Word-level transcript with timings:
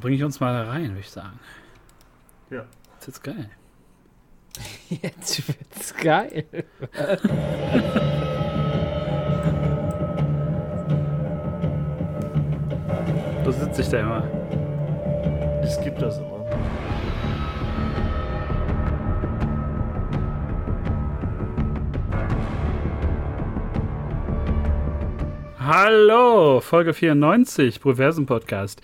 Dann 0.00 0.04
bringe 0.04 0.16
ich 0.16 0.24
uns 0.24 0.40
mal 0.40 0.64
rein, 0.64 0.88
würde 0.92 1.00
ich 1.00 1.10
sagen. 1.10 1.38
Ja. 2.48 2.64
Jetzt 2.94 3.06
wird's 3.06 3.22
geil. 3.22 3.50
Jetzt 4.88 5.46
wird's 5.46 5.94
geil. 5.94 6.46
So 13.44 13.52
sitze 13.52 13.82
ich 13.82 13.88
da 13.90 14.00
immer. 14.00 15.60
Es 15.62 15.78
gibt 15.82 16.00
das 16.00 16.16
immer. 16.16 16.40
Hallo, 25.58 26.60
Folge 26.60 26.94
94, 26.94 27.80
Proversen 27.80 28.26
Podcast. 28.26 28.80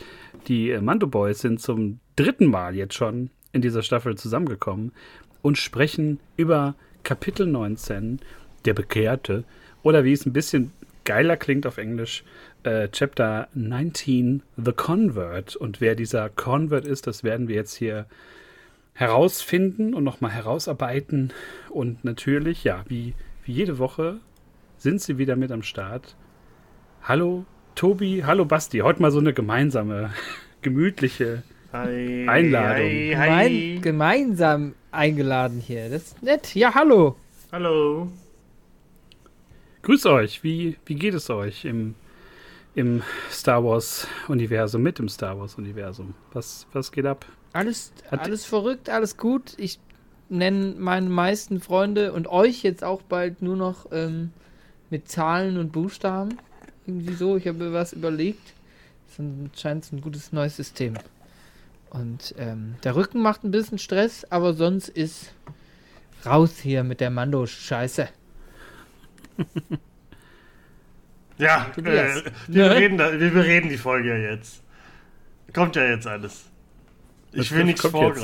Die 0.47 0.71
äh, 0.71 0.81
Mando 0.81 1.07
Boys 1.07 1.41
sind 1.41 1.61
zum 1.61 2.01
dritten 2.15 2.47
Mal 2.47 2.75
jetzt 2.75 2.95
schon 2.95 3.31
in 3.53 3.63
dieser 3.63 3.83
Staffel 3.83 4.17
zusammengekommen 4.17 4.93
und 5.43 5.59
sprechen 5.59 6.21
über 6.37 6.75
Kapitel 7.03 7.47
19, 7.47 8.21
der 8.65 8.75
Bekehrte, 8.75 9.45
oder 9.83 10.05
wie 10.05 10.13
es 10.13 10.27
ein 10.27 10.33
bisschen 10.33 10.73
geiler 11.05 11.37
klingt 11.37 11.67
auf 11.67 11.79
Englisch, 11.79 12.25
äh, 12.65 12.89
Chapter 12.89 13.49
19, 13.55 14.43
The 14.57 14.73
Convert. 14.73 15.55
Und 15.55 15.81
wer 15.81 15.95
dieser 15.95 16.29
Convert 16.29 16.85
ist, 16.85 17.07
das 17.07 17.23
werden 17.23 17.47
wir 17.49 17.55
jetzt 17.55 17.75
hier 17.75 18.07
herausfinden 18.95 19.95
und 19.95 20.03
nochmal 20.03 20.33
herausarbeiten. 20.33 21.33
Und 21.71 22.05
natürlich, 22.05 22.65
ja, 22.65 22.85
wie, 22.89 23.15
wie 23.45 23.53
jede 23.53 23.79
Woche 23.79 24.19
sind 24.79 25.01
sie 25.01 25.19
wieder 25.19 25.37
mit 25.37 25.53
am 25.53 25.63
Start. 25.63 26.17
Hallo 27.03 27.47
Tobi, 27.77 28.23
hallo 28.25 28.45
Basti. 28.47 28.79
Heute 28.79 29.03
mal 29.03 29.11
so 29.11 29.19
eine 29.19 29.33
gemeinsame, 29.35 30.11
gemütliche 30.63 31.43
Hi, 31.73 32.27
Einladung. 32.29 32.87
Hi, 32.87 33.11
Gemein, 33.11 33.51
hi. 33.51 33.79
gemeinsam 33.83 34.75
eingeladen 34.91 35.61
hier. 35.61 35.91
Das 35.91 36.03
ist 36.05 36.23
nett. 36.23 36.55
Ja, 36.55 36.75
hallo. 36.75 37.17
Hallo. 37.53 38.09
Grüß 39.83 40.07
euch. 40.07 40.43
Wie, 40.43 40.79
wie 40.87 40.95
geht 40.95 41.13
es 41.15 41.29
euch 41.29 41.65
im, 41.67 41.95
im 42.75 43.03
Star 43.31 43.63
Wars-Universum, 43.63 44.83
mit 44.83 44.99
dem 44.99 45.09
Star 45.11 45.39
Wars-Universum? 45.39 46.15
Was, 46.33 46.67
was 46.73 46.91
geht 46.91 47.05
ab? 47.07 47.27
Alles, 47.53 47.93
Hat- 48.11 48.21
alles 48.21 48.47
verrückt, 48.47 48.89
alles 48.89 49.19
gut. 49.19 49.53
Ich 49.59 49.79
nenne 50.31 50.75
meine 50.79 51.11
meisten 51.11 51.61
Freunde 51.61 52.13
und 52.15 52.27
euch 52.27 52.63
jetzt 52.63 52.83
auch 52.83 53.03
bald 53.03 53.43
nur 53.43 53.57
noch 53.57 53.87
ähm, 53.93 54.33
mit 54.89 55.09
Zahlen 55.09 55.59
und 55.59 55.73
Buchstaben. 55.73 56.39
Irgendwie 56.87 57.15
so. 57.15 57.37
Ich 57.37 57.47
habe 57.47 57.59
mir 57.59 57.73
was 57.73 57.93
überlegt. 57.93 58.55
Das 59.17 59.61
scheint 59.61 59.91
ein 59.93 60.01
gutes 60.01 60.33
neues 60.33 60.57
System. 60.57 60.95
Und 61.91 62.35
ähm, 62.39 62.75
der 62.85 62.97
Rücken 62.97 63.23
macht 63.23 63.45
ein 63.45 63.51
bisschen 63.51 63.79
Stress, 63.79 64.25
aber 64.31 64.53
sonst 64.55 64.89
ist 64.89 65.33
raus 66.25 66.59
hier 66.61 66.85
mit 66.85 67.01
der 67.01 67.11
Mando-Scheiße. 67.11 68.09
Ja, 71.39 71.71
äh, 71.77 72.23
wir, 72.49 72.69
Ne? 72.69 72.75
reden 72.77 72.99
da, 72.99 73.21
wir 73.21 73.31
bereden 73.31 73.69
die 73.69 73.77
Folge 73.77 74.09
ja 74.09 74.31
jetzt. 74.31 74.63
Kommt 75.53 75.77
ja 75.77 75.85
jetzt 75.85 76.07
alles. 76.07 76.47
Ich 77.33 77.53
will 77.53 77.65
nichts 77.65 77.83
kommt 77.83 77.95
jetzt? 77.95 78.23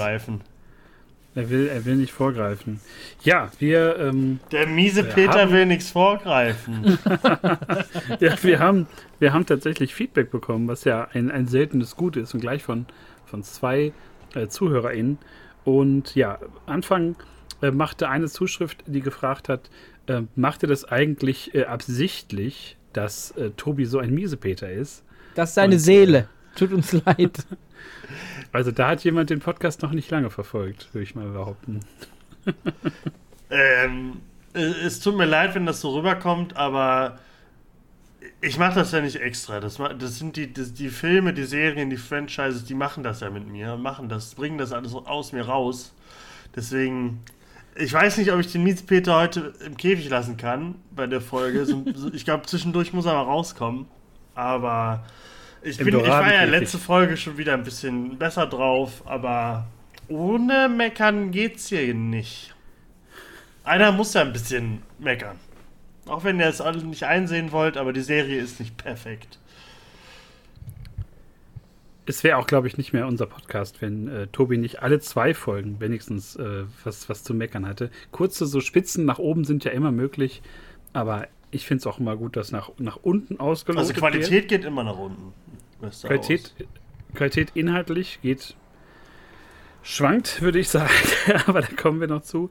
Er 1.34 1.48
will, 1.48 1.66
er 1.68 1.84
will 1.86 1.96
nicht 1.96 2.12
vorgreifen. 2.12 2.80
Ja, 3.22 3.50
wir, 3.58 3.98
ähm, 3.98 4.40
Der 4.50 4.66
miese 4.66 5.02
Peter 5.02 5.40
haben- 5.42 5.52
will 5.52 5.64
nichts 5.66 5.90
vorgreifen. 5.90 6.98
ja, 8.20 8.34
wir, 8.42 8.58
haben, 8.58 8.86
wir 9.18 9.32
haben 9.32 9.46
tatsächlich 9.46 9.94
Feedback 9.94 10.30
bekommen, 10.30 10.68
was 10.68 10.84
ja 10.84 11.08
ein, 11.14 11.30
ein 11.30 11.46
seltenes 11.46 11.96
Gut 11.96 12.16
ist 12.16 12.34
und 12.34 12.40
gleich 12.40 12.62
von, 12.62 12.84
von 13.24 13.42
zwei 13.42 13.92
äh, 14.34 14.48
ZuhörerInnen. 14.48 15.18
Und 15.64 16.14
ja, 16.14 16.38
Anfang 16.66 17.16
äh, 17.62 17.70
machte 17.70 18.08
eine 18.10 18.28
Zuschrift, 18.28 18.84
die 18.86 19.00
gefragt 19.00 19.48
hat, 19.48 19.70
äh, 20.08 20.22
machte 20.36 20.66
das 20.66 20.84
eigentlich 20.84 21.54
äh, 21.54 21.64
absichtlich, 21.64 22.76
dass 22.92 23.30
äh, 23.32 23.50
Tobi 23.56 23.86
so 23.86 23.98
ein 24.00 24.10
Miesepeter 24.12 24.70
ist? 24.70 25.02
Das 25.34 25.50
ist 25.50 25.54
seine 25.54 25.74
Und, 25.76 25.80
äh, 25.80 25.82
Seele. 25.82 26.28
Tut 26.54 26.72
uns 26.72 26.92
leid. 26.92 27.46
Also 28.54 28.70
da 28.70 28.88
hat 28.88 29.02
jemand 29.02 29.30
den 29.30 29.40
Podcast 29.40 29.80
noch 29.80 29.92
nicht 29.92 30.10
lange 30.10 30.28
verfolgt, 30.28 30.92
würde 30.92 31.04
ich 31.04 31.14
mal 31.14 31.26
behaupten. 31.26 31.80
ähm, 33.50 34.20
äh, 34.52 34.60
es 34.60 35.00
tut 35.00 35.16
mir 35.16 35.24
leid, 35.24 35.54
wenn 35.54 35.64
das 35.64 35.80
so 35.80 35.96
rüberkommt, 35.96 36.54
aber 36.54 37.18
ich 38.42 38.58
mache 38.58 38.74
das 38.74 38.92
ja 38.92 39.00
nicht 39.00 39.16
extra. 39.16 39.60
Das, 39.60 39.78
das 39.98 40.18
sind 40.18 40.36
die, 40.36 40.52
das, 40.52 40.74
die 40.74 40.90
Filme, 40.90 41.32
die 41.32 41.44
Serien, 41.44 41.90
die 41.90 41.96
Franchises, 41.96 42.64
die 42.64 42.74
machen 42.74 43.02
das 43.02 43.20
ja 43.20 43.30
mit 43.30 43.46
mir, 43.46 43.76
machen 43.76 44.08
das, 44.08 44.34
bringen 44.34 44.58
das 44.58 44.72
alles 44.72 44.94
aus 44.94 45.32
mir 45.32 45.46
raus. 45.46 45.94
Deswegen, 46.54 47.20
ich 47.74 47.92
weiß 47.92 48.18
nicht, 48.18 48.32
ob 48.32 48.40
ich 48.40 48.52
den 48.52 48.64
Mietspeter 48.64 49.18
heute 49.18 49.54
im 49.64 49.76
Käfig 49.76 50.08
lassen 50.08 50.36
kann 50.36 50.74
bei 50.94 51.06
der 51.06 51.20
Folge. 51.20 51.66
Ich 52.12 52.24
glaube, 52.24 52.46
zwischendurch 52.46 52.92
muss 52.92 53.06
er 53.06 53.14
mal 53.14 53.22
rauskommen. 53.22 53.86
Aber 54.34 55.04
ich, 55.62 55.78
bin, 55.78 55.88
ich 55.88 56.06
war 56.06 56.32
ja 56.32 56.44
letzte 56.44 56.78
Folge 56.78 57.16
schon 57.16 57.38
wieder 57.38 57.54
ein 57.54 57.64
bisschen 57.64 58.18
besser 58.18 58.46
drauf, 58.46 59.02
aber 59.06 59.66
ohne 60.08 60.68
Meckern 60.68 61.30
geht's 61.30 61.68
hier 61.68 61.94
nicht. 61.94 62.54
Einer 63.64 63.92
muss 63.92 64.14
ja 64.14 64.22
ein 64.22 64.32
bisschen 64.32 64.82
meckern. 64.98 65.38
Auch 66.06 66.24
wenn 66.24 66.40
ihr 66.40 66.46
es 66.46 66.60
alle 66.60 66.82
nicht 66.82 67.04
einsehen 67.04 67.52
wollt, 67.52 67.76
aber 67.76 67.92
die 67.92 68.00
Serie 68.00 68.40
ist 68.40 68.58
nicht 68.58 68.76
perfekt. 68.76 69.38
Es 72.04 72.24
wäre 72.24 72.38
auch, 72.38 72.48
glaube 72.48 72.66
ich, 72.66 72.76
nicht 72.76 72.92
mehr 72.92 73.06
unser 73.06 73.26
Podcast, 73.26 73.80
wenn 73.80 74.08
äh, 74.08 74.26
Tobi 74.26 74.58
nicht 74.58 74.82
alle 74.82 74.98
zwei 74.98 75.34
Folgen 75.34 75.78
wenigstens 75.78 76.34
äh, 76.34 76.64
was, 76.82 77.08
was 77.08 77.22
zu 77.22 77.32
meckern 77.32 77.64
hatte. 77.64 77.90
Kurze 78.10 78.46
so 78.46 78.60
Spitzen 78.60 79.04
nach 79.04 79.20
oben 79.20 79.44
sind 79.44 79.64
ja 79.64 79.70
immer 79.70 79.92
möglich, 79.92 80.42
aber 80.92 81.28
ich 81.52 81.66
finde 81.66 81.80
es 81.80 81.86
auch 81.86 82.00
immer 82.00 82.16
gut, 82.16 82.36
dass 82.36 82.50
nach, 82.50 82.70
nach 82.78 82.96
unten 82.96 83.38
ausgelotet 83.38 83.90
Also 83.90 84.00
Qualität 84.00 84.48
geht 84.48 84.64
immer 84.64 84.82
nach 84.82 84.98
unten. 84.98 85.32
Qualität. 86.02 86.54
Qualität 87.14 87.50
inhaltlich 87.54 88.20
geht 88.22 88.56
schwankt, 89.82 90.40
würde 90.40 90.58
ich 90.58 90.68
sagen, 90.70 90.92
aber 91.46 91.60
da 91.60 91.68
kommen 91.68 92.00
wir 92.00 92.08
noch 92.08 92.22
zu. 92.22 92.50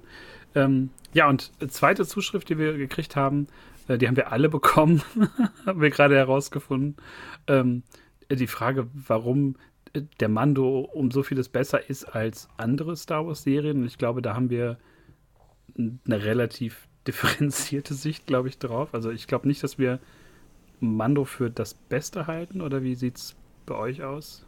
Ähm, 0.53 0.91
ja, 1.13 1.27
und 1.27 1.51
zweite 1.69 2.05
Zuschrift, 2.05 2.49
die 2.49 2.57
wir 2.57 2.77
gekriegt 2.77 3.15
haben, 3.15 3.47
äh, 3.87 3.97
die 3.97 4.07
haben 4.07 4.15
wir 4.15 4.31
alle 4.31 4.49
bekommen, 4.49 5.01
haben 5.65 5.81
wir 5.81 5.89
gerade 5.89 6.15
herausgefunden. 6.15 6.97
Ähm, 7.47 7.83
die 8.29 8.47
Frage, 8.47 8.87
warum 8.93 9.55
äh, 9.93 10.01
der 10.19 10.29
Mando 10.29 10.79
um 10.79 11.09
so 11.09 11.23
vieles 11.23 11.49
besser 11.49 11.89
ist 11.89 12.05
als 12.05 12.49
andere 12.57 12.95
Star 12.95 13.25
Wars-Serien. 13.25 13.81
Und 13.81 13.87
ich 13.87 13.97
glaube, 13.97 14.21
da 14.21 14.35
haben 14.35 14.49
wir 14.49 14.77
eine 15.77 16.23
relativ 16.23 16.87
differenzierte 17.07 17.93
Sicht, 17.93 18.27
glaube 18.27 18.49
ich, 18.49 18.57
drauf. 18.57 18.89
Also 18.93 19.11
ich 19.11 19.27
glaube 19.27 19.47
nicht, 19.47 19.63
dass 19.63 19.77
wir 19.77 19.99
Mando 20.79 21.25
für 21.25 21.49
das 21.49 21.73
Beste 21.73 22.27
halten, 22.27 22.61
oder 22.61 22.83
wie 22.83 22.95
sieht 22.95 23.17
es 23.17 23.35
bei 23.65 23.75
euch 23.75 24.03
aus? 24.03 24.45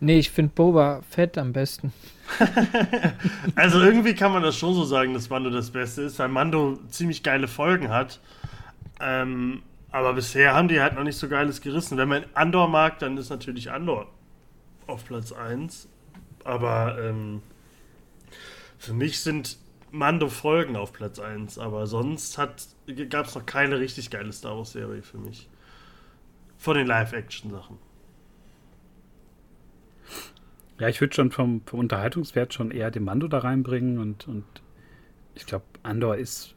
Nee, 0.00 0.18
ich 0.18 0.30
finde 0.30 0.52
Boba 0.54 1.02
Fett 1.08 1.38
am 1.38 1.52
besten. 1.52 1.92
Also 3.54 3.80
irgendwie 3.80 4.14
kann 4.14 4.32
man 4.32 4.42
das 4.42 4.56
schon 4.56 4.74
so 4.74 4.84
sagen, 4.84 5.14
dass 5.14 5.30
Mando 5.30 5.50
das 5.50 5.70
Beste 5.70 6.02
ist, 6.02 6.18
weil 6.18 6.28
Mando 6.28 6.78
ziemlich 6.88 7.22
geile 7.22 7.48
Folgen 7.48 7.88
hat. 7.88 8.20
Ähm, 9.00 9.62
aber 9.90 10.12
bisher 10.12 10.54
haben 10.54 10.68
die 10.68 10.80
halt 10.80 10.94
noch 10.94 11.02
nicht 11.02 11.16
so 11.16 11.28
geiles 11.28 11.60
gerissen. 11.60 11.96
Wenn 11.98 12.08
man 12.08 12.24
Andor 12.34 12.68
mag, 12.68 12.98
dann 12.98 13.16
ist 13.16 13.30
natürlich 13.30 13.70
Andor 13.70 14.06
auf 14.86 15.04
Platz 15.04 15.32
1. 15.32 15.88
Aber 16.44 16.98
ähm, 17.00 17.42
für 18.78 18.92
mich 18.92 19.20
sind 19.20 19.56
Mando-Folgen 19.90 20.76
auf 20.76 20.92
Platz 20.92 21.18
1. 21.18 21.58
Aber 21.58 21.86
sonst 21.86 22.36
gab 22.36 23.26
es 23.26 23.34
noch 23.34 23.46
keine 23.46 23.78
richtig 23.78 24.10
geile 24.10 24.32
Star 24.32 24.56
Wars-Serie 24.56 25.02
für 25.02 25.18
mich. 25.18 25.48
Von 26.56 26.76
den 26.76 26.86
Live-Action-Sachen. 26.86 27.78
Ja, 30.78 30.88
ich 30.88 31.00
würde 31.00 31.14
schon 31.14 31.30
vom, 31.30 31.62
vom 31.66 31.80
Unterhaltungswert 31.80 32.54
schon 32.54 32.70
eher 32.70 32.90
den 32.90 33.04
Mando 33.04 33.26
da 33.26 33.38
reinbringen 33.38 33.98
und, 33.98 34.28
und 34.28 34.44
ich 35.34 35.44
glaube, 35.46 35.64
Andor 35.82 36.16
ist 36.16 36.54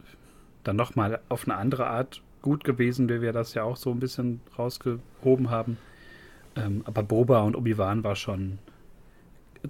dann 0.62 0.76
nochmal 0.76 1.20
auf 1.28 1.44
eine 1.44 1.56
andere 1.56 1.88
Art 1.88 2.22
gut 2.40 2.62
gewesen, 2.64 3.08
wie 3.08 3.20
wir 3.20 3.32
das 3.32 3.54
ja 3.54 3.64
auch 3.64 3.76
so 3.76 3.90
ein 3.90 4.00
bisschen 4.00 4.40
rausgehoben 4.56 5.50
haben. 5.50 5.76
Ähm, 6.54 6.82
aber 6.84 7.02
Boba 7.02 7.40
und 7.42 7.56
Obi-Wan 7.56 8.04
war 8.04 8.14
schon 8.14 8.58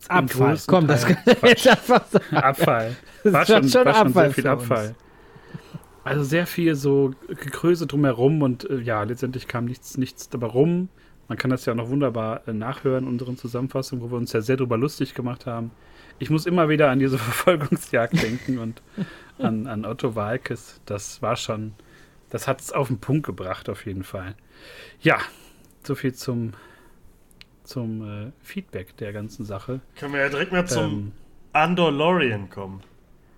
Abfall. 0.08 0.58
Komm, 0.66 0.86
das 0.86 1.02
Teil 1.02 1.16
kann 1.16 1.36
ich 1.42 1.64
jetzt 1.64 1.68
einfach 1.68 2.06
sagen. 2.06 2.36
Abfall. 2.36 2.96
Das 3.24 3.32
War 3.32 3.42
ist 3.42 3.48
schon, 3.48 3.68
schon 3.68 3.84
war 3.84 3.94
schon 3.94 4.06
Abfall 4.08 4.24
sehr 4.24 4.34
viel 4.34 4.48
uns. 4.48 4.62
Abfall. 4.62 4.94
Also 6.04 6.24
sehr 6.24 6.46
viel 6.46 6.74
so 6.74 7.12
Gekröse 7.28 7.86
drumherum 7.86 8.42
und 8.42 8.68
äh, 8.68 8.80
ja, 8.80 9.02
letztendlich 9.04 9.46
kam 9.46 9.66
nichts, 9.66 9.96
nichts 9.96 10.28
dabei 10.28 10.48
rum. 10.48 10.88
Man 11.28 11.38
kann 11.38 11.50
das 11.50 11.64
ja 11.64 11.72
auch 11.72 11.76
noch 11.76 11.88
wunderbar 11.88 12.46
äh, 12.48 12.52
nachhören, 12.52 13.06
unseren 13.06 13.36
Zusammenfassungen, 13.36 14.04
wo 14.04 14.10
wir 14.10 14.18
uns 14.18 14.32
ja 14.32 14.40
sehr 14.40 14.56
drüber 14.56 14.76
lustig 14.76 15.14
gemacht 15.14 15.46
haben. 15.46 15.70
Ich 16.18 16.30
muss 16.30 16.46
immer 16.46 16.68
wieder 16.68 16.90
an 16.90 16.98
diese 16.98 17.18
Verfolgungsjagd 17.18 18.20
denken 18.20 18.58
und 18.58 18.82
an, 19.38 19.66
an 19.66 19.84
Otto 19.84 20.16
Walkes. 20.16 20.80
Das 20.86 21.22
war 21.22 21.36
schon, 21.36 21.74
das 22.30 22.48
hat 22.48 22.60
es 22.60 22.72
auf 22.72 22.88
den 22.88 22.98
Punkt 22.98 23.24
gebracht, 23.26 23.68
auf 23.68 23.86
jeden 23.86 24.04
Fall. 24.04 24.34
Ja, 25.00 25.18
so 25.84 25.94
viel 25.94 26.14
zum, 26.14 26.52
zum 27.72 28.02
äh, 28.02 28.32
Feedback 28.42 28.96
der 28.98 29.12
ganzen 29.12 29.44
Sache. 29.44 29.80
Können 29.96 30.12
wir 30.12 30.20
ja 30.20 30.28
direkt 30.28 30.52
mal 30.52 30.66
zum 30.66 30.84
Ähm, 30.84 31.12
Andalorian 31.52 32.50
kommen. 32.50 32.82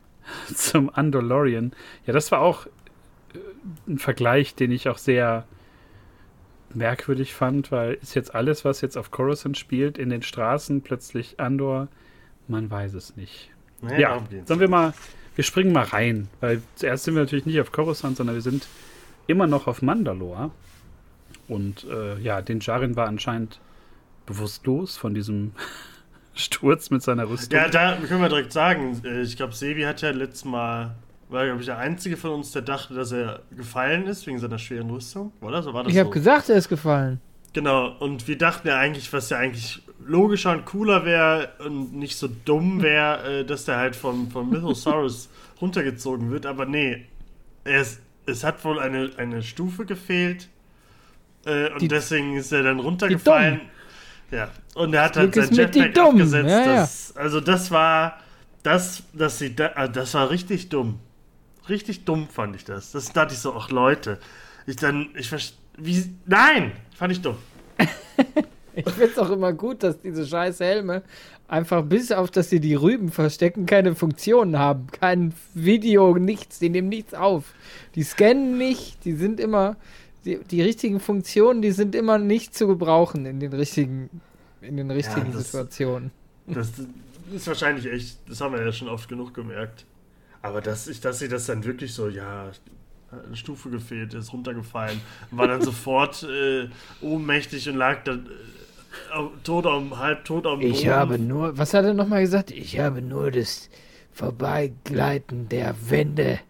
zum 0.55 0.91
Andalorian. 0.93 1.73
Ja, 2.07 2.13
das 2.13 2.33
war 2.33 2.41
auch 2.41 2.67
äh, 2.67 2.71
ein 3.87 3.99
Vergleich, 3.99 4.55
den 4.55 4.73
ich 4.73 4.89
auch 4.89 4.99
sehr 4.99 5.47
merkwürdig 6.75 7.35
fand, 7.35 7.71
weil 7.71 7.95
ist 7.95 8.15
jetzt 8.15 8.35
alles, 8.35 8.65
was 8.65 8.81
jetzt 8.81 8.97
auf 8.97 9.13
Coruscant 9.13 9.57
spielt, 9.57 9.97
in 9.97 10.11
den 10.11 10.23
Straßen 10.23 10.83
plötzlich 10.83 11.39
Andor? 11.39 11.89
Man 12.49 12.69
weiß 12.69 12.95
es 12.95 13.17
nicht. 13.17 13.51
Nee, 13.81 14.01
ja, 14.01 14.21
sollen 14.47 14.61
wir 14.61 14.69
mal, 14.69 14.95
wir 15.37 15.45
springen 15.45 15.73
mal 15.73 15.85
rein, 15.85 16.29
weil 16.41 16.63
zuerst 16.75 17.05
sind 17.05 17.15
wir 17.15 17.23
natürlich 17.23 17.47
nicht 17.47 17.61
auf 17.61 17.71
Coruscant, 17.71 18.17
sondern 18.17 18.35
wir 18.35 18.43
sind 18.43 18.67
immer 19.27 19.47
noch 19.47 19.69
auf 19.69 19.83
Mandalore. 19.83 20.51
Und 21.47 21.85
äh, 21.85 22.19
ja, 22.19 22.43
den 22.43 22.61
Jarin 22.61 22.97
war 22.97 23.07
anscheinend 23.07 23.61
bewusstlos 24.27 24.97
von 24.97 25.15
diesem 25.15 25.53
Sturz 26.35 26.91
mit 26.91 27.03
seiner 27.03 27.29
Rüstung. 27.29 27.59
Ja, 27.59 27.69
da 27.69 27.97
können 27.97 28.21
wir 28.23 28.29
direkt 28.29 28.53
sagen, 28.53 29.01
äh, 29.05 29.23
ich 29.23 29.37
glaube, 29.37 29.53
Sebi 29.55 29.83
hat 29.83 30.03
ja 30.03 30.11
letztes 30.11 30.45
Mal, 30.45 30.95
war, 31.29 31.45
glaube 31.47 31.61
ich, 31.61 31.67
der 31.67 31.79
Einzige 31.79 32.17
von 32.17 32.31
uns, 32.33 32.51
der 32.53 32.63
dachte, 32.63 32.95
dass 32.95 33.13
er 33.13 33.43
gefallen 33.57 34.07
ist 34.07 34.27
wegen 34.27 34.39
seiner 34.39 34.59
schweren 34.59 34.91
Rüstung, 34.91 35.33
oder? 35.41 35.63
So 35.63 35.73
war 35.75 35.85
das 35.85 35.93
Ich 35.93 35.99
habe 35.99 36.09
so. 36.09 36.13
gesagt, 36.13 36.49
er 36.49 36.57
ist 36.57 36.69
gefallen. 36.69 37.21
Genau, 37.53 37.93
und 38.01 38.27
wir 38.27 38.37
dachten 38.37 38.67
ja 38.67 38.79
eigentlich, 38.79 39.13
was 39.13 39.31
ja 39.31 39.39
eigentlich 39.39 39.81
logischer 40.05 40.51
und 40.53 40.65
cooler 40.65 41.05
wäre 41.05 41.51
und 41.65 41.95
nicht 41.95 42.17
so 42.17 42.29
dumm 42.45 42.83
wäre, 42.83 43.41
äh, 43.41 43.45
dass 43.45 43.65
der 43.65 43.77
halt 43.77 43.95
vom, 43.95 44.29
vom 44.31 44.51
Mythosaurus 44.51 45.29
runtergezogen 45.61 46.31
wird, 46.33 46.47
aber 46.47 46.67
nee, 46.67 47.05
er 47.63 47.81
ist, 47.83 48.01
es 48.27 48.43
hat 48.43 48.65
wohl 48.65 48.81
eine, 48.81 49.13
eine 49.19 49.43
Stufe 49.45 49.87
gefehlt 49.87 50.49
äh, 51.47 51.71
und 51.71 51.81
Die- 51.81 51.89
deswegen 51.89 52.37
ist 52.37 52.51
er 52.53 52.65
dann 52.65 52.81
runtergefallen. 52.81 53.61
Ja, 54.35 54.49
und 54.75 54.93
er 54.95 55.05
hat 55.05 55.17
halt 55.17 55.35
sein 55.35 55.53
Jetpack 55.53 55.97
abgesetzt. 55.97 56.51
Ja, 56.51 56.61
ja. 56.61 56.77
Das, 56.77 57.17
also 57.17 57.41
das 57.41 57.71
war, 57.71 58.19
das, 58.63 59.03
dass 59.13 59.39
sie 59.39 59.55
da, 59.55 59.71
ah, 59.77 59.87
das 59.87 60.15
war 60.15 60.31
richtig 60.31 60.69
dumm. 60.69 60.99
Richtig 61.69 62.05
dumm 62.05 62.29
fand 62.29 62.57
ich 62.57 62.65
das. 62.65 62.93
Das 62.93 63.13
dachte 63.13 63.35
ich 63.35 63.41
so, 63.41 63.55
ach 63.55 63.71
Leute, 63.71 64.19
ich 64.67 64.77
dann, 64.77 65.11
ich 65.17 65.33
wie, 65.79 66.15
nein, 66.27 66.73
fand 66.97 67.13
ich 67.13 67.23
dumm. 67.23 67.37
Ich 68.77 68.91
finde 68.91 69.13
es 69.13 69.19
auch 69.19 69.31
immer 69.31 69.53
gut, 69.53 69.85
dass 69.85 70.01
diese 70.01 70.27
scheiß 70.27 70.59
Helme 70.59 71.05
einfach 71.47 71.85
bis 71.85 72.11
auf, 72.11 72.31
dass 72.31 72.51
sie 72.51 72.61
die 72.61 72.75
Rüben 72.75 73.11
verstecken, 73.11 73.67
keine 73.67 73.95
Funktionen 73.95 74.59
haben. 74.59 74.89
Kein 74.89 75.33
Video, 75.55 76.17
nichts. 76.17 76.59
Die 76.59 76.71
nehmen 76.71 76.89
nichts 76.89 77.15
auf. 77.15 77.55
Die 77.95 78.03
scannen 78.03 78.59
nicht. 78.59 79.05
Die 79.05 79.13
sind 79.13 79.41
immer. 79.41 79.77
Die, 80.25 80.39
die 80.39 80.63
richtigen 80.63 81.01
Funktionen, 81.01 81.61
die 81.63 81.73
sind 81.73 81.95
immer 81.95 82.19
nicht 82.19 82.55
zu 82.55 82.67
gebrauchen 82.67 83.27
in 83.27 83.41
den 83.41 83.53
richtigen, 83.53 84.09
in 84.61 84.77
den 84.77 84.91
richtigen 84.91 85.33
das- 85.33 85.45
Situationen. 85.51 86.11
Das 86.47 86.71
ist 87.33 87.47
wahrscheinlich 87.47 87.87
echt, 87.87 88.19
das 88.29 88.41
haben 88.41 88.55
wir 88.55 88.65
ja 88.65 88.73
schon 88.73 88.89
oft 88.89 89.09
genug 89.09 89.33
gemerkt. 89.35 89.87
Aber 90.43 90.61
dass, 90.61 90.89
ich, 90.89 91.01
dass 91.01 91.19
sie 91.21 91.29
das 91.29 91.47
dann 91.47 91.65
wirklich 91.65 91.95
so, 91.95 92.09
ja, 92.09 92.51
eine 93.27 93.37
Stufe 93.37 93.71
gefehlt, 93.71 94.13
ist 94.15 94.33
runtergefallen, 94.33 95.01
war 95.31 95.47
dann 95.49 95.63
sofort 95.71 96.23
äh, 96.25 96.69
ohnmächtig 97.01 97.69
und 97.69 97.77
lag 97.77 98.03
dann 98.05 98.27
äh, 98.27 99.23
tot 99.43 99.67
am, 99.67 99.99
halb 99.99 100.25
tot 100.25 100.47
am 100.47 100.61
Ich 100.61 100.87
habe 100.89 101.19
nur, 101.19 101.57
was 101.57 101.73
hat 101.73 101.85
er 101.85 101.95
nochmal 101.95 102.23
gesagt? 102.23 102.51
Ich 102.51 102.79
habe 102.79 103.01
nur 103.01 103.31
das 103.31 103.71
Vorbeigleiten 104.13 105.49
der 105.49 105.75
Wände 105.89 106.41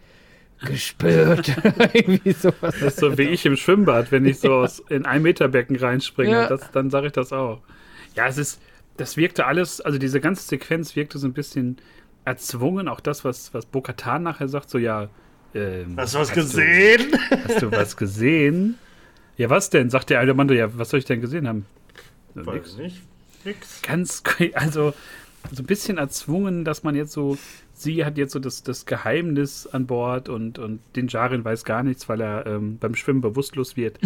gespürt. 0.65 1.49
Irgendwie 1.93 2.33
sowas. 2.33 2.75
Das 2.81 2.83
ist 2.83 2.99
so 2.99 3.17
wie 3.19 3.23
ich 3.23 3.45
im 3.47 3.57
Schwimmbad, 3.57 4.11
wenn 4.13 4.25
ich 4.27 4.39
so 4.41 4.53
aus, 4.55 4.81
in 4.89 5.07
ein 5.07 5.23
Meter 5.23 5.49
Becken 5.49 5.77
reinspringe, 5.77 6.31
Ja. 6.33 6.49
das, 6.49 6.71
dann 6.73 6.91
sage 6.91 7.07
ich 7.09 7.13
das 7.13 7.33
auch. 7.33 7.61
Ja, 8.15 8.27
es 8.27 8.39
ist, 8.39 8.61
das 8.97 9.17
wirkte 9.17 9.47
alles, 9.47 9.81
also 9.81 9.99
diese 9.99 10.21
ganze 10.21 10.47
Sequenz 10.47 10.97
wirkte 10.97 11.19
so 11.19 11.27
ein 11.27 11.33
bisschen 11.33 11.79
erzwungen. 12.25 12.89
Auch 12.89 13.01
das, 13.01 13.25
was, 13.25 13.53
was 13.55 13.67
Bo-Katan 13.67 14.23
nachher 14.23 14.49
sagt, 14.49 14.71
so 14.71 14.79
ja. 14.79 15.09
Ähm, 15.55 15.95
Hast 15.97 16.15
du 16.15 16.19
was 16.19 16.29
hast 16.31 16.35
gesehen? 16.35 17.11
Du, 17.11 17.19
hast 17.49 17.63
du 17.63 17.71
was 17.73 17.97
gesehen? 17.97 18.79
Ja, 19.37 19.51
was 19.51 19.71
denn? 19.71 19.91
Sagt 19.91 20.11
der 20.11 20.21
alte 20.21 20.35
Mann, 20.35 20.49
ja, 20.49 20.77
was 20.79 20.91
soll 20.91 20.99
ich 20.99 21.05
denn 21.05 21.21
gesehen 21.21 21.47
haben? 21.49 21.67
Weiß 22.35 22.55
nix. 22.55 22.77
nicht. 22.77 23.03
Nix. 23.45 23.83
Ganz, 23.83 24.23
also 24.55 24.95
so 25.53 25.63
ein 25.63 25.67
bisschen 25.67 25.99
erzwungen, 25.99 26.65
dass 26.65 26.83
man 26.83 26.95
jetzt 26.95 27.13
so, 27.13 27.37
sie 27.73 28.05
hat 28.05 28.17
jetzt 28.17 28.33
so 28.33 28.39
das, 28.39 28.63
das 28.63 28.87
Geheimnis 28.87 29.67
an 29.67 29.87
Bord 29.87 30.29
und, 30.29 30.59
und 30.59 30.81
den 30.97 31.09
Jarin 31.09 31.45
weiß 31.45 31.65
gar 31.65 31.83
nichts, 31.83 32.09
weil 32.09 32.21
er 32.21 32.47
ähm, 32.47 32.79
beim 32.79 32.95
Schwimmen 32.95 33.21
bewusstlos 33.21 33.77
wird. 33.77 33.99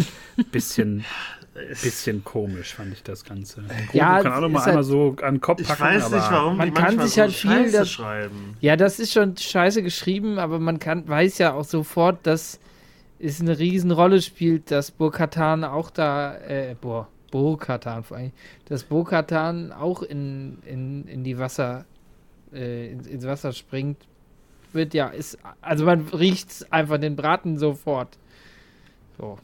Bisschen, 0.51 1.05
bisschen 1.83 2.23
komisch 2.23 2.75
fand 2.75 2.93
ich 2.93 3.03
das 3.03 3.23
Ganze. 3.23 3.63
Ja, 3.93 4.17
Grogu 4.17 4.23
kann 4.23 4.33
auch 4.33 4.41
noch 4.41 4.49
mal 4.49 4.59
ist 4.59 4.67
einmal 4.67 4.75
halt- 4.83 4.85
so 4.85 5.15
an 5.21 5.35
den 5.35 5.41
Kopf 5.41 5.61
Ich 5.61 5.67
packen, 5.67 5.81
weiß 5.81 6.03
aber 6.05 6.15
nicht, 6.17 6.31
warum 6.31 6.57
man 6.57 6.67
die 6.67 6.73
kann 6.73 6.83
manchmal 6.97 7.05
sich 7.07 7.15
so 7.15 7.21
halt 7.21 7.31
viel 7.33 7.49
Scheiße 7.51 7.77
da- 7.77 7.85
schreiben. 7.85 8.57
Ja, 8.59 8.75
das 8.75 8.99
ist 8.99 9.13
schon 9.13 9.37
scheiße 9.37 9.81
geschrieben, 9.83 10.39
aber 10.39 10.59
man 10.59 10.79
kann, 10.79 11.07
weiß 11.07 11.37
ja 11.37 11.53
auch 11.53 11.63
sofort, 11.65 12.19
dass 12.27 12.59
es 13.19 13.41
eine 13.41 13.57
Riesenrolle 13.59 14.21
spielt, 14.21 14.71
dass 14.71 14.91
Burkatan 14.91 15.63
auch 15.63 15.89
da, 15.89 16.35
äh, 16.37 16.75
boah, 16.79 17.07
Burkatan 17.31 18.03
vor 18.03 18.17
allem, 18.17 18.31
dass 18.65 18.83
Burkatan 18.83 19.71
auch 19.71 20.01
in, 20.01 20.59
in, 20.65 21.07
in 21.07 21.23
die 21.23 21.37
Wasser, 21.37 21.85
äh, 22.53 22.91
ins, 22.91 23.07
ins 23.07 23.25
Wasser 23.25 23.53
springt, 23.53 23.97
wird 24.73 24.93
ja, 24.93 25.07
ist, 25.07 25.37
also 25.61 25.85
man 25.85 26.07
riecht 26.09 26.71
einfach 26.71 26.97
den 26.97 27.15
Braten 27.15 27.57
sofort. 27.57 28.17
So. 29.17 29.37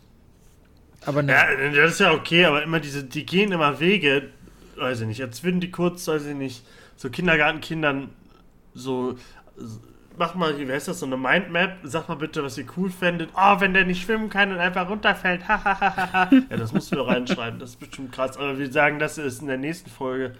Aber 1.05 1.21
ne, 1.21 1.33
Ja, 1.33 1.71
das 1.71 1.93
ist 1.93 1.99
ja 1.99 2.13
okay, 2.13 2.45
aber 2.45 2.63
immer 2.63 2.79
diese, 2.79 3.03
die 3.03 3.25
gehen 3.25 3.51
immer 3.51 3.79
Wege, 3.79 4.29
weiß 4.77 5.01
ich 5.01 5.07
nicht, 5.07 5.19
jetzt 5.19 5.43
würden 5.43 5.59
die 5.59 5.71
kurz, 5.71 6.07
weiß 6.07 6.25
ich 6.25 6.35
nicht, 6.35 6.63
so 6.95 7.09
Kindergartenkindern 7.09 8.09
so, 8.73 9.17
so 9.55 9.79
mach 10.17 10.35
mal, 10.35 10.57
wie 10.57 10.71
heißt 10.71 10.87
das, 10.87 10.99
so 10.99 11.05
eine 11.05 11.17
Mindmap, 11.17 11.77
sag 11.83 12.07
mal 12.09 12.15
bitte, 12.15 12.43
was 12.43 12.57
ihr 12.57 12.65
cool 12.77 12.89
fändet. 12.89 13.29
Oh, 13.35 13.59
wenn 13.59 13.73
der 13.73 13.85
nicht 13.85 14.03
schwimmen 14.03 14.29
kann 14.29 14.51
und 14.51 14.59
einfach 14.59 14.89
runterfällt, 14.89 15.41
ja, 15.47 16.29
das 16.49 16.73
musst 16.73 16.93
du 16.93 17.01
reinschreiben, 17.01 17.59
das 17.59 17.71
ist 17.71 17.79
bestimmt 17.79 18.11
krass, 18.11 18.37
aber 18.37 18.57
wir 18.57 18.71
sagen, 18.71 18.99
das 18.99 19.17
ist 19.17 19.41
in 19.41 19.47
der 19.47 19.57
nächsten 19.57 19.89
Folge, 19.89 20.35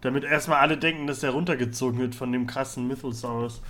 damit 0.00 0.24
erstmal 0.24 0.58
alle 0.58 0.76
denken, 0.76 1.06
dass 1.06 1.20
der 1.20 1.30
runtergezogen 1.30 1.98
wird 1.98 2.14
von 2.14 2.30
dem 2.30 2.46
krassen 2.46 2.86
Mythosaurus. 2.86 3.62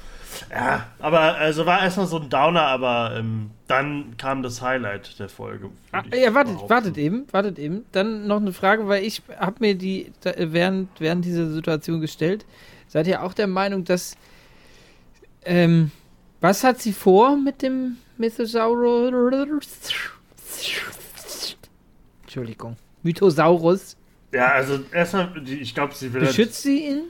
Ja, 0.51 0.89
aber 0.99 1.37
also 1.37 1.65
war 1.65 1.81
erstmal 1.81 2.09
so 2.09 2.19
ein 2.19 2.29
Downer, 2.29 2.63
aber 2.63 3.15
ähm, 3.17 3.51
dann 3.69 4.17
kam 4.17 4.43
das 4.43 4.61
Highlight 4.61 5.19
der 5.21 5.29
Folge. 5.29 5.71
Ah, 5.93 6.03
ja, 6.13 6.35
wartet, 6.35 6.55
behaupten. 6.55 6.71
wartet 6.71 6.99
eben, 6.99 7.27
wartet 7.31 7.59
eben. 7.61 7.85
Dann 7.93 8.27
noch 8.27 8.41
eine 8.41 8.53
Frage, 8.53 8.89
weil 8.89 9.05
ich 9.05 9.23
habe 9.39 9.57
mir 9.61 9.77
die 9.77 10.13
während, 10.37 10.89
während 10.99 11.25
dieser 11.25 11.49
Situation 11.51 12.01
gestellt. 12.01 12.45
Seid 12.89 13.07
ihr 13.07 13.23
auch 13.23 13.33
der 13.33 13.47
Meinung, 13.47 13.85
dass 13.85 14.17
ähm, 15.45 15.91
was 16.41 16.65
hat 16.65 16.81
sie 16.81 16.93
vor 16.93 17.37
mit 17.37 17.63
dem 17.63 17.97
Mythosaurus? 18.19 19.51
Entschuldigung. 22.23 22.77
Mythosaurus. 23.03 23.97
Ja, 24.33 24.49
also 24.49 24.81
erstmal, 24.93 25.31
ich 25.49 25.75
glaube, 25.75 25.95
sie 25.95 26.13
will. 26.13 26.23
halt- 26.23 26.31
Beschützt 26.31 26.63
sie 26.63 26.87
ihn? 26.87 27.03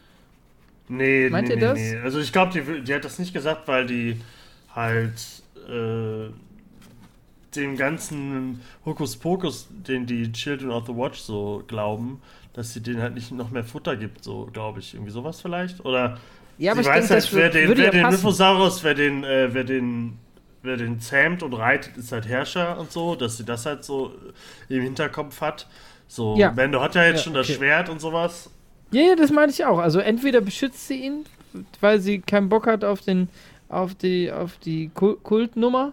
Nee, 0.89 1.31
Meint 1.31 1.49
nee, 1.49 1.55
ihr 1.55 1.57
nee, 1.57 1.63
das? 1.63 1.79
nee. 1.79 1.97
Also 1.99 2.19
ich 2.19 2.33
glaube, 2.33 2.53
die, 2.53 2.83
die 2.83 2.95
hat 2.95 3.05
das 3.05 3.19
nicht 3.19 3.33
gesagt, 3.33 3.67
weil 3.69 3.87
die 3.87 4.21
halt 4.75 5.15
äh, 5.67 6.29
dem 7.57 7.77
ganzen 7.77 8.61
Hokuspokus, 8.85 9.69
den 9.71 10.05
die 10.07 10.31
Children 10.33 10.71
of 10.71 10.87
the 10.87 10.95
Watch 10.95 11.21
so 11.21 11.63
glauben, 11.67 12.21
dass 12.53 12.75
sie 12.75 12.83
denen 12.83 13.01
halt 13.01 13.15
nicht 13.15 13.33
noch 13.33 13.51
mehr 13.51 13.65
Futter 13.65 13.97
gibt, 13.97 14.23
so 14.23 14.51
glaube 14.53 14.81
ich. 14.81 14.93
Irgendwie 14.95 15.13
sowas 15.13 15.41
vielleicht? 15.41 15.83
Oder 15.87 16.19
Ja, 16.59 16.73
aber 16.73 16.83
sie 16.83 16.89
ich 16.89 16.95
weiß 16.95 17.09
denke, 17.09 17.23
halt, 17.23 17.35
wer 17.35 17.51
den, 17.51 17.69
würde 17.69 17.83
wer 17.83 17.95
ja 17.95 18.11
den. 18.11 18.11
Mythosaurus, 18.11 18.85
wer 18.85 18.95
den, 18.95 19.25
äh, 19.25 19.53
wer 19.53 19.65
den 19.65 20.19
wer 20.63 20.77
den 20.79 20.99
zähmt 20.99 21.43
und 21.43 21.53
reitet, 21.53 21.97
ist 21.99 22.11
halt 22.11 22.27
Herrscher 22.27 22.79
und 22.79 22.91
so, 22.91 23.15
dass 23.17 23.37
sie 23.37 23.45
das 23.45 23.67
halt 23.67 23.85
so 23.85 24.13
im 24.71 24.81
Hinterkopf 24.83 25.41
hat. 25.43 25.67
So, 26.09 26.37
Ja. 26.39 26.53
Mando 26.53 26.81
hat 26.81 26.95
ja 26.95 27.05
jetzt 27.05 27.19
Ja, 27.19 27.23
schon 27.25 27.35
das 27.35 27.47
okay. 27.49 27.59
Schwert 27.59 27.89
und 27.91 28.01
sowas. 28.01 28.51
Ja, 28.91 29.03
ja, 29.03 29.17
das 29.17 29.31
meine 29.31 29.53
ich 29.53 29.65
auch. 29.67 29.79
Also 29.79 29.99
entweder 29.99 30.41
beschützt 30.41 30.87
sie 30.89 31.03
ihn, 31.05 31.27
weil 31.81 32.01
sie 32.01 32.21
keinen 32.21 32.49
Bock 32.49 32.67
hat 32.67 32.83
auf 32.83 33.03
den, 33.03 33.29
auf 33.69 33.95
die, 33.95 34.33
auf 34.33 34.57
die 34.59 34.91
Kul- 34.95 35.19
Kultnummer, 35.23 35.93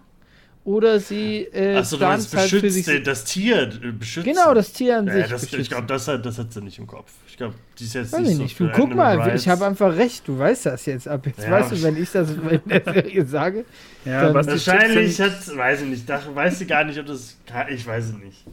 oder 0.63 0.99
sie 0.99 1.43
äh, 1.53 1.75
Achso, 1.77 1.95
du 1.95 1.99
plant 2.01 2.13
meinst 2.19 2.35
halt 2.35 2.49
für 2.49 2.55
beschützt 2.61 2.75
sich. 2.75 2.85
den, 2.85 3.03
das 3.03 3.23
Tier 3.25 3.61
äh, 3.63 3.91
beschützt. 3.91 4.25
Genau, 4.27 4.53
das 4.53 4.71
Tier 4.73 4.99
an 4.99 5.07
ja, 5.07 5.13
sich. 5.13 5.27
das, 5.27 5.53
Ich 5.53 5.69
glaube, 5.69 5.87
das, 5.87 6.07
hat- 6.07 6.25
das 6.25 6.37
hat 6.37 6.53
sie 6.53 6.61
nicht 6.61 6.77
im 6.77 6.85
Kopf. 6.87 7.11
Ich 7.27 7.37
glaube, 7.37 7.55
die 7.79 7.83
ist 7.85 7.93
jetzt 7.95 8.13
Weiß 8.13 8.19
nicht 8.21 8.29
ich 8.31 8.35
so 8.37 8.43
nicht. 8.43 8.55
für 8.57 8.67
Du 8.67 8.71
guck 8.73 8.93
mal, 8.95 9.17
Rights. 9.17 9.41
ich 9.41 9.49
habe 9.49 9.65
einfach 9.65 9.95
recht. 9.95 10.27
Du 10.27 10.37
weißt 10.37 10.67
das 10.67 10.85
jetzt 10.85 11.07
ab 11.07 11.25
jetzt. 11.25 11.43
Ja, 11.43 11.51
weißt 11.51 11.71
du, 11.71 11.81
wenn 11.83 11.97
ich 12.01 12.11
das 12.11 12.29
in 12.31 12.61
der 12.67 12.83
Serie 12.93 13.25
sage? 13.25 13.65
ja, 14.05 14.23
Dann- 14.25 14.33
was 14.35 14.45
die 14.45 14.51
Wahrscheinlich 14.53 15.19
hat, 15.19 15.57
weiß 15.57 15.81
ich 15.81 15.87
nicht, 15.87 16.09
da 16.09 16.21
weiß 16.33 16.59
sie 16.59 16.67
gar 16.67 16.83
nicht, 16.83 16.99
ob 16.99 17.07
das, 17.07 17.37
ich 17.69 17.85
weiß 17.87 18.05
es 18.05 18.13
nicht. 18.13 18.43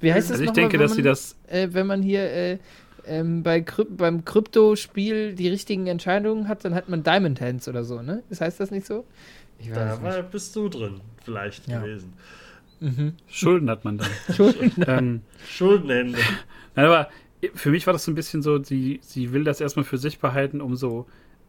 Wie 0.00 0.12
heißt 0.12 0.28
sind, 0.28 0.34
das 0.34 0.40
also 0.40 0.42
ich 0.42 0.48
nochmal, 0.48 0.54
denke, 0.62 0.72
wenn 0.74 0.80
dass 0.80 0.90
man, 0.90 0.96
sie 0.96 1.02
das 1.02 1.36
äh, 1.48 1.68
wenn 1.72 1.86
man 1.86 2.02
hier 2.02 2.22
äh, 2.22 2.58
ähm, 3.06 3.42
bei 3.42 3.60
Kryp 3.60 3.96
beim 3.96 4.24
Kryptospiel 4.24 5.34
die 5.34 5.48
richtigen 5.48 5.86
Entscheidungen 5.86 6.48
hat, 6.48 6.64
dann 6.64 6.74
hat 6.74 6.88
man 6.88 7.02
Diamond 7.04 7.40
Hands 7.40 7.66
oder 7.68 7.84
so, 7.84 8.02
ne? 8.02 8.22
Das 8.28 8.40
heißt 8.40 8.58
das 8.60 8.70
nicht 8.70 8.86
so? 8.86 9.04
Ich 9.60 9.70
weiß 9.70 9.76
Da 9.76 9.94
es 9.94 10.02
war, 10.02 10.22
bist 10.22 10.54
du 10.56 10.68
drin, 10.68 11.00
vielleicht 11.28 11.68
Ja. 11.68 11.80
gewesen. 11.80 12.12
Mhm. 12.80 13.14
Schulden 13.28 13.68
hat 13.70 13.84
man 13.84 13.98
dann. 13.98 14.08
Entschuldigung. 14.28 14.84
ähm, 14.86 15.20
Schuldenhände. 15.48 16.18
Nein, 16.74 16.86
aber 16.86 17.08
für 17.54 17.70
mich 17.70 17.86
war 17.86 17.92
das 17.92 18.04
so 18.04 18.10
ein 18.10 18.14
bisschen 18.14 18.40
so, 18.42 18.62
sie, 18.62 19.00
sie 19.02 19.32
will 19.32 19.44
das 19.44 19.60
erstmal 19.60 19.84
für 19.84 19.98
sich 19.98 20.18
behalten, 20.20 20.60
um 20.60 20.74
so 20.76 21.06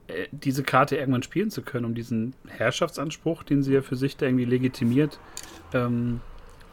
äh, 0.08 0.28
diese 0.32 0.64
Karte 0.64 0.98
irgendwann 0.98 1.24
spielen 1.24 1.50
zu 1.52 1.62
können, 1.62 1.86
um 1.86 1.96
diesen 1.96 2.34
Herrschaftsanspruch, 2.48 3.44
den 3.44 3.64
sie 3.64 3.74
ja 3.74 3.82
für 3.82 3.96
sich 3.96 4.18
da 4.18 4.26
irgendwie 4.26 4.46
legitimiert, 4.46 5.20
ähm, 5.74 6.20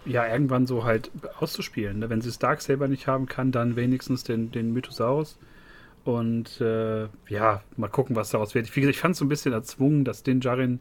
ja, 0.04 0.26
irgendwann 0.26 0.66
so 0.66 0.84
halt 0.84 1.10
auszuspielen. 1.38 1.98
Ne? 2.00 2.10
Wenn 2.10 2.20
sie 2.20 2.30
Stark 2.32 2.60
selber 2.62 2.88
nicht 2.88 3.06
haben 3.06 3.26
kann, 3.26 3.52
dann 3.52 3.76
wenigstens 3.76 4.24
den, 4.24 4.50
den 4.52 4.72
Mythosaurus. 4.72 5.38
Und 6.04 6.60
äh, 6.60 7.08
ja, 7.28 7.62
mal 7.76 7.88
gucken, 7.88 8.14
was 8.16 8.30
daraus 8.30 8.54
wird. 8.54 8.68
Ich, 8.68 8.76
ich 8.76 8.98
fand 9.00 9.12
es 9.12 9.18
so 9.18 9.24
ein 9.24 9.28
bisschen 9.28 9.52
erzwungen, 9.52 10.04
dass 10.04 10.22
den 10.22 10.40
Jarin 10.40 10.78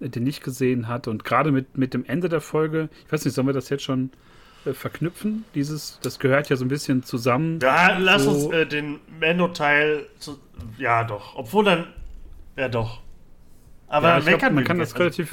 den 0.00 0.24
nicht 0.24 0.42
gesehen 0.42 0.88
hat. 0.88 1.08
Und 1.08 1.24
gerade 1.24 1.52
mit, 1.52 1.76
mit 1.78 1.94
dem 1.94 2.04
Ende 2.04 2.28
der 2.28 2.40
Folge, 2.40 2.88
ich 3.06 3.12
weiß 3.12 3.24
nicht, 3.24 3.34
sollen 3.34 3.46
wir 3.46 3.54
das 3.54 3.68
jetzt 3.68 3.82
schon 3.84 4.10
äh, 4.66 4.72
verknüpfen? 4.72 5.44
Dieses, 5.54 5.98
das 6.02 6.18
gehört 6.18 6.48
ja 6.50 6.56
so 6.56 6.64
ein 6.64 6.68
bisschen 6.68 7.02
zusammen. 7.02 7.58
Ja, 7.62 7.96
lass 7.98 8.24
so. 8.24 8.30
uns 8.30 8.52
äh, 8.54 8.66
den 8.66 9.00
Mando-Teil. 9.20 10.06
zu- 10.18 10.38
Ja, 10.78 11.04
doch. 11.04 11.36
Obwohl 11.36 11.64
dann. 11.64 11.86
Ja, 12.56 12.68
doch. 12.68 13.00
Aber 13.88 14.18
ja, 14.18 14.36
glaub, 14.36 14.52
man 14.52 14.64
kann 14.64 14.78
das 14.78 14.98
relativ 14.98 15.32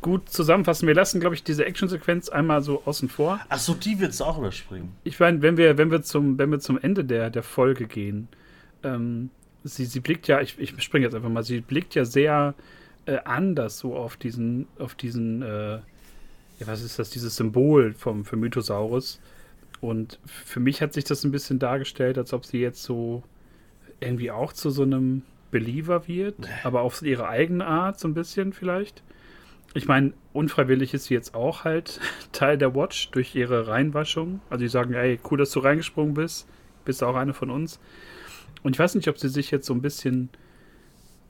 gut 0.00 0.28
zusammenfassen. 0.28 0.86
Wir 0.86 0.94
lassen, 0.94 1.20
glaube 1.20 1.34
ich, 1.34 1.42
diese 1.42 1.64
Actionsequenz 1.64 2.28
einmal 2.28 2.62
so 2.62 2.82
außen 2.84 3.08
vor. 3.08 3.40
Achso, 3.48 3.74
die 3.74 3.98
willst 3.98 4.20
du 4.20 4.24
auch 4.24 4.38
überspringen. 4.38 4.92
Ich 5.02 5.18
meine, 5.18 5.42
wenn 5.42 5.56
wir, 5.56 5.78
wenn 5.78 5.90
wir 5.90 6.02
zum, 6.02 6.38
wenn 6.38 6.50
wir 6.50 6.60
zum 6.60 6.78
Ende 6.78 7.04
der, 7.04 7.30
der 7.30 7.42
Folge 7.42 7.86
gehen, 7.86 8.28
ähm, 8.84 9.30
sie, 9.64 9.86
sie 9.86 10.00
blickt 10.00 10.28
ja, 10.28 10.40
ich, 10.40 10.58
ich 10.58 10.80
springe 10.82 11.06
jetzt 11.06 11.14
einfach 11.14 11.30
mal, 11.30 11.42
sie 11.42 11.60
blickt 11.60 11.94
ja 11.94 12.04
sehr 12.04 12.54
äh, 13.06 13.18
anders 13.24 13.78
so 13.78 13.96
auf 13.96 14.16
diesen, 14.16 14.66
auf 14.78 14.94
diesen, 14.94 15.42
äh, 15.42 15.76
ja, 15.76 16.66
was 16.66 16.82
ist 16.82 16.98
das, 16.98 17.10
dieses 17.10 17.36
Symbol 17.36 17.94
vom 17.94 18.24
für 18.24 18.36
Mythosaurus. 18.36 19.20
Und 19.80 20.18
für 20.26 20.60
mich 20.60 20.82
hat 20.82 20.92
sich 20.92 21.04
das 21.04 21.24
ein 21.24 21.30
bisschen 21.30 21.58
dargestellt, 21.58 22.18
als 22.18 22.32
ob 22.32 22.44
sie 22.44 22.58
jetzt 22.58 22.82
so 22.82 23.22
irgendwie 24.00 24.30
auch 24.30 24.52
zu 24.52 24.70
so 24.70 24.82
einem 24.82 25.22
Believer 25.50 26.08
wird, 26.08 26.36
aber 26.64 26.82
auf 26.82 27.02
ihre 27.02 27.28
eigene 27.28 27.66
Art 27.66 27.98
so 27.98 28.08
ein 28.08 28.14
bisschen 28.14 28.52
vielleicht. 28.52 29.02
Ich 29.74 29.86
meine, 29.86 30.12
unfreiwillig 30.32 30.94
ist 30.94 31.04
sie 31.04 31.14
jetzt 31.14 31.34
auch 31.34 31.64
halt 31.64 32.00
Teil 32.32 32.58
der 32.58 32.74
Watch 32.74 33.10
durch 33.10 33.34
ihre 33.34 33.68
Reinwaschung. 33.68 34.40
Also 34.48 34.62
die 34.64 34.68
sagen, 34.68 34.94
ey, 34.94 35.20
cool, 35.30 35.38
dass 35.38 35.50
du 35.50 35.60
reingesprungen 35.60 36.14
bist. 36.14 36.48
Bist 36.84 37.02
auch 37.02 37.14
eine 37.14 37.34
von 37.34 37.50
uns. 37.50 37.78
Und 38.62 38.74
ich 38.74 38.78
weiß 38.78 38.94
nicht, 38.94 39.08
ob 39.08 39.18
sie 39.18 39.28
sich 39.28 39.50
jetzt 39.50 39.66
so 39.66 39.74
ein 39.74 39.82
bisschen, 39.82 40.30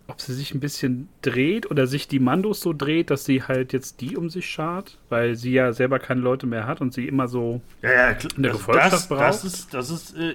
ob 0.09 0.21
sie 0.21 0.35
sich 0.35 0.55
ein 0.55 0.61
bisschen 0.61 1.09
dreht 1.23 1.71
oder 1.71 1.87
sich 1.87 2.09
die 2.09 2.21
Mandos 2.21 2.61
so 2.61 2.73
dreht, 2.73 3.11
dass 3.11 3.25
sie 3.25 3.43
halt 3.43 3.73
jetzt 3.73 4.01
die 4.01 4.17
um 4.17 4.31
sich 4.31 4.49
schart, 4.49 4.99
weil 5.09 5.35
sie 5.37 5.53
ja 5.53 5.73
selber 5.73 5.99
keine 5.99 6.21
Leute 6.21 6.47
mehr 6.47 6.67
hat 6.67 6.81
und 6.81 6.95
sie 6.95 7.09
immer 7.09 7.29
so 7.29 7.63
Ja, 7.83 7.93
ja. 7.93 8.17
In 8.37 8.43
der 8.43 8.53
Also 8.53 8.59
Gefolgschaft 8.59 8.93
das, 8.93 9.09
braucht? 9.09 9.21
das 9.21 9.45
ist, 9.45 9.75
das 9.75 9.91
ist 9.91 10.17
äh, 10.17 10.35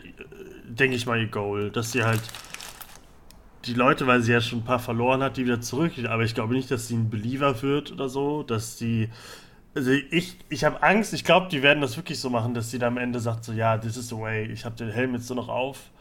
denke 0.66 0.96
ich 0.96 1.06
mal, 1.06 1.20
ihr 1.20 1.28
Goal. 1.28 1.72
Dass 1.72 1.92
sie 1.92 2.04
halt 2.04 2.22
die 3.66 3.74
Leute, 3.74 4.08
weil 4.08 4.22
sie 4.22 4.32
ja 4.32 4.42
schon 4.42 4.60
ein 4.60 4.66
paar 4.66 4.80
verloren 4.80 5.22
hat, 5.22 5.38
die 5.38 5.46
wieder 5.46 5.62
zurück. 5.62 5.94
Aber 6.10 6.24
ich 6.24 6.34
glaube 6.34 6.54
nicht, 6.54 6.72
dass 6.72 6.88
sie 6.88 6.96
ein 6.96 7.10
Believer 7.10 7.62
wird 7.62 7.92
oder 7.92 8.10
so. 8.10 8.44
Dass 8.44 8.78
sie. 8.78 9.10
Also 9.75 9.92
ich, 9.92 10.38
ich 10.50 10.63
habe 10.66 10.84
Angst, 10.84 11.13
ich 11.13 11.24
glaube, 11.25 11.50
die 11.50 11.63
werden 11.63 11.82
das 11.82 11.98
wirklich 11.98 12.20
so 12.20 12.30
machen, 12.30 12.54
dass 12.56 12.72
sie 12.72 12.80
da 12.80 12.88
am 12.88 12.98
Ende 12.98 13.20
sagt, 13.20 13.46
so, 13.46 13.54
ja, 13.54 13.78
this 13.78 13.98
is 13.98 14.10
the 14.10 14.18
way, 14.18 14.46
ich 14.51 14.66
habe 14.66 14.75
den 14.75 14.90
Helm 14.92 15.13
jetzt 15.16 15.30
nur 15.30 15.38
noch 15.38 15.50
auf. 15.50 15.92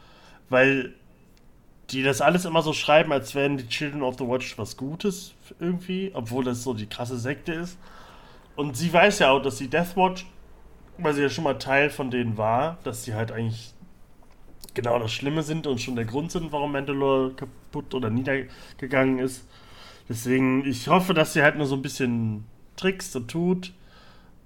Weil 0.49 0.93
die 1.91 2.03
das 2.03 2.21
alles 2.21 2.45
immer 2.45 2.61
so 2.61 2.73
schreiben, 2.73 3.11
als 3.11 3.35
wären 3.35 3.57
die 3.57 3.67
Children 3.67 4.03
of 4.03 4.17
the 4.17 4.27
Watch 4.27 4.57
was 4.57 4.77
Gutes 4.77 5.33
irgendwie, 5.59 6.11
obwohl 6.13 6.43
das 6.43 6.63
so 6.63 6.73
die 6.73 6.87
krasse 6.87 7.17
Sekte 7.17 7.53
ist. 7.53 7.77
Und 8.55 8.77
sie 8.77 8.91
weiß 8.91 9.19
ja 9.19 9.31
auch, 9.31 9.41
dass 9.41 9.57
die 9.57 9.67
Death 9.67 9.95
Watch, 9.95 10.25
weil 10.97 11.13
sie 11.13 11.21
ja 11.21 11.29
schon 11.29 11.43
mal 11.43 11.57
Teil 11.57 11.89
von 11.89 12.11
denen 12.11 12.37
war, 12.37 12.77
dass 12.83 13.03
sie 13.03 13.13
halt 13.13 13.31
eigentlich 13.31 13.73
genau 14.73 14.99
das 14.99 15.11
Schlimme 15.11 15.43
sind 15.43 15.67
und 15.67 15.81
schon 15.81 15.95
der 15.95 16.05
Grund 16.05 16.31
sind, 16.31 16.51
warum 16.51 16.71
Mandalore 16.71 17.31
kaputt 17.33 17.93
oder 17.93 18.09
niedergegangen 18.09 19.19
ist. 19.19 19.47
Deswegen, 20.07 20.65
ich 20.65 20.87
hoffe, 20.87 21.13
dass 21.13 21.33
sie 21.33 21.41
halt 21.41 21.57
nur 21.57 21.65
so 21.65 21.75
ein 21.75 21.81
bisschen 21.81 22.45
trickst 22.75 23.15
und 23.15 23.29
tut 23.29 23.73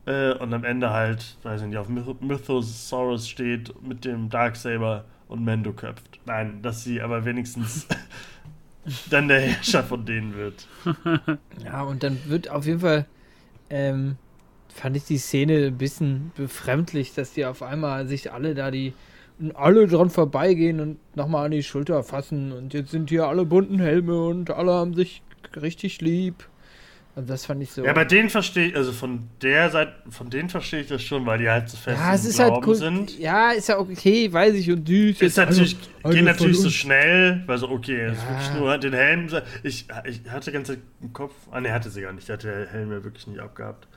äh, 0.05 0.33
und 0.33 0.53
am 0.53 0.63
Ende 0.63 0.91
halt, 0.91 1.37
weiß 1.43 1.61
ich 1.61 1.67
nicht, 1.67 1.77
auf 1.77 1.89
Myth 1.89 2.21
Mythosaurus 2.21 3.27
steht 3.27 3.81
mit 3.81 4.05
dem 4.05 4.29
Darksaber 4.29 5.05
und 5.27 5.43
Mando 5.43 5.73
köpft. 5.73 6.19
Nein, 6.25 6.61
dass 6.61 6.83
sie 6.83 7.01
aber 7.01 7.25
wenigstens 7.25 7.87
dann 9.09 9.27
der 9.27 9.41
Herrscher 9.41 9.83
von 9.83 10.05
denen 10.05 10.35
wird. 10.35 10.67
Ja, 11.63 11.83
und 11.83 12.03
dann 12.03 12.19
wird 12.27 12.49
auf 12.49 12.65
jeden 12.65 12.81
Fall, 12.81 13.05
ähm, 13.69 14.17
fand 14.69 14.97
ich 14.97 15.05
die 15.05 15.17
Szene 15.17 15.67
ein 15.67 15.77
bisschen 15.77 16.31
befremdlich, 16.35 17.13
dass 17.13 17.33
die 17.33 17.45
auf 17.45 17.63
einmal 17.63 18.07
sich 18.07 18.31
alle 18.31 18.53
da 18.53 18.69
die 18.69 18.93
und 19.39 19.55
alle 19.55 19.87
dran 19.87 20.09
vorbeigehen 20.09 20.79
und 20.79 20.97
nochmal 21.15 21.45
an 21.45 21.51
die 21.51 21.63
Schulter 21.63 22.03
fassen 22.03 22.51
und 22.51 22.73
jetzt 22.73 22.91
sind 22.91 23.09
hier 23.09 23.27
alle 23.27 23.45
bunten 23.45 23.79
Helme 23.79 24.25
und 24.25 24.51
alle 24.51 24.73
haben 24.73 24.93
sich 24.93 25.23
richtig 25.55 26.01
lieb. 26.01 26.47
Und 27.15 27.29
das 27.29 27.45
fand 27.45 27.63
ich 27.63 27.71
so. 27.71 27.85
Ja, 27.85 27.93
bei 27.93 28.03
denen 28.03 28.29
verstehe 28.29 28.67
ich, 28.67 28.75
also 28.75 28.91
von 28.91 29.29
der 29.41 29.69
Seite, 29.69 29.93
von 30.09 30.29
denen 30.29 30.49
verstehe 30.49 30.81
ich 30.81 30.87
das 30.87 31.01
schon, 31.01 31.25
weil 31.25 31.37
die 31.39 31.49
halt 31.49 31.69
so 31.69 31.77
fest 31.77 31.97
Ja, 31.97 32.13
es 32.13 32.25
ist 32.25 32.39
halt 32.39 32.49
Glauben 32.51 32.67
cool. 32.67 32.75
sind. 32.75 33.17
Ja, 33.17 33.51
ist 33.51 33.69
ja 33.69 33.79
okay, 33.79 34.31
weiß 34.33 34.53
ich 34.55 34.69
und 34.69 34.85
süß. 34.85 35.21
Ist 35.21 35.37
natürlich, 35.37 35.79
geht 35.79 35.89
alle 36.03 36.23
natürlich 36.23 36.59
so 36.59 36.69
schnell, 36.69 37.41
weil 37.45 37.57
so, 37.57 37.69
okay, 37.69 37.95
er 38.01 38.11
ist 38.11 38.21
Ja. 38.21 38.29
wirklich 38.29 38.53
nur 38.59 38.77
den 38.77 38.93
Helm. 38.93 39.27
Ich, 39.63 39.85
ich 40.03 40.21
hatte 40.29 40.51
die 40.51 40.55
ganze 40.55 40.73
Zeit 40.73 40.81
im 41.01 41.13
Kopf, 41.13 41.33
ah 41.51 41.61
ne, 41.61 41.71
hatte 41.71 41.89
sie 41.89 42.01
gar 42.01 42.11
nicht, 42.11 42.27
der 42.27 42.33
hatte 42.33 42.47
der 42.47 42.67
Helm 42.67 42.91
ja 42.91 43.01
wirklich 43.01 43.27
nicht 43.27 43.39
abgehabt. 43.39 43.87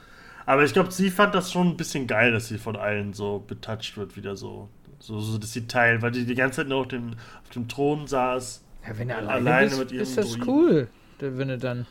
Aber 0.46 0.62
ich 0.62 0.72
glaube, 0.72 0.92
sie 0.92 1.10
fand 1.10 1.34
das 1.34 1.50
schon 1.50 1.70
ein 1.70 1.76
bisschen 1.76 2.06
geil, 2.06 2.30
dass 2.30 2.46
sie 2.46 2.56
von 2.58 2.76
allen 2.76 3.14
so 3.14 3.40
betouched 3.46 3.96
wird, 3.96 4.16
wieder 4.16 4.36
so. 4.36 4.68
So, 5.00 5.20
so 5.20 5.38
dass 5.38 5.52
sie 5.52 5.66
Teil, 5.66 6.02
weil 6.02 6.10
die 6.12 6.24
die 6.24 6.34
ganze 6.34 6.58
Zeit 6.62 6.68
nur 6.68 6.78
auf 6.78 6.88
dem, 6.88 7.10
auf 7.44 7.50
dem 7.52 7.68
Thron 7.68 8.06
saß. 8.06 8.62
Ja, 8.86 8.98
wenn 8.98 9.10
er 9.10 9.18
alleine, 9.18 9.32
Alleine 9.32 9.66
bist, 9.68 9.78
mit 9.80 9.92
ihrem 9.92 10.02
ist 10.02 10.18
das 10.18 10.26
Druiden. 10.32 10.48
cool. 10.48 10.88
Wenn 11.20 11.50
er 11.50 11.56
dann. 11.58 11.86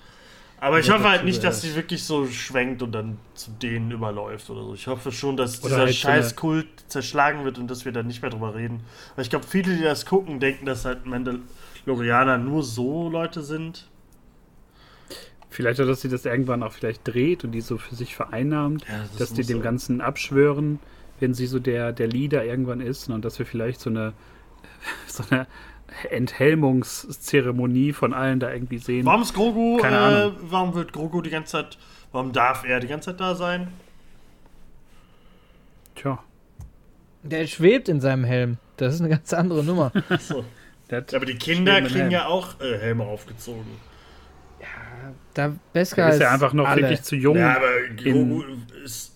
Aber 0.60 0.80
ich 0.80 0.90
hoffe 0.90 1.08
halt 1.08 1.24
nicht, 1.24 1.44
dass 1.44 1.62
sie 1.62 1.76
wirklich 1.76 2.04
so 2.04 2.26
schwenkt 2.28 2.82
und 2.82 2.92
dann 2.92 3.20
zu 3.36 3.52
denen 3.52 3.92
überläuft 3.92 4.50
oder 4.50 4.64
so. 4.64 4.74
Ich 4.74 4.88
hoffe 4.88 5.12
schon, 5.12 5.38
dass 5.38 5.60
Oder 5.60 5.68
dieser 5.68 5.78
halt 5.78 5.88
eine- 5.88 5.94
Scheißkult 5.94 6.68
zerschlagen 6.88 7.44
wird 7.46 7.60
und 7.60 7.68
dass 7.70 7.86
wir 7.86 7.92
dann 7.92 8.08
nicht 8.08 8.22
mehr 8.24 8.32
drüber 8.32 8.56
reden. 8.56 8.82
Weil 9.16 9.24
ich 9.24 9.30
glaube, 9.30 9.46
viele, 9.48 9.76
die 9.76 9.84
das 9.84 10.06
gucken, 10.08 10.40
denken, 10.40 10.66
dass 10.66 10.84
halt 10.86 11.06
Mandalorianer 11.06 12.40
nur 12.40 12.64
so 12.64 13.08
Leute 13.10 13.44
sind. 13.44 13.88
Vielleicht 15.50 15.80
auch, 15.80 15.86
dass 15.86 16.02
sie 16.02 16.10
das 16.10 16.26
irgendwann 16.26 16.62
auch 16.64 16.72
vielleicht 16.74 17.08
dreht 17.08 17.44
und 17.44 17.52
die 17.52 17.62
so 17.62 17.78
für 17.78 17.96
sich 17.96 18.16
vereinnahmt, 18.16 18.84
Ja, 18.88 19.00
das 19.18 19.18
dass 19.18 19.34
die 19.34 19.44
dem 19.44 19.58
sein. 19.58 19.62
Ganzen 19.64 20.02
abschwören, 20.02 20.80
wenn 21.20 21.34
sie 21.34 21.48
so 21.48 21.60
der, 21.60 21.94
der 21.94 22.08
Leader 22.08 22.44
irgendwann 22.46 22.82
ist 22.82 23.10
und 23.10 23.24
dass 23.24 23.40
wir 23.40 23.46
vielleicht 23.46 23.80
so 23.80 23.90
eine, 23.90 24.14
so 25.08 25.24
eine 25.30 25.48
Enthelmungszeremonie 26.10 27.94
von 27.94 28.14
allen 28.14 28.40
da 28.40 28.52
irgendwie 28.52 28.78
sehen. 28.78 29.06
Warum 29.06 29.22
ist 29.22 29.34
Grogu, 29.34 29.78
Keine 29.78 29.96
äh, 29.96 30.00
Ahnung. 30.00 30.36
warum 30.42 30.74
wird 30.76 30.94
Grogu 30.94 31.22
die 31.22 31.30
ganze 31.30 31.52
Zeit, 31.54 31.78
warum 32.12 32.32
darf 32.34 32.64
er 32.66 32.80
die 32.80 32.88
ganze 32.88 33.12
Zeit 33.12 33.20
da 33.20 33.36
sein? 33.36 33.70
Tja, 35.96 36.20
Der 37.24 37.48
schwebt 37.48 37.90
in 37.90 38.02
seinem 38.02 38.24
Helm. 38.24 38.58
Das 38.78 38.94
ist 38.94 39.02
eine 39.02 39.10
ganz 39.10 39.34
andere 39.34 39.64
Nummer. 39.64 39.92
So. 40.20 40.46
Aber 40.90 41.26
die 41.26 41.36
Kinder 41.36 41.82
kriegen 41.82 42.12
ja 42.12 42.28
auch 42.28 42.62
äh, 42.62 42.78
Helme 42.78 43.04
aufgezogen. 43.04 43.66
Da 45.34 45.54
Beskar 45.74 46.06
der 46.06 46.10
ist 46.14 46.16
ist 46.16 46.22
ja 46.24 46.32
einfach 46.32 46.54
noch 46.54 46.66
alle. 46.68 46.82
wirklich 46.84 47.02
zu 47.04 47.16
jung. 47.18 47.38
Ja, 47.38 47.58
aber 47.58 47.68
Grogu 48.02 48.44
ist 48.86 49.14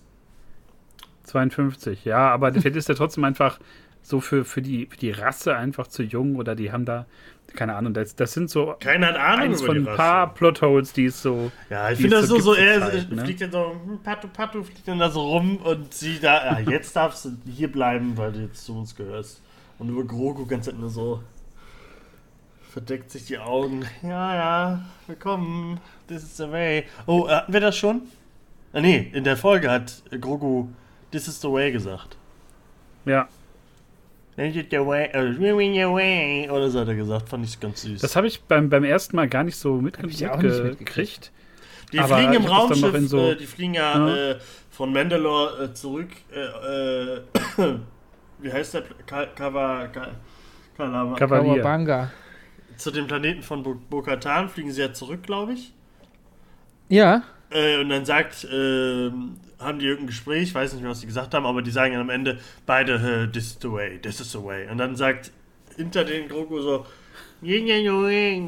52, 1.24 2.04
ja, 2.04 2.30
aber 2.30 2.52
vielleicht 2.52 2.76
ist 2.76 2.90
er 2.90 2.96
trotzdem 2.96 3.24
einfach 3.24 3.60
so 4.02 4.20
für, 4.20 4.46
für, 4.46 4.62
die, 4.62 4.88
für 4.88 4.98
die 4.98 5.12
Rasse 5.12 5.56
einfach 5.56 5.88
zu 5.88 6.04
jung 6.04 6.36
oder 6.36 6.56
die 6.56 6.72
haben 6.72 6.86
da, 6.86 7.06
keine 7.54 7.76
Ahnung, 7.76 7.94
das, 7.94 8.16
das 8.16 8.34
sind 8.34 8.50
so 8.50 8.76
keiner 8.80 9.08
hat 9.08 9.18
Ahnung 9.18 9.52
eins 9.52 9.62
von 9.62 9.78
ein 9.78 9.86
paar 9.86 10.34
Plotholes, 10.34 10.94
die 10.94 11.06
es 11.06 11.22
so. 11.22 11.52
Ja, 11.70 11.92
ich 11.92 12.00
finde 12.00 12.18
das 12.18 12.28
so, 12.28 12.40
so 12.40 12.54
er 12.54 12.80
ne? 12.80 13.24
fliegt 13.24 13.42
dann 13.42 13.52
so, 13.52 13.76
hm, 13.86 14.00
Patu 14.04 14.28
Patu 14.28 14.64
fliegt 14.64 14.88
dann 14.88 15.00
da 15.00 15.10
so 15.10 15.22
rum 15.22 15.58
und 15.58 15.94
sie 15.94 16.20
da, 16.20 16.60
ja, 16.60 16.72
jetzt 16.72 16.96
darfst 16.96 17.26
du 17.26 17.32
hier 17.52 17.72
bleiben, 17.72 18.18
weil 18.18 18.32
du 18.32 18.40
jetzt 18.40 18.66
zu 18.66 18.78
uns 18.78 18.96
gehörst. 18.96 19.42
Und 19.78 19.90
über 19.90 20.04
Grogu 20.04 20.46
ganz 20.46 20.72
nur 20.72 20.90
so 20.90 21.24
verdeckt 22.72 23.12
sich 23.12 23.26
die 23.26 23.38
Augen. 23.38 23.86
Ja, 24.02 24.36
ja, 24.36 24.86
willkommen, 25.08 25.80
this 26.08 26.24
is 26.24 26.38
the 26.38 26.50
way. 26.50 26.86
Oh, 27.06 27.28
äh, 27.28 27.32
hatten 27.32 27.52
wir 27.52 27.60
das 27.60 27.76
schon? 27.76 28.04
Ah, 28.74 28.80
nee, 28.80 29.10
in 29.12 29.24
der 29.24 29.36
Folge 29.36 29.70
hat 29.70 30.04
Grogu 30.22 30.70
this 31.12 31.28
is 31.28 31.42
the 31.42 31.52
way 31.52 31.72
gesagt. 31.72 32.18
Ja, 33.06 33.28
Is 34.50 34.66
the 34.72 34.78
way, 34.86 35.10
your 35.84 35.94
way, 35.96 36.50
oder 36.50 36.70
so 36.70 36.80
hat 36.80 36.88
er 36.88 36.96
gesagt, 36.96 37.30
fand 37.30 37.46
ich 37.46 37.60
ganz 37.60 37.82
süß. 37.82 38.02
das 38.02 38.16
habe 38.16 38.28
ich 38.28 38.42
beim, 38.44 38.70
beim 38.70 38.84
ersten 38.84 39.16
Mal 39.16 39.28
gar 39.28 39.44
nicht 39.44 39.58
so 39.58 39.76
mitge 39.76 40.02
auch 40.32 40.42
nicht 40.42 40.64
mitgekriegt. 40.64 41.32
Die 41.92 42.00
Aber 42.00 42.18
fliegen 42.18 42.34
im 42.34 42.46
Raumschiff, 42.46 43.10
so- 43.10 43.32
äh, 43.32 43.36
die 43.36 43.46
fliegen 43.46 43.74
ja, 43.74 44.08
Ja. 44.08 44.32
Äh, 44.32 44.40
von 44.70 44.94
Mandalore 44.94 45.66
äh, 45.66 45.74
zurück. 45.74 46.10
Äh, 46.34 46.40
äh, 46.40 47.22
wie 48.40 48.52
heißt 48.52 48.74
der? 48.76 48.84
Ka 49.06 49.26
Kava, 49.28 49.88
Ka 49.88 50.08
Kalama. 50.78 51.16
Kavalier. 51.18 51.56
Kawabanga. 51.62 52.12
Zu 52.78 52.92
dem 52.92 53.06
Planeten 53.08 53.44
von 53.44 53.62
Bo- 53.62 53.80
Bo-Katan 53.90 54.50
fliegen 54.50 54.72
sie 54.72 54.82
ja 54.82 54.94
zurück, 54.94 55.24
glaube 55.24 55.54
ich. 55.54 55.74
Ja, 56.90 57.24
Äh, 57.52 57.80
und 57.80 57.90
dann 57.90 58.06
sagt, 58.06 58.46
äh, 58.46 59.12
haben 59.60 59.80
die 59.80 59.86
irgendein 59.86 60.08
Gespräch, 60.08 60.54
weiß 60.54 60.74
nicht 60.74 60.82
mehr, 60.82 60.92
was 60.92 61.02
die 61.02 61.08
gesagt 61.08 61.34
haben, 61.34 61.46
aber 61.46 61.62
die 61.62 61.72
sagen 61.72 61.94
dann 61.94 62.02
am 62.02 62.10
Ende 62.10 62.40
beide, 62.66 62.94
äh, 62.94 63.32
this 63.32 63.48
is 63.48 63.58
the 63.62 63.72
way, 63.72 64.00
this 64.00 64.20
is 64.20 64.32
the 64.32 64.44
way. 64.44 64.70
Und 64.70 64.78
dann 64.78 64.96
sagt 64.96 65.32
hinter 65.76 66.04
den 66.04 66.28
Grogu 66.28 66.62
so, 66.62 66.86
yin, 67.42 67.68
yin, 67.68 67.86
yin. 67.86 68.48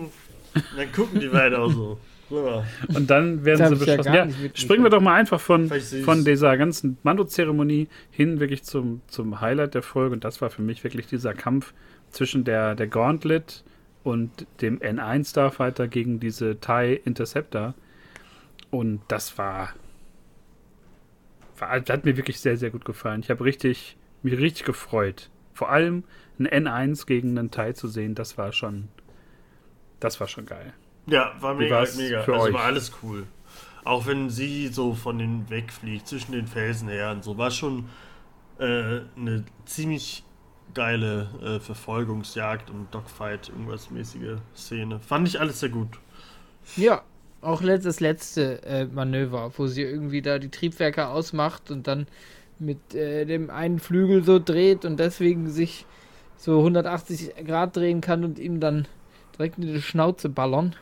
Und 0.55 0.77
dann 0.77 0.91
gucken 0.91 1.19
die 1.19 1.27
beide 1.27 1.59
auch 1.59 1.71
so. 1.71 1.99
so. 2.29 2.63
Und 2.95 3.09
dann 3.09 3.43
werden 3.43 3.59
Das 3.59 3.79
sie 3.79 3.91
ich 3.91 4.05
ja 4.05 4.25
Ja, 4.25 4.27
springen 4.53 4.83
wir 4.83 4.89
doch 4.89 5.01
mal 5.01 5.15
einfach 5.15 5.39
von, 5.39 5.69
von 5.69 6.23
dieser 6.25 6.57
ganzen 6.57 6.97
Mando-Zeremonie 7.03 7.87
hin 8.11 8.39
wirklich 8.39 8.63
zum, 8.63 9.01
zum 9.07 9.41
Highlight 9.41 9.73
der 9.73 9.81
Folge. 9.81 10.13
Und 10.13 10.23
das 10.23 10.41
war 10.41 10.49
für 10.49 10.61
mich 10.61 10.83
wirklich 10.83 11.07
dieser 11.07 11.33
Kampf 11.33 11.73
zwischen 12.11 12.43
der, 12.43 12.75
der 12.75 12.87
Gauntlet 12.87 13.63
und 14.03 14.45
dem 14.61 14.79
N1 14.79 15.29
Starfighter 15.29 15.87
gegen 15.87 16.19
diese 16.19 16.59
TIE 16.59 16.99
Interceptor. 17.05 17.73
Und 18.73 19.01
das 19.07 19.37
war, 19.37 19.69
war 21.59 21.69
hat 21.69 22.05
mir 22.05 22.17
wirklich 22.17 22.39
sehr, 22.39 22.57
sehr 22.57 22.71
gut 22.71 22.85
gefallen. 22.85 23.21
Ich 23.21 23.29
habe 23.29 23.43
richtig, 23.43 23.97
mich 24.23 24.35
richtig 24.35 24.65
gefreut. 24.65 25.29
Vor 25.53 25.69
allem 25.69 26.05
ein 26.39 26.47
N1 26.47 27.05
gegen 27.05 27.37
einen 27.37 27.51
TIE 27.51 27.75
zu 27.75 27.87
sehen, 27.87 28.15
das 28.15 28.35
war 28.39 28.51
schon, 28.51 28.87
das 29.99 30.19
war 30.19 30.27
schon 30.27 30.47
geil. 30.47 30.73
Ja, 31.05 31.35
war 31.39 31.53
mega, 31.53 31.85
mega. 31.95 32.23
für 32.23 32.33
also 32.33 32.47
euch? 32.47 32.53
war 32.55 32.63
alles 32.63 32.91
cool. 33.03 33.27
Auch 33.83 34.07
wenn 34.07 34.31
sie 34.31 34.69
so 34.69 34.95
von 34.95 35.19
den 35.19 35.47
wegfliegt, 35.51 36.07
zwischen 36.07 36.31
den 36.31 36.47
Felsen 36.47 36.87
her 36.87 37.11
und 37.11 37.23
so, 37.23 37.37
war 37.37 37.51
schon 37.51 37.89
äh, 38.57 39.01
eine 39.15 39.45
ziemlich 39.65 40.23
geile 40.73 41.29
äh, 41.43 41.59
Verfolgungsjagd 41.59 42.71
und 42.71 42.91
Dogfight, 42.91 43.49
irgendwas 43.49 43.91
mäßige 43.91 44.39
Szene. 44.55 44.99
Fand 44.99 45.27
ich 45.27 45.39
alles 45.39 45.59
sehr 45.59 45.69
gut. 45.69 45.99
Ja, 46.75 47.03
auch 47.43 47.61
das 47.61 47.99
letzte 47.99 48.63
äh, 48.63 48.85
Manöver, 48.85 49.51
wo 49.57 49.67
sie 49.67 49.81
irgendwie 49.81 50.21
da 50.21 50.39
die 50.39 50.49
Triebwerke 50.49 51.07
ausmacht 51.07 51.71
und 51.71 51.87
dann 51.87 52.07
mit 52.59 52.95
äh, 52.95 53.25
dem 53.25 53.49
einen 53.49 53.79
Flügel 53.79 54.23
so 54.23 54.39
dreht 54.39 54.85
und 54.85 54.97
deswegen 54.99 55.49
sich 55.49 55.85
so 56.37 56.59
180 56.59 57.33
Grad 57.45 57.75
drehen 57.75 58.01
kann 58.01 58.23
und 58.23 58.39
ihm 58.39 58.59
dann 58.59 58.87
direkt 59.37 59.57
in 59.57 59.73
die 59.73 59.81
Schnauze 59.81 60.29
ballern. 60.29 60.75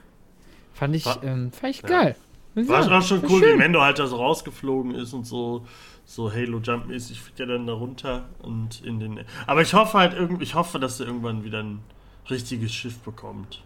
Fand 0.73 0.95
ich, 0.95 1.05
War- 1.05 1.23
ähm, 1.23 1.51
fand 1.51 1.75
ich 1.75 1.81
Ja. 1.83 1.87
geil. 1.87 2.15
War 2.53 2.83
sagen. 2.83 2.95
auch 2.95 3.01
schon 3.01 3.21
War 3.23 3.29
cool, 3.31 3.39
schön. 3.39 3.53
wie 3.53 3.57
Mendo 3.57 3.81
halt 3.81 3.97
da 3.99 4.07
so 4.07 4.17
rausgeflogen 4.17 4.93
ist 4.93 5.13
und 5.13 5.25
so, 5.25 5.65
so 6.05 6.31
Halo-Jump-mäßig 6.31 7.21
fliegt 7.21 7.39
er 7.39 7.45
dann 7.45 7.65
da 7.65 7.73
runter 7.73 8.25
und 8.41 8.83
in 8.83 8.99
den. 8.99 9.21
Aber 9.47 9.61
ich 9.61 9.73
hoffe 9.73 9.97
halt 9.97 10.13
irgendwie, 10.13 10.43
ich 10.43 10.53
hoffe, 10.55 10.77
dass 10.77 10.99
er 10.99 11.07
irgendwann 11.07 11.45
wieder 11.45 11.63
ein 11.63 11.79
richtiges 12.29 12.73
Schiff 12.73 12.99
bekommt. 12.99 13.63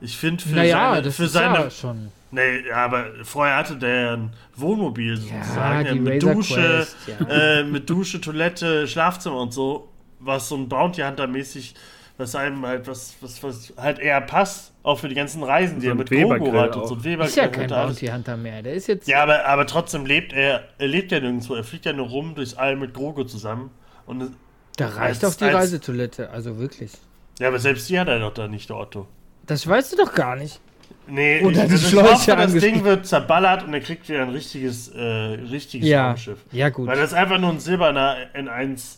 Ich 0.00 0.16
finde 0.16 0.42
für 0.42 0.54
Naja, 0.54 0.90
seine, 0.90 1.02
das 1.02 1.16
für 1.16 1.24
ist 1.24 1.32
seine 1.32 1.54
ja 1.58 1.70
schon. 1.70 2.12
Nee, 2.30 2.70
aber 2.70 3.06
vorher 3.22 3.56
hatte 3.56 3.76
der 3.76 4.00
ja 4.00 4.12
ein 4.14 4.30
Wohnmobil 4.56 5.16
sozusagen. 5.16 5.86
Ja, 5.86 5.92
die 5.92 6.00
mit 6.00 6.14
Razor 6.22 6.34
Dusche, 6.34 6.54
Quest, 6.54 6.96
ja. 7.06 7.26
äh, 7.28 7.64
mit 7.64 7.88
Dusche, 7.88 8.20
Toilette, 8.20 8.86
Schlafzimmer 8.88 9.40
und 9.40 9.52
so. 9.54 9.88
Was 10.18 10.48
so 10.48 10.56
ein 10.56 10.68
Bounty 10.68 11.02
Hunter 11.02 11.26
mäßig, 11.26 11.74
was 12.18 12.34
einem 12.34 12.64
halt, 12.66 12.86
was, 12.88 13.14
was, 13.20 13.42
was 13.42 13.72
halt 13.76 13.98
eher 13.98 14.20
passt, 14.22 14.72
auch 14.82 14.98
für 14.98 15.08
die 15.08 15.14
ganzen 15.14 15.42
Reisen, 15.42 15.76
die 15.78 15.86
So 15.86 15.92
er 15.92 15.94
mit 15.94 16.10
Grogu 16.10 16.52
hat 16.58 16.74
und 16.76 16.82
auch. 16.82 16.88
so 16.88 16.94
ein 16.96 17.20
Ist 17.20 17.36
ja 17.36 17.48
kein. 17.48 17.68
Bounty 17.70 18.06
Hunter 18.06 18.36
mehr. 18.36 18.62
Der 18.62 18.74
ist 18.74 18.86
jetzt. 18.88 19.06
Ja, 19.08 19.22
aber, 19.22 19.46
aber 19.46 19.66
trotzdem 19.66 20.04
lebt 20.04 20.32
er, 20.32 20.64
er 20.78 20.88
lebt 20.88 21.12
ja 21.12 21.20
nirgendwo, 21.20 21.54
er 21.54 21.64
fliegt 21.64 21.86
ja 21.86 21.92
nur 21.92 22.08
rum 22.08 22.34
durchs 22.34 22.54
All 22.54 22.76
mit 22.76 22.92
Grogu 22.92 23.24
zusammen. 23.24 23.70
Und 24.06 24.32
da 24.76 24.88
reicht 24.88 25.22
als- 25.24 25.32
doch 25.34 25.34
die 25.38 25.44
als- 25.44 25.54
Reisetoilette. 25.54 26.30
Also 26.30 26.58
wirklich. 26.58 26.92
ja, 27.38 27.48
aber 27.48 27.58
selbst 27.58 27.88
die 27.88 27.98
hat 28.00 28.08
er 28.08 28.18
doch 28.18 28.34
da 28.34 28.48
nicht, 28.48 28.68
der 28.68 28.76
Otto. 28.76 29.06
Das 29.46 29.66
weißt 29.66 29.92
du 29.92 29.96
doch 29.96 30.12
gar 30.14 30.36
nicht. 30.36 30.60
Nee, 31.08 31.40
Oder 31.44 31.62
ich, 31.64 31.68
die 31.70 31.74
ich 31.76 31.88
Schläuche 31.88 32.12
hoffe, 32.14 32.36
das. 32.36 32.52
Ding 32.54 32.82
wird 32.82 33.06
zerballert 33.06 33.62
und 33.64 33.72
er 33.72 33.80
kriegt 33.80 34.08
wieder 34.08 34.22
ein 34.22 34.30
richtiges, 34.30 34.88
äh, 34.88 35.00
richtiges 35.00 35.88
Ja. 35.88 36.08
Raumschiff. 36.08 36.38
Ja, 36.50 36.68
gut. 36.68 36.88
Weil 36.88 36.96
das 36.96 37.10
ist 37.12 37.14
einfach 37.16 37.38
nur 37.38 37.50
ein 37.50 37.60
silberner 37.60 38.16
N1 38.34 38.96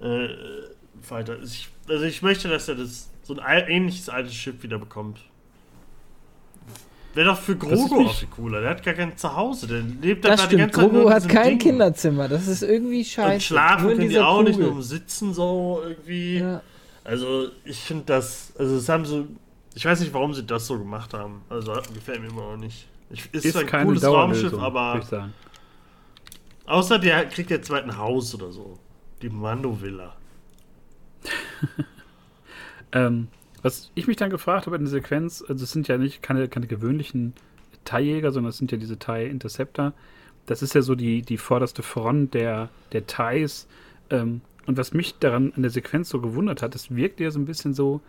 äh, 0.00 0.28
Fighter. 1.02 1.36
ist. 1.40 1.54
Ich, 1.54 1.68
also 1.88 2.04
ich 2.04 2.22
möchte, 2.22 2.48
dass 2.48 2.68
er 2.68 2.76
das 2.76 3.08
so 3.24 3.36
ein 3.40 3.64
ähnliches 3.68 4.08
altes 4.08 4.34
Schiff 4.34 4.62
wieder 4.62 4.78
bekommt. 4.78 5.18
Wäre 7.14 7.28
doch 7.30 7.38
für 7.40 7.56
Grogu 7.56 7.98
nicht- 8.02 8.08
auch 8.10 8.14
viel 8.14 8.28
cooler. 8.28 8.60
Der 8.60 8.70
hat 8.70 8.84
gar 8.84 8.94
kein 8.94 9.16
Zuhause. 9.16 9.66
Der 9.66 9.80
lebt 9.80 10.24
Das 10.24 10.32
einfach 10.32 10.48
die 10.48 10.56
ganze 10.58 10.80
Zeit 10.80 10.90
Grogu 10.92 11.10
hat 11.10 11.28
kein 11.28 11.48
Ding. 11.50 11.58
Kinderzimmer. 11.58 12.28
Das 12.28 12.46
ist 12.46 12.62
irgendwie 12.62 13.04
scheiße. 13.04 13.34
Und 13.34 13.42
schlafen 13.42 13.86
Nur 13.86 13.96
können 13.96 14.08
die 14.08 14.18
auch 14.20 14.42
nicht, 14.42 14.54
Kugel. 14.58 14.72
nur 14.74 14.82
sitzen 14.82 15.34
so 15.34 15.82
irgendwie. 15.84 16.38
Ja. 16.38 16.60
Also 17.02 17.48
ich 17.64 17.78
finde 17.80 18.04
das, 18.06 18.52
also 18.58 18.76
das 18.76 18.88
haben 18.88 19.04
so, 19.06 19.26
ich 19.74 19.84
weiß 19.84 20.00
nicht, 20.00 20.12
warum 20.12 20.34
sie 20.34 20.44
das 20.44 20.66
so 20.66 20.78
gemacht 20.78 21.14
haben. 21.14 21.42
Also 21.48 21.72
gefällt 21.94 22.20
mir 22.20 22.28
immer 22.28 22.42
auch 22.42 22.56
nicht. 22.56 22.88
Ich, 23.10 23.32
ist, 23.32 23.44
Ist 23.44 23.56
ein 23.56 23.66
cooles 23.66 24.04
Raumschiff, 24.04 24.54
aber 24.54 25.00
außer 26.66 26.98
der 26.98 27.26
kriegt 27.26 27.50
jetzt 27.50 27.70
ein 27.70 27.96
Haus 27.96 28.34
oder 28.34 28.52
so. 28.52 28.78
Die 29.22 29.30
Mando-Villa. 29.30 30.16
Ähm, 32.92 33.28
was 33.62 33.90
ich 33.94 34.06
mich 34.06 34.16
dann 34.16 34.30
gefragt 34.30 34.66
habe 34.66 34.76
in 34.76 34.84
der 34.84 34.90
Sequenz, 34.90 35.44
also 35.46 35.64
es 35.64 35.72
sind 35.72 35.88
ja 35.88 35.98
nicht 35.98 36.22
keine, 36.22 36.48
keine 36.48 36.66
gewöhnlichen 36.66 37.34
TIE-Jäger, 37.84 38.32
sondern 38.32 38.50
es 38.50 38.58
sind 38.58 38.72
ja 38.72 38.78
diese 38.78 38.98
TIE 38.98 39.26
Interceptor. 39.26 39.92
Das 40.46 40.62
ist 40.62 40.74
ja 40.74 40.82
so 40.82 40.94
die, 40.94 41.22
die 41.22 41.36
vorderste 41.36 41.82
Front 41.82 42.34
der, 42.34 42.70
der 42.92 43.06
TIEs. 43.06 43.66
Ähm, 44.10 44.40
und 44.66 44.76
was 44.76 44.92
mich 44.92 45.18
daran 45.18 45.52
in 45.56 45.62
der 45.62 45.70
Sequenz 45.70 46.08
so 46.08 46.20
gewundert 46.20 46.62
hat, 46.62 46.74
es 46.74 46.94
wirkt 46.94 47.20
ja 47.20 47.30
so 47.30 47.38
ein 47.38 47.46
bisschen 47.46 47.74
so, 47.74 48.00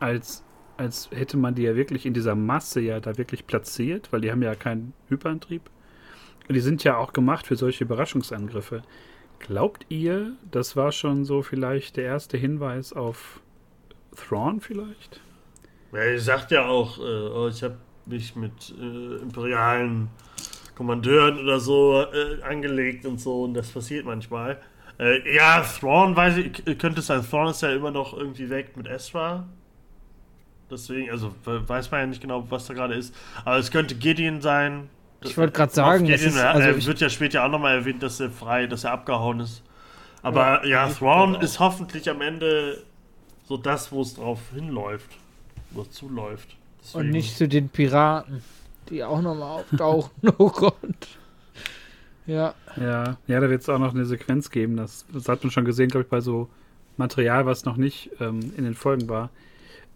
als, 0.00 0.42
als 0.76 1.10
hätte 1.12 1.36
man 1.36 1.54
die 1.54 1.62
ja 1.62 1.76
wirklich 1.76 2.06
in 2.06 2.14
dieser 2.14 2.34
Masse 2.34 2.80
ja 2.80 3.00
da 3.00 3.16
wirklich 3.18 3.46
platziert, 3.46 4.12
weil 4.12 4.20
die 4.20 4.30
haben 4.30 4.42
ja 4.42 4.54
keinen 4.54 4.92
Hyperantrieb. 5.08 5.62
Und 6.48 6.54
die 6.54 6.60
sind 6.60 6.84
ja 6.84 6.96
auch 6.96 7.12
gemacht 7.12 7.46
für 7.46 7.56
solche 7.56 7.84
Überraschungsangriffe. 7.84 8.82
Glaubt 9.38 9.86
ihr, 9.88 10.32
das 10.50 10.76
war 10.76 10.92
schon 10.92 11.24
so 11.24 11.42
vielleicht 11.42 11.96
der 11.96 12.04
erste 12.04 12.36
Hinweis 12.36 12.92
auf 12.92 13.40
Thrawn 14.16 14.60
vielleicht? 14.60 15.20
Ja, 15.92 15.98
er 15.98 16.20
sagt 16.20 16.50
ja 16.50 16.66
auch, 16.66 16.98
äh, 16.98 17.02
oh, 17.02 17.48
ich 17.48 17.62
habe 17.62 17.76
mich 18.06 18.36
mit 18.36 18.74
äh, 18.78 19.22
imperialen 19.22 20.08
Kommandeuren 20.74 21.38
oder 21.40 21.58
so 21.58 22.02
äh, 22.02 22.42
angelegt 22.42 23.06
und 23.06 23.20
so 23.20 23.44
und 23.44 23.54
das 23.54 23.70
passiert 23.70 24.04
manchmal. 24.04 24.60
Äh, 24.98 25.34
ja, 25.34 25.62
Thrawn 25.62 26.16
weiß 26.16 26.38
ich, 26.38 26.78
könnte 26.78 27.02
sein, 27.02 27.22
Thrawn 27.28 27.50
ist 27.50 27.62
ja 27.62 27.72
immer 27.72 27.90
noch 27.90 28.16
irgendwie 28.16 28.48
weg 28.48 28.76
mit 28.76 28.86
Ezra. 28.86 29.46
Deswegen, 30.70 31.10
also 31.10 31.32
we- 31.44 31.68
weiß 31.68 31.90
man 31.90 32.00
ja 32.00 32.06
nicht 32.06 32.20
genau, 32.20 32.44
was 32.50 32.66
da 32.66 32.74
gerade 32.74 32.94
ist. 32.94 33.14
Aber 33.44 33.56
es 33.58 33.70
könnte 33.70 33.94
Gideon 33.94 34.40
sein. 34.40 34.88
Ich 35.22 35.36
wollte 35.36 35.52
gerade 35.52 35.72
sagen, 35.72 36.04
Gideon, 36.06 36.28
ist, 36.30 36.36
ja, 36.36 36.50
also 36.50 36.68
er 36.68 36.86
wird 36.86 37.00
ja 37.00 37.08
später 37.08 37.44
auch 37.44 37.50
nochmal 37.50 37.76
erwähnt, 37.76 38.02
dass 38.02 38.20
er 38.20 38.30
frei, 38.30 38.66
dass 38.66 38.84
er 38.84 38.92
abgehauen 38.92 39.40
ist. 39.40 39.62
Aber 40.22 40.66
ja, 40.66 40.88
ich 40.88 40.96
Thrawn 40.98 41.36
ist 41.36 41.60
hoffentlich 41.60 42.10
am 42.10 42.20
Ende 42.20 42.82
so 43.44 43.56
das, 43.56 43.92
wo 43.92 44.02
es 44.02 44.14
drauf 44.14 44.40
hinläuft. 44.54 45.10
Wo 45.70 45.82
es 45.82 45.90
zuläuft. 45.92 46.48
und 46.50 46.56
Deswegen- 46.82 47.10
nicht 47.10 47.36
zu 47.36 47.46
den 47.48 47.68
Piraten, 47.68 48.42
die 48.90 49.02
auch 49.04 49.20
nochmal 49.22 49.60
auftauchen. 49.60 50.10
oh 50.38 50.50
Gott. 50.50 50.74
Ja, 52.26 52.54
Ja, 52.76 53.16
ja, 53.28 53.40
da 53.40 53.48
wird 53.48 53.62
es 53.62 53.68
auch 53.68 53.78
noch 53.78 53.94
eine 53.94 54.04
Sequenz 54.04 54.50
geben. 54.50 54.76
Das, 54.76 55.06
das 55.12 55.28
hat 55.28 55.44
man 55.44 55.50
schon 55.52 55.64
gesehen, 55.64 55.88
glaube 55.90 56.04
ich, 56.04 56.10
bei 56.10 56.20
so 56.20 56.48
Material, 56.96 57.46
was 57.46 57.64
noch 57.64 57.76
nicht 57.76 58.10
ähm, 58.20 58.52
in 58.56 58.64
den 58.64 58.74
Folgen 58.74 59.08
war. 59.08 59.30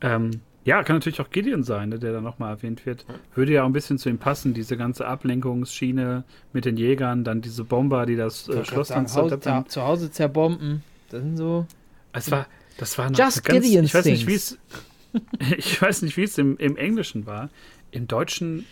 Ähm, 0.00 0.40
ja, 0.64 0.83
kann 0.83 0.96
natürlich 0.96 1.20
auch 1.20 1.31
Gideon 1.31 1.62
sein, 1.62 1.88
ne, 1.88 1.99
der 1.99 2.12
da 2.12 2.20
nochmal 2.20 2.51
erwähnt 2.51 2.85
wird. 2.85 3.07
Würde 3.35 3.53
ja 3.53 3.62
auch 3.62 3.66
ein 3.66 3.73
bisschen 3.73 3.99
zu 3.99 4.11
ihm 4.11 4.18
passen, 4.18 4.53
diese 4.53 4.77
ganze 4.77 5.07
Ablenkungsschiene 5.07 6.25
mit 6.53 6.64
den 6.66 6.77
Jägern, 6.77 7.25
dann 7.25 7.40
diese 7.40 7.64
Bomber, 7.64 8.05
die 8.05 8.16
das 8.16 8.49
äh, 8.49 8.64
Schloss 8.64 8.88
dann 8.88 9.07
zerdeppern. 9.07 9.66
zu 9.68 9.83
Hause 9.83 10.11
zerbomben. 10.11 10.83
Das 11.09 11.23
sind 11.23 11.37
so. 11.38 11.66
Es 12.12 12.31
war, 12.31 12.46
das 12.77 12.99
war 12.99 13.11
noch 13.11 13.18
Just 13.18 13.44
ganz, 13.44 13.64
Gideon 13.64 13.85
ich 13.85 13.94
weiß 13.94 14.05
nicht, 14.05 14.27
wie 14.27 14.35
es, 14.35 14.59
ich 15.57 15.81
weiß 15.81 16.03
nicht, 16.03 16.16
wie 16.16 16.25
es 16.25 16.37
im, 16.37 16.59
im 16.59 16.77
Englischen 16.77 17.27
war. 17.27 17.49
Im 17.90 18.07
Deutschen 18.07 18.66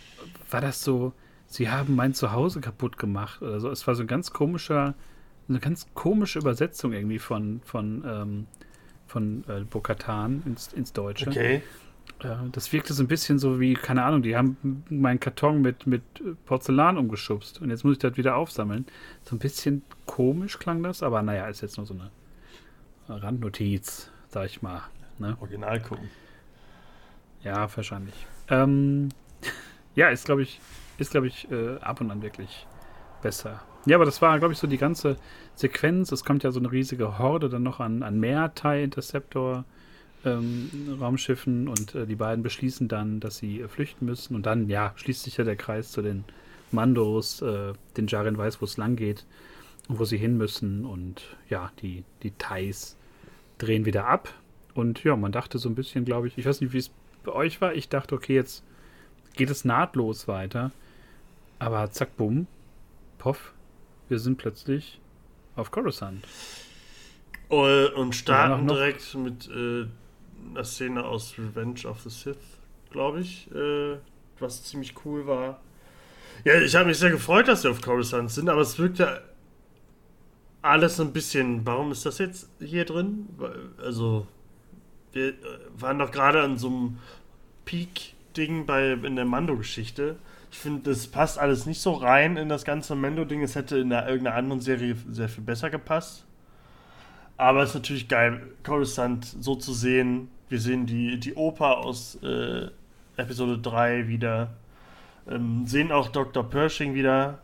war 0.50 0.60
das 0.60 0.82
so, 0.84 1.12
sie 1.46 1.70
haben 1.70 1.96
mein 1.96 2.12
Zuhause 2.12 2.60
kaputt 2.60 2.98
gemacht 2.98 3.40
oder 3.40 3.60
so. 3.60 3.70
Es 3.70 3.86
war 3.86 3.94
so 3.94 4.02
ein 4.02 4.06
ganz 4.06 4.32
komischer, 4.32 4.94
eine 5.48 5.58
ganz 5.58 5.86
komische 5.94 6.38
Übersetzung 6.38 6.92
irgendwie 6.92 7.18
von, 7.18 7.60
von, 7.64 8.04
ähm, 8.06 8.46
von 9.08 9.44
äh, 9.48 9.64
Bokatan 9.64 10.42
ins, 10.46 10.72
ins 10.72 10.92
Deutsche. 10.92 11.28
Okay. 11.28 11.62
Äh, 12.20 12.36
das 12.52 12.72
wirkte 12.72 12.92
so 12.92 13.02
ein 13.02 13.08
bisschen 13.08 13.38
so 13.38 13.58
wie, 13.58 13.74
keine 13.74 14.04
Ahnung, 14.04 14.22
die 14.22 14.36
haben 14.36 14.84
meinen 14.88 15.18
Karton 15.18 15.60
mit, 15.60 15.86
mit 15.86 16.02
Porzellan 16.46 16.96
umgeschubst 16.96 17.60
und 17.60 17.70
jetzt 17.70 17.84
muss 17.84 17.94
ich 17.94 17.98
das 17.98 18.16
wieder 18.16 18.36
aufsammeln. 18.36 18.86
So 19.22 19.34
ein 19.34 19.38
bisschen 19.38 19.82
komisch 20.06 20.58
klang 20.58 20.82
das, 20.82 21.02
aber 21.02 21.22
naja, 21.22 21.48
ist 21.48 21.62
jetzt 21.62 21.76
nur 21.76 21.86
so 21.86 21.94
eine 21.94 22.10
Randnotiz, 23.08 24.10
sag 24.28 24.46
ich 24.46 24.62
mal. 24.62 24.82
Ne? 25.18 25.36
Original 25.40 25.80
gucken. 25.80 26.10
Ja, 27.42 27.68
wahrscheinlich. 27.74 28.26
Ähm, 28.48 29.08
ja, 29.94 30.08
ist, 30.08 30.26
glaube 30.26 30.42
ich, 30.42 30.60
ist, 30.98 31.12
glaube 31.12 31.28
ich, 31.28 31.50
äh, 31.50 31.76
ab 31.78 32.00
und 32.00 32.10
an 32.10 32.22
wirklich 32.22 32.66
besser. 33.22 33.62
Ja, 33.86 33.96
aber 33.96 34.04
das 34.04 34.20
war, 34.20 34.38
glaube 34.38 34.52
ich, 34.52 34.58
so 34.58 34.66
die 34.66 34.78
ganze 34.78 35.16
Sequenz. 35.54 36.12
Es 36.12 36.24
kommt 36.24 36.42
ja 36.42 36.50
so 36.50 36.58
eine 36.60 36.70
riesige 36.70 37.18
Horde 37.18 37.48
dann 37.48 37.62
noch 37.62 37.80
an, 37.80 38.02
an 38.02 38.18
mehr 38.20 38.54
TIE 38.54 38.82
Interceptor 38.82 39.64
ähm, 40.24 40.98
Raumschiffen 41.00 41.68
und 41.68 41.94
äh, 41.94 42.06
die 42.06 42.16
beiden 42.16 42.42
beschließen 42.42 42.88
dann, 42.88 43.20
dass 43.20 43.38
sie 43.38 43.60
äh, 43.60 43.68
flüchten 43.68 44.06
müssen. 44.06 44.34
Und 44.34 44.46
dann, 44.46 44.68
ja, 44.68 44.92
schließt 44.96 45.22
sich 45.22 45.36
ja 45.36 45.44
der 45.44 45.56
Kreis 45.56 45.92
zu 45.92 46.02
den 46.02 46.24
Mandos, 46.72 47.40
äh, 47.42 47.72
den 47.96 48.08
Jaren 48.08 48.36
weiß, 48.36 48.60
wo 48.60 48.64
es 48.64 48.76
lang 48.76 48.96
geht 48.96 49.24
und 49.88 49.98
wo 49.98 50.04
sie 50.04 50.18
hin 50.18 50.36
müssen. 50.36 50.84
Und 50.84 51.36
ja, 51.48 51.70
die, 51.80 52.04
die 52.22 52.32
Thais 52.32 52.96
drehen 53.58 53.84
wieder 53.84 54.06
ab. 54.06 54.32
Und 54.74 55.02
ja, 55.04 55.16
man 55.16 55.32
dachte 55.32 55.58
so 55.58 55.68
ein 55.68 55.74
bisschen, 55.74 56.04
glaube 56.04 56.28
ich, 56.28 56.36
ich 56.36 56.46
weiß 56.46 56.60
nicht, 56.60 56.72
wie 56.72 56.78
es 56.78 56.90
bei 57.24 57.32
euch 57.32 57.60
war. 57.60 57.74
Ich 57.74 57.88
dachte, 57.88 58.14
okay, 58.14 58.34
jetzt 58.34 58.64
geht 59.34 59.50
es 59.50 59.64
nahtlos 59.64 60.28
weiter. 60.28 60.72
Aber 61.58 61.90
zack, 61.90 62.16
bumm, 62.16 62.46
poff, 63.18 63.52
wir 64.08 64.18
sind 64.18 64.36
plötzlich 64.38 65.00
auf 65.56 65.70
Coruscant. 65.70 66.24
Und 67.48 68.14
starten 68.14 68.66
direkt 68.68 69.14
mit 69.14 69.48
äh, 69.48 69.86
einer 70.50 70.64
Szene 70.64 71.04
aus 71.04 71.34
Revenge 71.38 71.86
of 71.88 72.00
the 72.02 72.10
Sith, 72.10 72.36
glaube 72.90 73.20
ich, 73.20 73.50
äh, 73.54 73.96
was 74.38 74.64
ziemlich 74.64 74.94
cool 75.04 75.26
war. 75.26 75.60
Ja, 76.44 76.60
ich 76.60 76.74
habe 76.76 76.86
mich 76.86 76.98
sehr 76.98 77.10
gefreut, 77.10 77.48
dass 77.48 77.62
sie 77.62 77.68
auf 77.68 77.80
Coruscant 77.80 78.30
sind, 78.30 78.48
aber 78.48 78.60
es 78.60 78.78
wirkt 78.78 78.98
ja 78.98 79.18
alles 80.62 81.00
ein 81.00 81.12
bisschen. 81.12 81.64
Warum 81.66 81.90
ist 81.92 82.04
das 82.04 82.18
jetzt 82.18 82.48
hier 82.60 82.84
drin? 82.84 83.28
Also, 83.78 84.26
wir 85.12 85.28
äh, 85.28 85.34
waren 85.76 85.98
doch 85.98 86.10
gerade 86.10 86.42
an 86.42 86.58
so 86.58 86.68
einem 86.68 86.98
Peak-Ding 87.64 88.66
bei 88.66 88.92
in 88.92 89.16
der 89.16 89.24
Mando-Geschichte. 89.24 90.16
Ich 90.50 90.58
finde, 90.58 90.90
das 90.90 91.06
passt 91.06 91.38
alles 91.38 91.66
nicht 91.66 91.80
so 91.80 91.92
rein 91.92 92.36
in 92.36 92.48
das 92.48 92.64
ganze 92.64 92.94
Mando-Ding. 92.94 93.42
Es 93.42 93.54
hätte 93.54 93.78
in 93.78 93.90
der, 93.90 94.08
irgendeiner 94.08 94.36
anderen 94.36 94.60
Serie 94.60 94.96
sehr 95.10 95.28
viel 95.28 95.44
besser 95.44 95.70
gepasst. 95.70 96.24
Aber 97.36 97.62
es 97.62 97.70
ist 97.70 97.74
natürlich 97.76 98.08
geil, 98.08 98.42
Coruscant 98.64 99.24
so 99.24 99.54
zu 99.54 99.72
sehen. 99.72 100.30
Wir 100.48 100.60
sehen 100.60 100.86
die, 100.86 101.20
die 101.20 101.34
Oper 101.34 101.78
aus 101.78 102.16
äh, 102.22 102.68
Episode 103.16 103.58
3 103.58 104.08
wieder. 104.08 104.50
Ähm, 105.28 105.66
sehen 105.66 105.92
auch 105.92 106.08
Dr. 106.08 106.48
Pershing 106.48 106.94
wieder, 106.94 107.38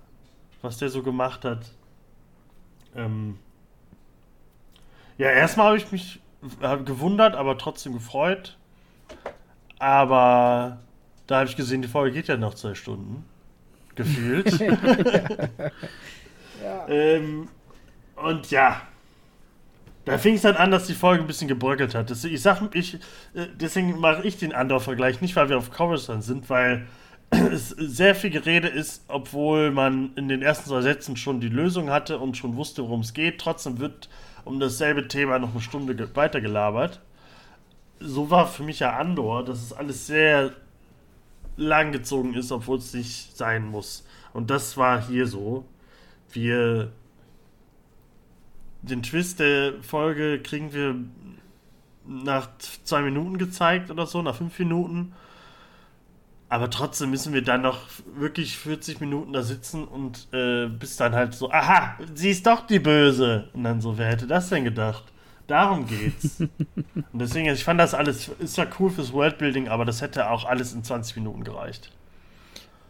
was 0.63 0.79
der 0.79 0.89
so 0.89 1.03
gemacht 1.03 1.45
hat. 1.45 1.71
Ähm 2.97 3.39
ja, 5.19 5.29
erstmal 5.29 5.67
habe 5.67 5.77
ich 5.77 5.93
mich 5.93 6.21
gewundert, 6.85 7.37
aber 7.37 7.57
trotzdem 7.59 7.93
gefreut. 7.93 8.57
Aber 9.79 10.79
da 11.27 11.39
habe 11.39 11.49
ich 11.49 11.57
gesehen, 11.57 11.83
die 11.83 11.89
Folge 11.89 12.15
geht 12.17 12.29
ja 12.29 12.37
noch 12.37 12.55
zwei 12.55 12.75
Stunden. 12.75 13.25
Gefühlt. 13.95 14.59
ja. 16.63 16.89
ähm, 16.89 17.49
und 18.17 18.51
ja, 18.51 18.83
da 20.05 20.19
fing 20.19 20.35
es 20.35 20.43
dann 20.43 20.57
an, 20.57 20.71
dass 20.71 20.87
die 20.87 20.95
Folge 20.95 21.23
ein 21.23 21.27
bisschen 21.27 21.49
gebröckelt 21.49 21.95
hat. 21.95 22.11
ich 22.11 22.43
sag, 22.43 22.75
ich, 22.75 22.95
äh, 23.35 23.47
deswegen 23.55 23.99
mache 23.99 24.27
ich 24.27 24.37
den 24.39 24.53
Andor-Vergleich 24.53 25.21
nicht, 25.21 25.35
weil 25.37 25.49
wir 25.49 25.57
auf 25.57 25.71
Coruscant 25.71 26.25
sind, 26.25 26.51
weil 26.51 26.87
es 27.31 27.71
sehr 27.71 28.15
viel 28.15 28.31
Gerede 28.31 28.69
ist, 28.69 29.05
obwohl 29.09 29.71
man 29.71 30.13
in 30.17 30.29
den 30.29 30.43
ersten 30.43 30.69
zwei 30.69 30.83
Sätzen 30.83 31.17
schon 31.17 31.41
die 31.41 31.49
Lösung 31.49 31.91
hatte 31.91 32.19
und 32.19 32.37
schon 32.37 32.57
wusste, 32.57 32.83
worum 32.83 33.01
es 33.01 33.15
geht. 33.15 33.41
Trotzdem 33.41 33.79
wird 33.79 34.11
um 34.45 34.61
dasselbe 34.61 35.09
Thema 35.09 35.39
noch 35.39 35.53
eine 35.53 35.63
Stunde 35.63 36.15
weiter 36.15 36.41
gelabert. 36.41 37.01
So 37.99 38.31
war 38.31 38.47
für 38.47 38.63
mich 38.63 38.81
ja 38.81 38.97
Andor, 38.97 39.45
dass 39.45 39.63
es 39.63 39.73
alles 39.73 40.07
sehr 40.07 40.53
langgezogen 41.57 42.35
ist, 42.35 42.53
obwohl 42.53 42.79
es 42.79 42.95
nicht 42.95 43.37
sein 43.37 43.67
muss. 43.67 44.05
Und 44.33 44.51
das 44.51 44.77
war 44.77 45.01
hier 45.07 45.27
so. 45.27 45.65
Wir. 46.33 46.93
Den 48.83 49.03
Twist 49.03 49.41
der 49.41 49.83
Folge 49.83 50.43
kriegen 50.43 50.75
wir 50.75 50.97
nach 52.07 52.51
zwei 52.59 53.01
Minuten 53.01 53.39
gezeigt 53.39 53.91
oder 53.91 54.07
so, 54.07 54.21
nach 54.21 54.35
fünf 54.35 54.59
Minuten. 54.59 55.15
Aber 56.51 56.69
trotzdem 56.69 57.11
müssen 57.11 57.33
wir 57.33 57.43
dann 57.43 57.63
noch 57.63 57.81
wirklich 58.15 58.59
40 58.59 59.01
Minuten 59.01 59.33
da 59.33 59.43
sitzen 59.43 59.85
und 59.85 60.29
äh, 60.33 60.67
bis 60.67 60.97
dann 60.97 61.15
halt 61.15 61.35
so, 61.35 61.51
aha, 61.51 61.99
sie 62.15 62.31
ist 62.31 62.47
doch 62.47 62.67
die 62.67 62.79
Böse. 62.79 63.49
Und 63.55 63.65
dann 63.65 63.81
so, 63.81 63.97
wer 63.97 64.09
hätte 64.09 64.27
das 64.27 64.51
denn 64.51 64.65
gedacht? 64.65 65.05
Darum 65.47 65.87
geht's. 65.87 66.41
und 66.41 67.19
deswegen, 67.19 67.49
ich 67.49 67.65
fand 67.65 67.79
das 67.79 67.95
alles, 67.95 68.29
ist 68.39 68.57
ja 68.57 68.67
cool 68.79 68.91
fürs 68.91 69.13
Worldbuilding, 69.13 69.69
aber 69.69 69.85
das 69.85 70.01
hätte 70.01 70.31
auch 70.31 70.45
alles 70.45 70.73
in 70.73 70.83
20 70.83 71.17
Minuten 71.17 71.45
gereicht. 71.45 71.91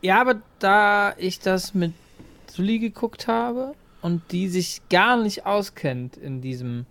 Ja, 0.03 0.21
aber 0.21 0.37
da 0.59 1.14
ich 1.17 1.40
das 1.40 1.75
mit 1.75 1.95
Sully 2.47 2.79
geguckt 2.79 3.27
habe 3.27 3.75
und 4.03 4.23
die 4.33 4.49
sich 4.49 4.83
gar 4.90 5.17
nicht 5.17 5.47
auskennt 5.47 6.17
in 6.17 6.40
diesem, 6.40 6.87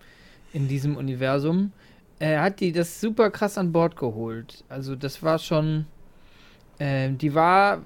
in 0.52 0.68
diesem 0.68 0.96
Universum, 0.96 1.72
äh, 2.18 2.38
hat 2.38 2.60
die 2.60 2.72
das 2.72 3.00
super 3.00 3.30
krass 3.30 3.56
an 3.56 3.72
Bord 3.72 3.96
geholt. 3.96 4.64
Also 4.68 4.96
das 4.96 5.22
war 5.22 5.38
schon 5.38 5.86
ähm, 6.80 7.18
die 7.18 7.34
war 7.34 7.82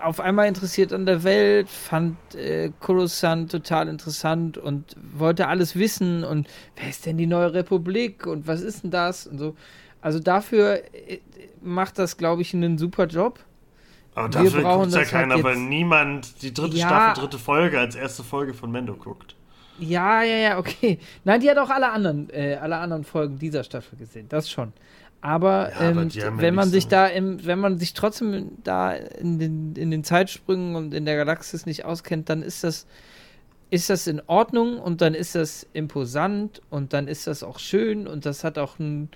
auf 0.00 0.20
einmal 0.20 0.48
interessiert 0.48 0.92
an 0.92 1.04
der 1.04 1.24
Welt, 1.24 1.68
fand 1.68 2.16
äh, 2.34 2.70
total 2.80 3.88
interessant 3.88 4.56
und 4.56 4.96
wollte 5.12 5.48
alles 5.48 5.76
wissen 5.76 6.24
und 6.24 6.48
wer 6.76 6.88
ist 6.88 7.06
denn 7.06 7.18
die 7.18 7.26
neue 7.26 7.52
Republik 7.52 8.26
und 8.26 8.46
was 8.46 8.62
ist 8.62 8.84
denn 8.84 8.90
das 8.90 9.26
und 9.26 9.38
so. 9.38 9.56
Also 10.00 10.18
dafür 10.18 10.82
äh, 10.94 11.20
macht 11.60 11.98
das, 11.98 12.16
glaube 12.16 12.42
ich, 12.42 12.54
einen 12.54 12.78
super 12.78 13.06
Job. 13.06 13.40
Aber 14.14 14.28
dafür 14.28 14.62
guckt 14.62 14.92
ja 14.92 15.04
keiner, 15.04 15.34
halt 15.34 15.44
weil 15.44 15.56
niemand 15.56 16.42
die 16.42 16.52
dritte 16.52 16.76
ja, 16.76 16.86
Staffel, 16.88 17.22
dritte 17.22 17.38
Folge 17.38 17.78
als 17.78 17.94
erste 17.94 18.24
Folge 18.24 18.54
von 18.54 18.70
Mendo 18.70 18.94
guckt. 18.94 19.36
Ja, 19.78 20.22
ja, 20.22 20.36
ja, 20.36 20.58
okay. 20.58 20.98
Nein, 21.24 21.40
die 21.40 21.50
hat 21.50 21.58
auch 21.58 21.70
alle 21.70 21.90
anderen, 21.90 22.28
äh, 22.30 22.58
alle 22.60 22.76
anderen 22.76 23.04
Folgen 23.04 23.38
dieser 23.38 23.64
Staffel 23.64 23.98
gesehen, 23.98 24.26
das 24.28 24.50
schon. 24.50 24.72
Aber, 25.22 25.70
ja, 25.72 25.90
ähm, 25.90 25.98
aber 25.98 26.40
wenn 26.40 26.54
man 26.54 26.70
sich 26.70 26.84
so. 26.84 26.90
da 26.90 27.06
im, 27.06 27.44
wenn 27.44 27.58
man 27.58 27.78
sich 27.78 27.92
trotzdem 27.92 28.52
da 28.64 28.92
in 28.92 29.38
den, 29.38 29.76
in 29.76 29.90
den 29.90 30.02
Zeitsprüngen 30.02 30.76
und 30.76 30.94
in 30.94 31.04
der 31.04 31.16
Galaxis 31.16 31.66
nicht 31.66 31.84
auskennt, 31.84 32.30
dann 32.30 32.42
ist 32.42 32.64
das, 32.64 32.86
ist 33.70 33.90
das 33.90 34.06
in 34.06 34.22
Ordnung 34.26 34.78
und 34.78 35.02
dann 35.02 35.14
ist 35.14 35.34
das 35.34 35.66
imposant 35.74 36.62
und 36.70 36.94
dann 36.94 37.06
ist 37.06 37.26
das 37.26 37.42
auch 37.42 37.58
schön 37.58 38.06
und 38.06 38.24
das 38.24 38.44
hat 38.44 38.56
auch 38.56 38.78
ein, 38.78 39.10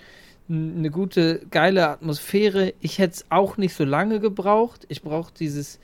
eine 0.49 0.91
gute, 0.91 1.41
geile 1.51 1.89
Atmosphäre. 1.89 2.75
Ich 2.81 2.99
hätte 2.99 3.15
es 3.15 3.27
auch 3.31 3.57
nicht 3.57 3.75
so 3.75 3.85
lange 3.85 4.21
gebraucht. 4.21 4.85
Ich 4.89 5.03
brauche 5.03 5.33
dieses, 5.33 5.81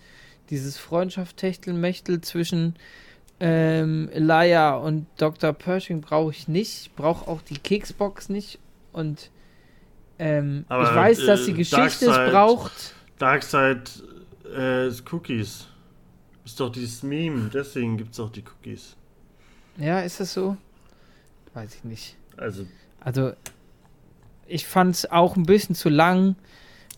dieses 0.50 0.76
Freundschaft-Techtelmechtel 0.76 2.20
zwischen 2.20 2.74
ähm, 3.40 4.11
Elia 4.12 4.76
und 4.76 5.06
Dr. 5.16 5.54
Pershing 5.54 6.02
brauche 6.02 6.33
ich 6.33 6.46
nicht. 6.46 6.83
Ich 6.83 6.92
brauche 6.92 7.26
auch 7.26 7.40
die 7.40 7.56
Keksbox 7.56 8.28
nicht 8.28 8.59
und 8.92 9.30
ähm, 10.20 10.64
ich 10.68 10.70
weiß, 10.70 11.26
dass 11.26 11.46
die 11.46 11.52
äh, 11.52 11.54
Geschichte 11.54 12.06
Darkseid, 12.06 12.26
es 12.26 12.33
braucht. 12.33 12.94
Darkseid 13.18 14.02
äh, 14.54 14.90
Cookies. 15.11 15.66
Ist 16.44 16.61
doch 16.61 16.70
dieses 16.70 17.02
Meme, 17.02 17.50
deswegen 17.52 17.96
gibt 17.96 18.12
es 18.12 18.20
auch 18.20 18.30
die 18.30 18.42
Cookies. 18.42 18.96
Ja, 19.76 20.00
ist 20.00 20.20
das 20.20 20.33
so? 20.33 20.56
Weiß 21.54 21.74
ich 21.74 21.85
nicht. 21.85 22.16
Also. 22.37 22.66
Also, 23.00 23.33
ich 24.46 24.66
fand 24.66 24.94
es 24.94 25.11
auch 25.11 25.37
ein 25.37 25.44
bisschen 25.44 25.74
zu 25.74 25.88
lang. 25.88 26.37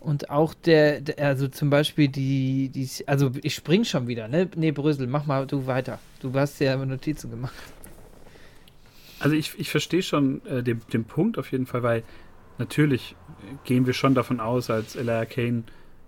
Und 0.00 0.30
auch 0.30 0.52
der, 0.52 1.00
der, 1.00 1.24
also 1.24 1.46
zum 1.46 1.70
Beispiel 1.70 2.08
die, 2.08 2.70
die, 2.70 2.88
also 3.06 3.30
ich 3.40 3.54
spring 3.54 3.84
schon 3.84 4.08
wieder, 4.08 4.26
ne? 4.26 4.48
Nee, 4.56 4.72
Brüssel, 4.72 5.06
mach 5.06 5.26
mal 5.26 5.46
du 5.46 5.66
weiter. 5.66 6.00
Du 6.20 6.34
hast 6.34 6.58
ja 6.58 6.76
Notizen 6.76 7.30
gemacht. 7.30 7.54
Also 9.20 9.36
ich, 9.36 9.56
ich 9.58 9.70
verstehe 9.70 10.02
schon 10.02 10.44
äh, 10.46 10.64
den, 10.64 10.80
den 10.92 11.04
Punkt 11.04 11.38
auf 11.38 11.52
jeden 11.52 11.66
Fall, 11.66 11.84
weil 11.84 12.02
natürlich 12.62 13.16
gehen 13.64 13.86
wir 13.86 13.92
schon 13.92 14.14
davon 14.14 14.40
aus, 14.40 14.70
als 14.70 14.96
Elijah 14.96 15.26
Kane 15.26 15.64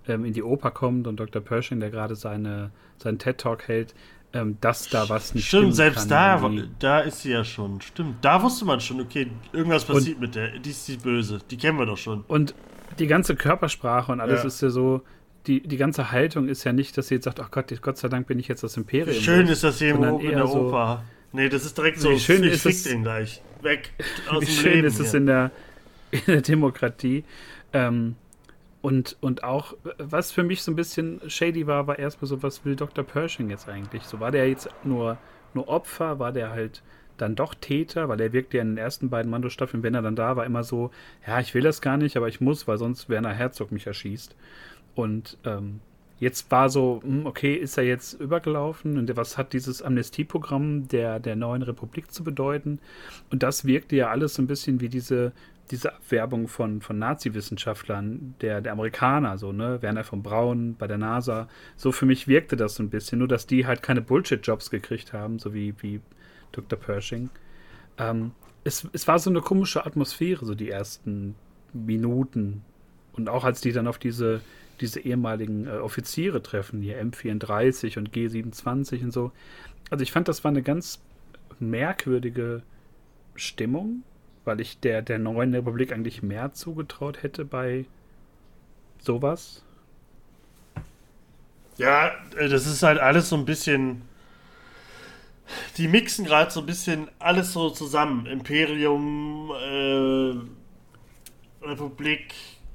ähm, 0.07 0.25
in 0.25 0.33
die 0.33 0.43
Oper 0.43 0.71
kommt 0.71 1.07
und 1.07 1.19
Dr. 1.19 1.43
Pershing, 1.43 1.81
der 1.81 1.91
gerade 1.91 2.15
seine, 2.15 2.71
seinen 2.99 3.19
TED-Talk 3.19 3.69
hält, 3.69 3.95
ähm, 4.33 4.57
dass 4.61 4.89
da 4.89 5.09
was 5.09 5.35
nicht 5.35 5.47
stimmt. 5.47 5.75
selbst 5.75 6.11
da, 6.11 6.41
da 6.79 7.01
ist 7.01 7.23
sie 7.23 7.31
ja 7.31 7.45
schon. 7.45 7.81
Stimmt, 7.81 8.25
da 8.25 8.43
wusste 8.43 8.65
man 8.65 8.81
schon, 8.81 9.01
okay, 9.01 9.31
irgendwas 9.53 9.85
passiert 9.85 10.17
und, 10.17 10.23
mit 10.23 10.35
der. 10.35 10.59
Die 10.59 10.71
ist 10.71 10.89
die 10.89 10.97
Böse. 10.97 11.39
Die 11.51 11.57
kennen 11.57 11.79
wir 11.79 11.87
doch 11.87 11.99
schon. 11.99 12.25
Und 12.27 12.55
die 12.99 13.07
ganze 13.07 13.37
Körpersprache 13.37 14.13
und 14.13 14.21
alles 14.21 14.43
ja. 14.43 14.47
ist 14.49 14.63
ja 14.63 14.71
so. 14.71 15.03
Die, 15.47 15.61
die 15.61 15.77
ganze 15.77 16.11
Haltung 16.11 16.49
ist 16.49 16.65
ja 16.65 16.73
nicht, 16.73 16.97
dass 16.97 17.09
sie 17.09 17.17
jetzt 17.17 17.25
sagt, 17.25 17.39
ach 17.39 17.51
Gott, 17.51 17.67
Gott 17.83 17.99
sei 17.99 18.09
Dank 18.09 18.27
bin 18.27 18.39
ich 18.39 18.49
jetzt 18.49 18.63
das 18.63 18.79
Imperium. 18.79 19.23
Schön 19.23 19.47
ist 19.47 19.63
das 19.63 19.79
hier 19.79 19.91
im 19.91 20.03
in 20.21 20.31
der 20.31 20.49
Oper. 20.49 21.05
So, 21.31 21.37
nee, 21.37 21.51
das 21.51 21.67
ist 21.67 21.77
direkt 21.77 22.01
so, 22.01 22.11
wie 22.11 22.19
schön 22.19 22.43
ich 22.45 22.55
ist 22.55 22.65
es, 22.65 22.85
den 22.85 23.03
gleich. 23.03 23.43
Weg 23.61 23.93
aus 24.31 24.41
wie 24.41 24.47
dem 24.47 24.55
schön 24.55 24.73
Leben 24.73 24.87
ist 24.87 25.01
es 25.01 25.13
in 25.13 25.27
der, 25.27 25.51
in 26.15 26.33
der 26.33 26.43
Demokratie. 26.43 27.25
Ähm, 27.73 28.17
und, 28.83 29.17
und 29.21 29.45
auch, 29.45 29.75
was 29.99 30.31
für 30.31 30.43
mich 30.43 30.63
so 30.63 30.71
ein 30.71 30.77
bisschen 30.77 31.21
shady 31.27 31.67
war, 31.67 31.87
war 31.87 31.99
erstmal 31.99 32.29
so, 32.29 32.43
was 32.43 32.65
will 32.65 32.77
Dr. 32.77 33.03
Pershing 33.03 33.49
jetzt 33.49 33.69
eigentlich? 33.69 34.03
So 34.03 34.21
war 34.21 34.31
der 34.31 34.49
jetzt 34.49 34.69
nur, 34.85 35.17
nur 35.55 35.69
Opfer, 35.69 36.19
war 36.19 36.33
der 36.33 36.51
halt 36.51 36.83
dann 37.17 37.35
doch 37.35 37.55
Täter, 37.55 38.09
weil 38.09 38.21
er 38.21 38.33
wirkte 38.33 38.59
ja 38.59 38.63
in 38.63 38.71
den 38.71 38.79
ersten 38.79 39.09
beiden 39.09 39.31
Mando-Staffeln, 39.31 39.83
wenn 39.83 39.95
er 39.95 40.03
dann 40.03 40.17
da 40.17 40.37
war, 40.37 40.45
immer 40.45 40.65
so, 40.65 40.91
ja, 41.27 41.41
ich 41.41 41.55
will 41.55 41.63
das 41.63 41.81
gar 41.81 41.97
nicht, 41.97 42.17
aber 42.17 42.29
ich 42.29 42.41
muss, 42.41 42.69
weil 42.69 42.77
sonst 42.77 43.09
Werner 43.09 43.33
Herzog 43.33 43.73
mich 43.73 43.87
erschießt. 43.87 44.37
Und 44.95 45.39
ähm, 45.45 45.81
jetzt 46.19 46.51
war 46.51 46.69
so, 46.69 47.01
hm, 47.03 47.27
okay, 47.27 47.55
ist 47.55 47.79
er 47.79 47.85
jetzt 47.85 48.15
übergelaufen 48.15 48.99
und 48.99 49.17
was 49.17 49.39
hat 49.39 49.53
dieses 49.53 49.83
Amnestieprogramm 49.83 50.89
der, 50.89 51.21
der 51.21 51.37
neuen 51.37 51.63
Republik 51.63 52.13
zu 52.13 52.25
bedeuten? 52.25 52.81
Und 53.31 53.43
das 53.43 53.65
wirkte 53.65 53.97
ja 53.97 54.11
alles 54.11 54.35
so 54.35 54.43
ein 54.43 54.47
bisschen 54.47 54.81
wie 54.81 54.89
diese 54.89 55.33
diese 55.71 55.95
Abwerbung 55.95 56.49
von, 56.49 56.81
von 56.81 56.99
Nazi-Wissenschaftlern, 56.99 58.35
der, 58.41 58.61
der 58.61 58.73
Amerikaner, 58.73 59.39
so, 59.39 59.53
ne, 59.53 59.81
Werner 59.81 60.05
von 60.05 60.23
Braun 60.23 60.77
bei 60.77 60.87
der 60.87 60.99
NASA, 60.99 61.49
so 61.77 61.91
für 61.93 62.07
mich 62.07 62.29
wirkte 62.29 62.57
das 62.57 62.75
so 62.75 62.83
ein 62.83 62.91
bisschen, 62.91 63.19
nur 63.19 63.29
dass 63.29 63.47
die 63.47 63.67
halt 63.67 63.83
keine 63.83 64.03
Bullshit-Jobs 64.03 64.71
gekriegt 64.71 65.13
haben, 65.13 65.39
so 65.39 65.55
wie, 65.55 65.75
wie 65.81 66.01
Dr. 66.53 66.79
Pershing. 66.79 67.31
Ähm, 67.99 68.33
es, 68.65 68.87
es 68.93 69.09
war 69.09 69.19
so 69.19 69.31
eine 69.31 69.41
komische 69.41 69.87
Atmosphäre, 69.87 70.45
so 70.45 70.55
die 70.55 70.71
ersten 70.71 71.35
Minuten. 71.73 72.63
Und 73.13 73.29
auch 73.29 73.45
als 73.45 73.61
die 73.61 73.73
dann 73.73 73.87
auf 73.87 73.99
diese, 73.99 74.41
diese 74.81 75.01
ehemaligen 75.01 75.67
äh, 75.67 75.79
Offiziere 75.79 76.43
treffen, 76.43 76.83
hier 76.83 77.03
M34 77.03 77.99
und 77.99 78.11
G27 78.11 79.05
und 79.05 79.13
so. 79.13 79.33
Also 79.91 80.03
ich 80.03 80.13
fand, 80.13 80.29
das 80.29 80.45
war 80.45 80.51
eine 80.51 80.63
ganz 80.63 81.03
merkwürdige 81.59 82.63
Stimmung 83.35 84.03
weil 84.45 84.61
ich 84.61 84.81
der, 84.81 85.03
der 85.03 85.19
neuen 85.19 85.55
Republik 85.55 85.93
eigentlich 85.93 86.23
mehr 86.23 86.53
zugetraut 86.53 87.23
hätte 87.23 87.45
bei 87.45 87.87
sowas. 88.99 89.65
Ja, 91.77 92.13
äh, 92.37 92.49
das 92.49 92.67
ist 92.67 92.83
halt 92.83 92.99
alles 92.99 93.29
so 93.29 93.37
ein 93.37 93.45
bisschen. 93.45 94.03
Die 95.77 95.89
mixen 95.89 96.25
gerade 96.25 96.51
so 96.51 96.61
ein 96.61 96.67
bisschen 96.67 97.09
alles 97.19 97.53
so 97.53 97.69
zusammen. 97.69 98.27
Imperium, 98.27 99.51
äh, 99.51 100.35
Republik, 101.67 102.35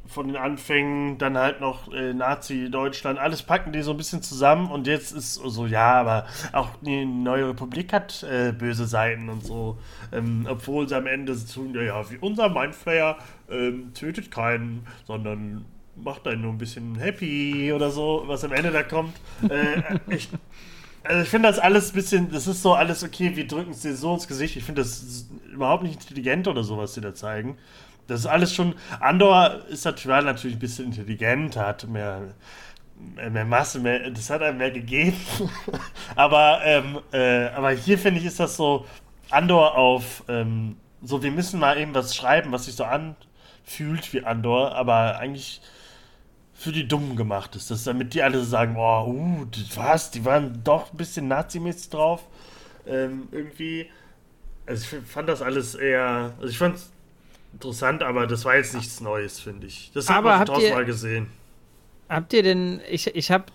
von 0.09 0.27
den 0.27 0.35
Anfängen, 0.37 1.17
dann 1.19 1.37
halt 1.37 1.61
noch 1.61 1.93
äh, 1.93 2.13
Nazi-Deutschland, 2.13 3.19
alles 3.19 3.43
packen 3.43 3.71
die 3.71 3.83
so 3.83 3.91
ein 3.91 3.97
bisschen 3.97 4.23
zusammen 4.23 4.71
und 4.71 4.87
jetzt 4.87 5.11
ist 5.11 5.35
so, 5.35 5.67
ja, 5.67 5.93
aber 5.93 6.25
auch 6.51 6.69
die 6.81 7.05
neue 7.05 7.49
Republik 7.49 7.93
hat 7.93 8.23
äh, 8.23 8.51
böse 8.51 8.87
Seiten 8.87 9.29
und 9.29 9.45
so, 9.45 9.77
ähm, 10.11 10.47
obwohl 10.49 10.89
sie 10.89 10.95
am 10.95 11.05
Ende 11.05 11.35
tun, 11.45 11.73
ja, 11.75 11.81
ja, 11.81 12.11
wie 12.11 12.17
unser 12.17 12.49
Mindflayer 12.49 13.17
ähm, 13.49 13.93
tötet 13.93 14.31
keinen, 14.31 14.85
sondern 15.05 15.65
macht 15.95 16.27
einen 16.27 16.41
nur 16.41 16.53
ein 16.53 16.57
bisschen 16.57 16.95
happy 16.95 17.71
oder 17.71 17.91
so, 17.91 18.23
was 18.25 18.43
am 18.43 18.51
Ende 18.51 18.71
da 18.71 18.83
kommt. 18.83 19.15
Äh, 19.49 19.99
ich, 20.07 20.29
also 21.03 21.21
ich 21.21 21.29
finde 21.29 21.49
das 21.49 21.59
alles 21.59 21.91
ein 21.91 21.95
bisschen, 21.95 22.31
das 22.31 22.47
ist 22.47 22.61
so 22.61 22.73
alles 22.73 23.03
okay, 23.03 23.35
wir 23.35 23.47
drücken 23.47 23.71
es 23.71 23.81
dir 23.81 23.95
so 23.95 24.13
ins 24.13 24.27
Gesicht. 24.27 24.55
Ich 24.55 24.63
finde 24.63 24.81
das 24.81 25.27
überhaupt 25.51 25.83
nicht 25.83 26.01
intelligent 26.01 26.47
oder 26.47 26.63
so, 26.63 26.77
was 26.77 26.93
sie 26.93 27.01
da 27.01 27.13
zeigen. 27.13 27.57
Das 28.09 28.21
ist 28.21 28.25
alles 28.25 28.53
schon. 28.53 28.75
Andor 28.99 29.61
ist 29.69 29.85
natürlich, 29.85 30.25
natürlich 30.25 30.57
ein 30.57 30.59
bisschen 30.59 30.85
intelligenter, 30.85 31.67
hat 31.67 31.87
mehr, 31.87 32.33
mehr 33.31 33.45
Masse, 33.45 33.79
mehr, 33.79 34.09
das 34.09 34.29
hat 34.29 34.41
einem 34.41 34.57
mehr 34.57 34.71
gegeben. 34.71 35.17
aber, 36.15 36.61
ähm, 36.63 36.99
äh, 37.11 37.47
aber 37.49 37.71
hier 37.71 37.99
finde 37.99 38.19
ich, 38.19 38.25
ist 38.25 38.39
das 38.39 38.57
so 38.57 38.85
Andor 39.29 39.77
auf, 39.77 40.23
ähm, 40.27 40.77
so, 41.01 41.21
wir 41.21 41.31
müssen 41.31 41.59
mal 41.59 41.77
eben 41.77 41.93
was 41.93 42.15
schreiben, 42.15 42.51
was 42.51 42.65
sich 42.65 42.75
so 42.75 42.83
anfühlt 42.83 44.11
wie 44.11 44.23
Andor, 44.23 44.75
aber 44.75 45.19
eigentlich 45.19 45.61
für 46.53 46.71
die 46.73 46.87
Dummen 46.87 47.15
gemacht 47.15 47.55
ist. 47.55 47.71
Das, 47.71 47.85
damit 47.85 48.13
die 48.13 48.21
alle 48.21 48.43
sagen, 48.43 48.73
boah, 48.73 49.07
uh, 49.07 49.45
was, 49.75 50.11
die 50.11 50.25
waren 50.25 50.61
doch 50.63 50.91
ein 50.91 50.97
bisschen 50.97 51.27
nazimäßig 51.27 51.89
drauf. 51.89 52.27
Ähm, 52.85 53.29
irgendwie. 53.31 53.89
Also 54.65 54.97
ich 54.97 55.07
fand 55.07 55.29
das 55.29 55.41
alles 55.41 55.75
eher. 55.75 56.33
Also 56.37 56.49
ich 56.49 56.57
fand 56.57 56.79
interessant, 57.53 58.03
aber 58.03 58.27
das 58.27 58.45
war 58.45 58.55
jetzt 58.55 58.75
nichts 58.75 59.01
Neues, 59.01 59.39
finde 59.39 59.67
ich. 59.67 59.91
Das 59.93 60.09
hat 60.09 60.23
man 60.23 60.45
tausendmal 60.45 60.81
mal 60.81 60.85
gesehen. 60.85 61.27
Habt 62.07 62.33
ihr 62.33 62.41
denn, 62.41 62.81
ich, 62.89 63.15
ich 63.15 63.31
habe, 63.31 63.45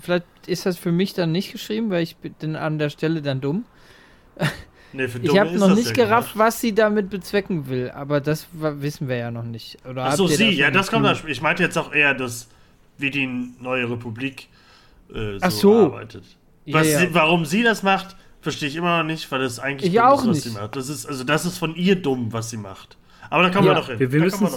vielleicht 0.00 0.26
ist 0.46 0.66
das 0.66 0.76
für 0.76 0.90
mich 0.90 1.14
dann 1.14 1.30
nicht 1.30 1.52
geschrieben, 1.52 1.90
weil 1.90 2.02
ich 2.02 2.16
bin 2.16 2.56
an 2.56 2.78
der 2.78 2.90
Stelle 2.90 3.22
dann 3.22 3.40
dumm. 3.40 3.64
Nee, 4.92 5.06
für 5.06 5.20
ich 5.20 5.38
habe 5.38 5.56
noch 5.56 5.74
nicht 5.74 5.94
gerafft, 5.94 6.32
gemacht. 6.32 6.48
was 6.48 6.60
sie 6.60 6.74
damit 6.74 7.10
bezwecken 7.10 7.68
will, 7.68 7.92
aber 7.92 8.20
das 8.20 8.48
wissen 8.52 9.06
wir 9.06 9.18
ja 9.18 9.30
noch 9.30 9.44
nicht. 9.44 9.78
Oder 9.88 10.06
Ach 10.06 10.16
so, 10.16 10.26
sie, 10.26 10.50
ja, 10.50 10.72
das 10.72 10.90
kommt 10.90 11.06
dann. 11.06 11.16
Ich 11.28 11.40
meinte 11.40 11.62
jetzt 11.62 11.78
auch 11.78 11.92
eher, 11.92 12.12
dass 12.12 12.48
wie 12.98 13.10
die 13.10 13.26
neue 13.60 13.88
Republik 13.88 14.48
äh, 15.10 15.12
so, 15.12 15.38
Ach 15.40 15.50
so 15.50 15.84
arbeitet. 15.84 16.24
Ja, 16.64 16.82
ja. 16.82 16.98
Sie, 16.98 17.14
warum 17.14 17.44
sie 17.44 17.62
das 17.62 17.82
macht, 17.82 18.16
verstehe 18.40 18.68
ich 18.68 18.76
immer 18.76 18.98
noch 18.98 19.04
nicht, 19.04 19.30
weil 19.30 19.40
das 19.40 19.58
eigentlich 19.58 19.92
ich 19.92 20.00
auch 20.00 20.22
ist, 20.22 20.28
was 20.28 20.34
nicht. 20.34 20.42
sie 20.42 20.58
macht. 20.58 20.76
Das 20.76 20.88
ist, 20.88 21.06
also 21.06 21.24
das 21.24 21.46
ist 21.46 21.58
von 21.58 21.74
ihr 21.76 21.94
dumm, 21.94 22.32
was 22.32 22.50
sie 22.50 22.56
macht. 22.56 22.96
Aber 23.30 23.44
da 23.44 23.50
kommen 23.50 23.66
ja, 23.66 23.72
wir 23.72 23.78
noch 23.78 23.88
hin. 23.88 23.98
Wir, 23.98 24.12
wir 24.12 24.20
müssen 24.20 24.48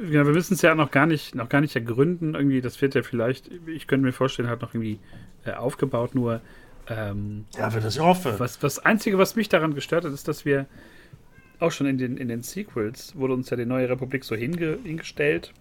ja, 0.00 0.26
wir 0.26 0.32
müssen 0.32 0.54
es 0.54 0.62
ja 0.62 0.74
noch 0.74 0.90
gar 0.90 1.06
nicht, 1.06 1.34
noch 1.34 1.48
gar 1.48 1.60
nicht 1.60 1.76
ergründen. 1.76 2.34
Irgendwie, 2.34 2.60
das 2.60 2.80
wird 2.80 2.94
ja 2.94 3.02
vielleicht, 3.02 3.50
ich 3.66 3.86
könnte 3.86 4.06
mir 4.06 4.12
vorstellen, 4.12 4.48
hat 4.48 4.62
noch 4.62 4.74
irgendwie 4.74 4.98
äh, 5.44 5.52
aufgebaut. 5.52 6.14
Nur 6.14 6.40
ähm, 6.88 7.44
ja, 7.56 7.72
wenn 7.72 7.82
das 7.82 7.96
ich 7.96 8.02
hoffe. 8.02 8.34
Was, 8.38 8.58
das 8.58 8.78
Einzige, 8.78 9.18
was 9.18 9.36
mich 9.36 9.48
daran 9.48 9.74
gestört 9.74 10.04
hat, 10.04 10.12
ist, 10.12 10.26
dass 10.28 10.44
wir 10.44 10.66
auch 11.60 11.70
schon 11.70 11.86
in 11.86 11.98
den, 11.98 12.16
in 12.16 12.28
den 12.28 12.42
Sequels 12.42 13.14
wurde 13.16 13.34
uns 13.34 13.50
ja 13.50 13.56
die 13.56 13.66
neue 13.66 13.88
Republik 13.88 14.24
so 14.24 14.34
hinge, 14.34 14.78
hingestellt. 14.82 15.52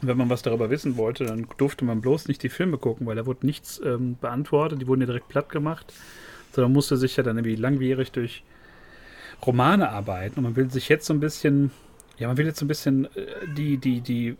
Wenn 0.00 0.16
man 0.16 0.30
was 0.30 0.42
darüber 0.42 0.70
wissen 0.70 0.96
wollte, 0.96 1.24
dann 1.24 1.48
durfte 1.56 1.84
man 1.84 2.00
bloß 2.00 2.28
nicht 2.28 2.42
die 2.44 2.50
Filme 2.50 2.78
gucken, 2.78 3.06
weil 3.06 3.16
da 3.16 3.26
wurde 3.26 3.44
nichts 3.44 3.80
ähm, 3.84 4.16
beantwortet. 4.20 4.80
Die 4.80 4.86
wurden 4.86 5.00
ja 5.00 5.06
direkt 5.06 5.28
platt 5.28 5.48
gemacht. 5.48 5.92
Sondern 6.52 6.72
musste 6.72 6.96
sich 6.96 7.16
ja 7.16 7.22
dann 7.22 7.36
irgendwie 7.36 7.56
langwierig 7.56 8.12
durch 8.12 8.44
Romane 9.46 9.90
arbeiten 9.90 10.38
und 10.38 10.44
man 10.44 10.56
will 10.56 10.70
sich 10.70 10.88
jetzt 10.88 11.06
so 11.06 11.14
ein 11.14 11.20
bisschen, 11.20 11.70
ja, 12.18 12.28
man 12.28 12.36
will 12.36 12.46
jetzt 12.46 12.58
so 12.58 12.64
ein 12.64 12.68
bisschen 12.68 13.06
äh, 13.14 13.26
die, 13.56 13.78
die, 13.78 14.00
die 14.00 14.36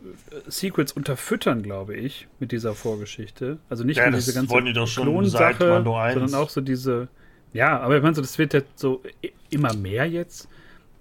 Sequels 0.47 0.91
unterfüttern, 0.91 1.63
glaube 1.63 1.95
ich, 1.95 2.27
mit 2.39 2.51
dieser 2.51 2.73
Vorgeschichte. 2.73 3.57
Also 3.69 3.83
nicht 3.83 3.97
ja, 3.97 4.09
nur 4.09 4.19
diese 4.19 4.33
ganze 4.33 5.01
Klonsache, 5.01 5.83
sondern 5.83 6.35
auch 6.35 6.49
so 6.49 6.61
diese, 6.61 7.07
ja, 7.53 7.79
aber 7.79 7.97
ich 7.97 8.03
meine, 8.03 8.15
so, 8.15 8.21
das 8.21 8.37
wird 8.37 8.53
jetzt 8.53 8.77
so 8.77 9.01
immer 9.49 9.73
mehr 9.73 10.05
jetzt 10.05 10.47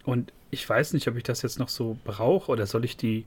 und 0.05 0.33
ich 0.51 0.67
weiß 0.67 0.95
nicht, 0.95 1.09
ob 1.09 1.17
ich 1.17 1.25
das 1.25 1.43
jetzt 1.43 1.59
noch 1.59 1.69
so 1.69 1.99
brauche 2.05 2.51
oder 2.51 2.67
soll 2.67 2.85
ich 2.85 2.97
die 2.97 3.27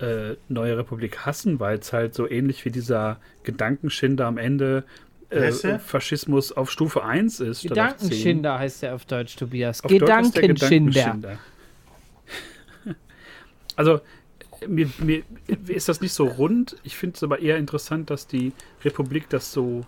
äh, 0.00 0.36
Neue 0.48 0.76
Republik 0.76 1.24
hassen, 1.26 1.60
weil 1.60 1.78
es 1.78 1.92
halt 1.92 2.14
so 2.14 2.28
ähnlich 2.28 2.64
wie 2.64 2.70
dieser 2.70 3.18
Gedankenschinder 3.42 4.26
am 4.26 4.38
Ende 4.38 4.84
äh, 5.30 5.78
Faschismus 5.78 6.52
auf 6.52 6.70
Stufe 6.70 7.04
1 7.04 7.40
ist. 7.40 7.62
Gedankenschinder 7.62 8.58
heißt 8.58 8.82
er 8.82 8.94
auf 8.94 9.04
Deutsch, 9.04 9.36
Tobias. 9.36 9.84
Auf 9.84 9.90
Gedankenschinder. 9.90 10.54
Gedankenschinder. 10.54 11.38
also, 13.76 14.00
mir, 14.66 14.90
mir, 14.98 15.22
ist 15.66 15.88
das 15.88 16.00
nicht 16.00 16.12
so 16.12 16.26
rund. 16.26 16.76
Ich 16.82 16.96
finde 16.96 17.16
es 17.16 17.22
aber 17.22 17.40
eher 17.40 17.58
interessant, 17.58 18.10
dass 18.10 18.26
die 18.26 18.52
Republik 18.84 19.28
das 19.28 19.52
so, 19.52 19.84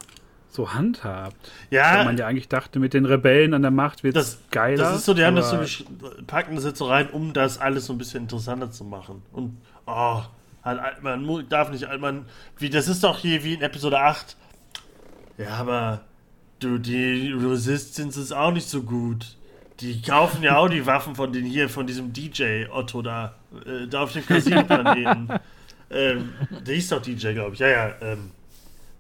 so 0.51 0.75
handhabt. 0.75 1.51
Ja. 1.71 1.99
Weil 1.99 2.05
man 2.05 2.19
ja 2.19 2.27
eigentlich 2.27 2.49
dachte, 2.49 2.79
mit 2.79 2.93
den 2.93 3.07
Rebellen 3.07 3.55
an 3.55 3.63
der 3.63 3.71
Macht 3.71 4.05
wird 4.05 4.17
es 4.17 4.39
geiler. 4.51 4.85
Das 4.85 4.99
ist 4.99 5.05
so, 5.07 5.15
die 5.15 5.25
haben 5.25 5.37
das 5.37 5.51
so 5.51 5.85
packen 6.27 6.55
das 6.55 6.65
jetzt 6.65 6.79
so 6.79 6.87
rein, 6.87 7.09
um 7.09 7.33
das 7.33 7.59
alles 7.59 7.87
so 7.87 7.95
ein 7.95 7.99
bisschen 7.99 8.23
interessanter 8.23 8.71
zu 8.71 8.85
machen. 8.85 9.23
Und, 9.33 9.57
oh, 9.87 10.21
halt, 10.63 11.03
man 11.03 11.49
darf 11.49 11.71
nicht, 11.71 11.87
man, 11.99 12.27
wie, 12.59 12.69
das 12.69 12.89
ist 12.89 13.03
doch 13.03 13.19
hier 13.19 13.43
wie 13.43 13.55
in 13.55 13.63
Episode 13.63 13.99
8 14.01 14.37
ja, 15.41 15.55
aber 15.57 16.03
du, 16.59 16.79
die 16.79 17.33
Resistance 17.33 18.21
ist 18.21 18.33
auch 18.33 18.53
nicht 18.53 18.69
so 18.69 18.83
gut. 18.83 19.37
Die 19.81 20.03
kaufen 20.03 20.43
ja 20.43 20.59
auch 20.59 20.69
die 20.69 20.85
Waffen 20.85 21.15
von 21.15 21.33
den 21.33 21.47
hier, 21.47 21.69
von 21.71 21.87
diesem 21.87 22.13
DJ 22.13 22.67
Otto 22.71 23.01
da, 23.01 23.35
äh, 23.65 23.87
da 23.87 24.03
auf 24.03 24.13
dem 24.13 24.27
Casino-Planeten. 24.27 25.29
ähm, 25.91 26.35
der 26.67 26.75
hieß 26.75 26.89
doch 26.91 27.01
DJ, 27.01 27.33
glaube 27.33 27.55
ich. 27.55 27.61
Ja, 27.61 27.69
ja. 27.69 27.95
Ähm, 28.03 28.33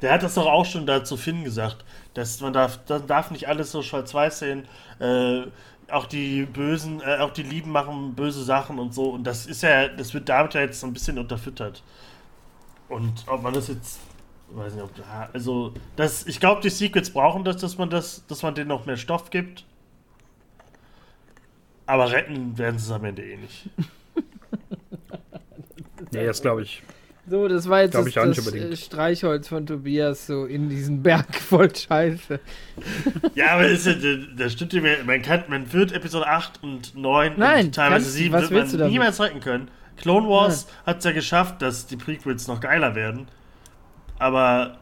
der 0.01 0.13
hat 0.13 0.23
das 0.23 0.35
doch 0.35 0.47
auch 0.47 0.65
schon 0.65 0.87
da 0.87 1.05
zu 1.05 1.19
Finn 1.19 1.45
gesagt, 1.45 1.85
dass 2.15 2.41
man 2.41 2.55
darf, 2.55 2.81
dann 2.87 3.07
darf 3.07 3.31
nicht 3.31 3.49
alles 3.49 3.71
so 3.71 3.83
schwarz-weiß 3.83 4.39
sehen. 4.39 4.65
Äh, 4.99 5.43
auch 5.91 6.07
die 6.07 6.47
Bösen, 6.47 7.03
äh, 7.03 7.19
auch 7.19 7.33
die 7.33 7.43
Lieben 7.43 7.71
machen 7.71 8.15
böse 8.15 8.43
Sachen 8.43 8.79
und 8.79 8.95
so. 8.95 9.11
Und 9.11 9.25
das 9.25 9.45
ist 9.45 9.63
ja, 9.63 9.89
das 9.89 10.15
wird 10.15 10.31
damit 10.31 10.55
ja 10.55 10.63
jetzt 10.63 10.81
so 10.81 10.87
ein 10.87 10.95
bisschen 10.95 11.19
unterfüttert. 11.19 11.83
Und 12.89 13.25
ob 13.27 13.43
man 13.43 13.53
das 13.53 13.69
jetzt 13.69 14.01
weiß 14.53 14.75
nicht, 14.75 14.85
ob 14.85 14.91
also 15.33 15.75
das, 15.97 16.27
ich 16.27 16.41
glaube, 16.41 16.63
die 16.63 16.71
Secrets 16.71 17.11
brauchen 17.11 17.45
das, 17.45 17.59
dass 17.59 17.79
man 17.79 17.91
das, 17.91 18.27
dass 18.27 18.43
man 18.43 18.55
denen 18.55 18.69
noch 18.69 18.87
mehr 18.87 18.97
Stoff 18.97 19.31
gibt. 19.31 19.65
Aber 21.87 22.13
retten 22.13 22.57
werden 22.57 22.79
sie 22.79 22.87
es 22.87 22.93
am 22.93 23.05
Ende 23.05 23.23
eh 23.23 23.37
nicht. 23.37 23.69
nee, 26.13 26.25
das 26.25 26.41
glaube 26.41 26.63
ich. 26.63 26.83
So, 27.29 27.47
das 27.47 27.69
war 27.69 27.83
jetzt 27.83 27.95
das, 27.95 28.13
das 28.13 28.55
äh, 28.55 28.77
Streichholz 28.77 29.47
von 29.47 29.65
Tobias 29.65 30.27
so 30.27 30.47
in 30.47 30.69
diesen 30.69 31.03
Berg 31.03 31.37
voll 31.37 31.75
Scheiße. 31.75 32.41
ja, 33.35 33.53
aber 33.53 33.69
ist 33.69 33.87
ja, 33.87 33.95
das 34.37 34.53
stimmt 34.53 34.73
ja, 34.73 34.83
man 35.05 35.23
kann, 35.23 35.45
man 35.49 35.73
wird 35.73 35.93
Episode 35.93 36.27
8 36.27 36.63
und 36.63 36.97
9 36.97 37.35
Nein, 37.37 37.67
und 37.67 37.75
teilweise 37.75 38.11
7 38.11 38.51
wird 38.51 38.73
man 38.73 38.91
niemals 38.91 39.21
retten 39.21 39.41
können. 39.41 39.69
Clone 39.97 40.29
Wars 40.29 40.67
hat 40.87 40.99
es 40.99 41.05
ja 41.05 41.13
geschafft, 41.13 41.63
dass 41.63 41.87
die 41.87 41.97
Prequels 41.97 42.49
noch 42.49 42.61
geiler 42.61 42.95
werden. 42.95 43.29
Aber 44.21 44.77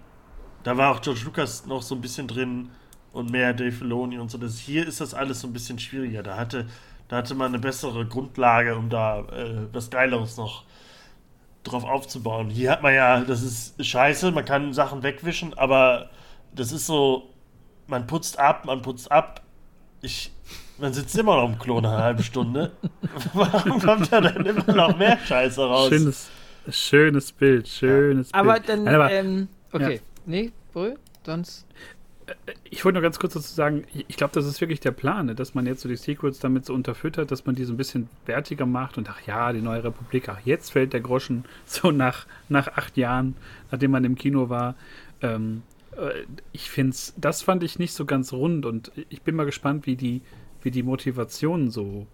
da 0.65 0.77
war 0.77 0.91
auch 0.91 1.01
George 1.01 1.23
Lucas 1.25 1.65
noch 1.65 1.81
so 1.81 1.95
ein 1.95 2.01
bisschen 2.01 2.27
drin 2.27 2.71
und 3.13 3.31
mehr 3.31 3.55
Dave 3.55 3.73
Filoni 3.73 4.19
und 4.19 4.31
so. 4.31 4.37
Das, 4.37 4.59
hier 4.59 4.87
ist 4.87 5.01
das 5.01 5.15
alles 5.15 5.41
so 5.41 5.47
ein 5.47 5.53
bisschen 5.53 5.79
schwieriger. 5.79 6.23
Da 6.23 6.37
hatte, 6.37 6.67
da 7.07 7.17
hatte 7.19 7.35
man 7.35 7.47
eine 7.47 7.61
bessere 7.61 8.05
Grundlage, 8.05 8.77
um 8.77 8.91
da 8.91 9.21
äh, 9.21 9.67
was 9.73 9.91
Geileres 9.91 10.37
noch 10.37 10.65
drauf 11.63 11.85
aufzubauen. 11.85 12.51
Hier 12.51 12.73
hat 12.73 12.83
man 12.83 12.93
ja, 12.95 13.21
das 13.21 13.43
ist 13.43 13.85
scheiße, 13.85 14.33
man 14.33 14.45
kann 14.45 14.73
Sachen 14.73 15.03
wegwischen, 15.05 15.57
aber 15.57 16.11
das 16.53 16.73
ist 16.73 16.87
so, 16.87 17.31
man 17.87 18.07
putzt 18.07 18.39
ab, 18.39 18.65
man 18.65 18.83
putzt 18.83 19.11
ab. 19.13 19.43
Ich, 20.03 20.33
man 20.79 20.93
sitzt 20.93 21.17
immer 21.17 21.37
noch 21.37 21.49
im 21.49 21.59
Klo 21.59 21.81
nach 21.81 21.93
einer 21.93 22.03
halben 22.03 22.23
Stunde. 22.25 22.73
Warum 23.35 23.81
kommt 23.81 24.13
da 24.13 24.21
dann 24.21 24.45
immer 24.45 24.73
noch 24.75 24.97
mehr 24.97 25.19
Scheiße 25.19 25.65
raus? 25.65 25.91
Schönes, 25.91 26.29
schönes 26.71 27.33
Bild, 27.33 27.69
schönes 27.69 28.33
Aber 28.35 28.55
Bild. 28.55 28.69
dann, 28.69 28.89
aber 28.89 29.11
ähm, 29.11 29.49
okay. 29.73 30.01
Nee, 30.27 30.53
Brö, 30.73 30.95
sonst. 31.25 31.67
ich 32.65 32.85
wollte 32.85 32.95
nur 32.95 33.03
ganz 33.03 33.19
kurz 33.19 33.33
dazu 33.35 33.53
sagen, 33.55 33.85
ich- 34.09 34.17
glaube, 34.19 34.35
das 34.35 34.45
ist 34.47 34.61
wirklich 34.61 34.81
der 34.81 34.91
Plan, 34.91 35.27
ne, 35.27 35.35
dass 35.35 35.55
man 35.55 35.65
jetzt 35.67 35.81
so 35.81 35.89
die 35.89 35.97
Sequels 35.97 36.39
damit 36.41 36.67
so 36.67 36.75
unterfüttert, 36.75 37.31
dass 37.31 37.47
man 37.47 37.55
die 37.55 37.65
so 37.65 37.73
ein 37.73 37.77
bisschen 37.79 38.09
wertiger 38.27 38.67
macht 38.67 38.99
und 38.99 39.09
ach 39.09 39.21
ja, 39.27 39.53
die 39.53 39.63
neue 39.63 39.85
Republik, 39.85 40.29
ach 40.29 40.39
jetzt 40.45 40.71
fällt 40.73 40.93
der 40.93 41.01
Groschen 41.01 41.45
so 41.67 41.91
nach, 41.91 42.27
nach 42.49 42.69
acht 42.69 42.97
Jahren, 42.97 43.35
nachdem 43.71 43.93
man 43.93 44.05
im 44.05 44.15
Kino 44.17 44.51
war. 44.51 44.75
Ähm, 45.23 45.63
äh, 45.97 46.25
ich 46.53 46.71
finde 46.71 46.91
es, 46.91 47.15
das 47.17 47.41
fand 47.43 47.63
ich 47.63 47.79
nicht 47.79 47.95
so 47.95 48.05
ganz 48.05 48.33
rund 48.33 48.67
und 48.67 48.93
ich 49.09 49.23
bin 49.23 49.35
mal 49.35 49.47
gespannt, 49.47 49.87
wie 49.87 49.97
die, 49.97 50.21
wie 50.63 50.71
die 50.71 50.83
Motivationen 50.83 51.71
so 51.71 52.07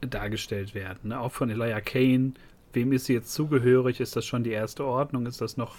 dargestellt 0.00 0.74
werden. 0.74 1.08
Ne? 1.10 1.20
Auch 1.20 1.32
von 1.32 1.50
Elijah 1.50 1.80
Kane. 1.80 2.32
Wem 2.78 2.92
ist 2.92 3.06
sie 3.06 3.14
jetzt 3.14 3.32
zugehörig? 3.34 3.98
Ist 4.00 4.14
das 4.16 4.24
schon 4.24 4.44
die 4.44 4.50
erste 4.52 4.84
Ordnung? 4.84 5.26
Ist 5.26 5.40
das 5.40 5.56
noch 5.56 5.74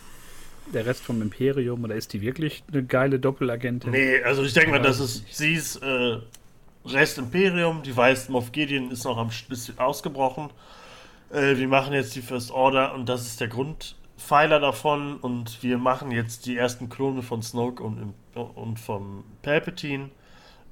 der 0.73 0.85
Rest 0.85 1.01
vom 1.01 1.21
Imperium 1.21 1.83
oder 1.83 1.95
ist 1.95 2.11
die 2.13 2.21
wirklich 2.21 2.63
eine 2.71 2.83
geile 2.83 3.19
Doppelagentin? 3.19 3.91
Nee, 3.91 4.21
also 4.23 4.43
ich 4.43 4.53
denke 4.53 4.71
mal, 4.71 4.83
Weiß 4.83 4.97
das 4.97 4.99
ich 4.99 5.29
ist, 5.29 5.37
sie 5.37 5.53
ist 5.53 5.75
äh, 5.77 6.17
Rest 6.85 7.17
Imperium, 7.17 7.81
die 7.83 7.95
weiß, 7.95 8.29
Moff 8.29 8.51
Gideon 8.51 8.91
ist 8.91 9.05
noch 9.05 9.17
am 9.17 9.29
Sch- 9.29 9.51
ist 9.51 9.79
ausgebrochen. 9.79 10.49
Äh, 11.31 11.57
wir 11.57 11.67
machen 11.67 11.93
jetzt 11.93 12.15
die 12.15 12.21
First 12.21 12.51
Order 12.51 12.93
und 12.93 13.07
das 13.07 13.25
ist 13.27 13.39
der 13.39 13.47
Grundpfeiler 13.47 14.59
davon 14.59 15.17
und 15.17 15.63
wir 15.63 15.77
machen 15.77 16.11
jetzt 16.11 16.45
die 16.45 16.57
ersten 16.57 16.89
Klone 16.89 17.21
von 17.21 17.41
Snoke 17.41 17.81
und, 17.83 18.13
und 18.35 18.79
vom 18.79 19.23
Palpatine. 19.41 20.09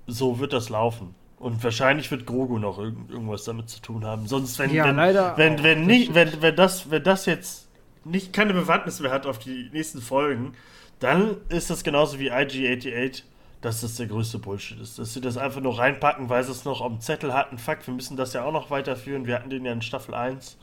So 0.08 0.40
wird 0.40 0.54
das 0.54 0.70
laufen. 0.70 1.16
Und 1.40 1.64
wahrscheinlich 1.64 2.10
wird 2.10 2.26
Grogu 2.26 2.58
noch 2.58 2.80
irgend, 2.80 3.12
irgendwas 3.12 3.44
damit 3.44 3.70
zu 3.70 3.80
tun 3.80 4.04
haben. 4.06 4.28
Sonst, 4.28 4.58
wenn, 4.58 4.74
Ja, 4.74 4.86
wenn, 4.86 4.96
leider 4.96 5.38
wenn, 5.38 5.62
wenn, 5.62 5.80
Das 5.80 5.88
nicht, 5.88 6.14
wenn, 6.16 6.42
wenn, 6.42 6.56
das, 6.56 6.90
wenn 6.90 7.04
das 7.04 7.26
jetzt 7.28 7.68
nicht 8.06 8.34
keine 8.34 8.54
Bewandtnis 8.54 9.00
mehr 9.00 9.12
hat 9.12 9.28
auf 9.28 9.38
die 9.38 9.70
nächsten 9.72 10.02
Folgen, 10.02 10.54
dann 11.00 11.38
ist 11.50 11.70
das 11.70 11.84
genauso 11.84 12.18
wie 12.20 12.32
IG-88, 12.32 13.22
dass 13.62 13.82
das 13.82 13.96
der 13.96 14.08
größte 14.08 14.40
Bullshit 14.40 14.80
ist. 14.80 14.98
Dass 14.98 15.14
sie 15.14 15.22
das 15.22 15.38
einfach 15.38 15.62
nur 15.62 15.78
reinpacken, 15.78 16.30
weil 16.30 16.44
sie 16.44 16.52
es 16.52 16.66
noch 16.66 16.82
am 16.82 17.02
Zettel 17.02 17.34
hatten. 17.34 17.60
Fuck, 17.60 17.86
wir 17.86 17.94
müssen 17.94 18.18
das 18.18 18.34
ja 18.34 18.44
auch 18.44 18.52
noch 18.52 18.72
weiterführen. 18.72 19.28
Wir 19.28 19.36
hatten 19.36 19.52
den 19.52 19.66
ja 19.66 19.74
in 19.74 19.82
Staffel 19.84 20.16
1. 20.16 20.58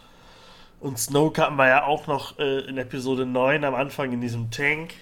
Und 0.80 0.98
Snoke 0.98 1.40
hatten 1.40 1.56
wir 1.56 1.68
ja 1.68 1.84
auch 1.84 2.08
noch 2.08 2.38
äh, 2.38 2.60
in 2.68 2.78
Episode 2.78 3.26
9 3.26 3.64
am 3.64 3.74
Anfang 3.74 4.12
in 4.12 4.20
diesem 4.20 4.50
Tank. 4.50 4.94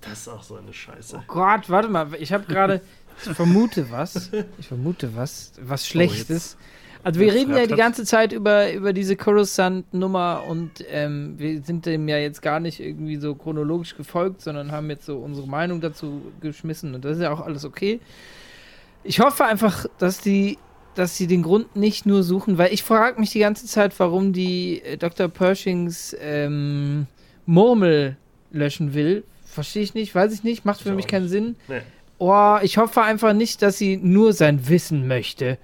Das 0.00 0.20
ist 0.20 0.28
auch 0.28 0.42
so 0.42 0.56
eine 0.56 0.72
Scheiße. 0.72 1.18
Oh 1.18 1.24
Gott, 1.26 1.68
warte 1.68 1.88
mal, 1.88 2.08
ich 2.18 2.32
habe 2.32 2.44
gerade. 2.46 2.80
Ich 3.24 3.32
vermute 3.32 3.90
was. 3.90 4.30
Ich 4.58 4.68
vermute 4.68 5.16
was. 5.16 5.52
Was 5.60 5.86
Schlechtes. 5.86 6.56
also, 7.02 7.18
wir 7.18 7.32
reden 7.32 7.56
ja 7.56 7.66
die 7.66 7.74
ganze 7.74 8.04
Zeit 8.04 8.32
über, 8.32 8.72
über 8.72 8.92
diese 8.92 9.16
Coruscant-Nummer 9.16 10.44
und 10.46 10.84
ähm, 10.90 11.34
wir 11.38 11.62
sind 11.62 11.86
dem 11.86 12.08
ja 12.08 12.18
jetzt 12.18 12.42
gar 12.42 12.60
nicht 12.60 12.78
irgendwie 12.78 13.16
so 13.16 13.34
chronologisch 13.34 13.96
gefolgt, 13.96 14.42
sondern 14.42 14.70
haben 14.70 14.90
jetzt 14.90 15.06
so 15.06 15.16
unsere 15.16 15.46
Meinung 15.46 15.80
dazu 15.80 16.30
geschmissen 16.40 16.94
und 16.94 17.04
das 17.04 17.16
ist 17.16 17.22
ja 17.22 17.32
auch 17.32 17.40
alles 17.40 17.64
okay. 17.64 18.00
Ich 19.02 19.20
hoffe 19.20 19.44
einfach, 19.44 19.86
dass 19.98 20.20
die 20.20 20.58
dass 20.96 21.16
sie 21.16 21.26
den 21.26 21.42
Grund 21.42 21.76
nicht 21.76 22.06
nur 22.06 22.22
suchen, 22.22 22.58
weil 22.58 22.72
ich 22.72 22.82
frage 22.82 23.20
mich 23.20 23.30
die 23.30 23.38
ganze 23.38 23.66
Zeit, 23.66 23.98
warum 24.00 24.32
die 24.32 24.82
äh, 24.82 24.96
Dr. 24.96 25.28
Pershings 25.28 26.16
ähm, 26.20 27.06
Murmel 27.44 28.16
löschen 28.50 28.94
will. 28.94 29.22
Verstehe 29.56 29.82
ich 29.82 29.94
nicht, 29.94 30.14
weiß 30.14 30.34
ich 30.34 30.44
nicht, 30.44 30.66
macht 30.66 30.82
für 30.82 30.90
Ich 30.90 30.94
mich 30.94 31.06
keinen 31.06 31.22
nicht. 31.22 31.30
Sinn. 31.32 31.56
Nee. 31.66 31.80
Oh, 32.18 32.58
ich 32.60 32.76
hoffe 32.76 33.00
einfach 33.00 33.32
nicht, 33.32 33.62
dass 33.62 33.78
sie 33.78 33.96
nur 33.96 34.34
sein 34.34 34.68
Wissen 34.68 35.08
möchte 35.08 35.56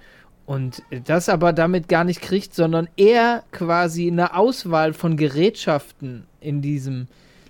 und 0.47 0.81
das 1.05 1.29
aber 1.29 1.53
damit 1.53 1.89
gar 1.89 2.03
nicht 2.03 2.19
kriegt, 2.19 2.55
sondern 2.55 2.89
er 2.97 3.43
quasi 3.51 4.07
eine 4.07 4.35
Auswahl 4.35 4.93
von 4.93 5.15
Gerätschaften 5.15 6.25
in 6.41 6.63
diesem 6.63 7.07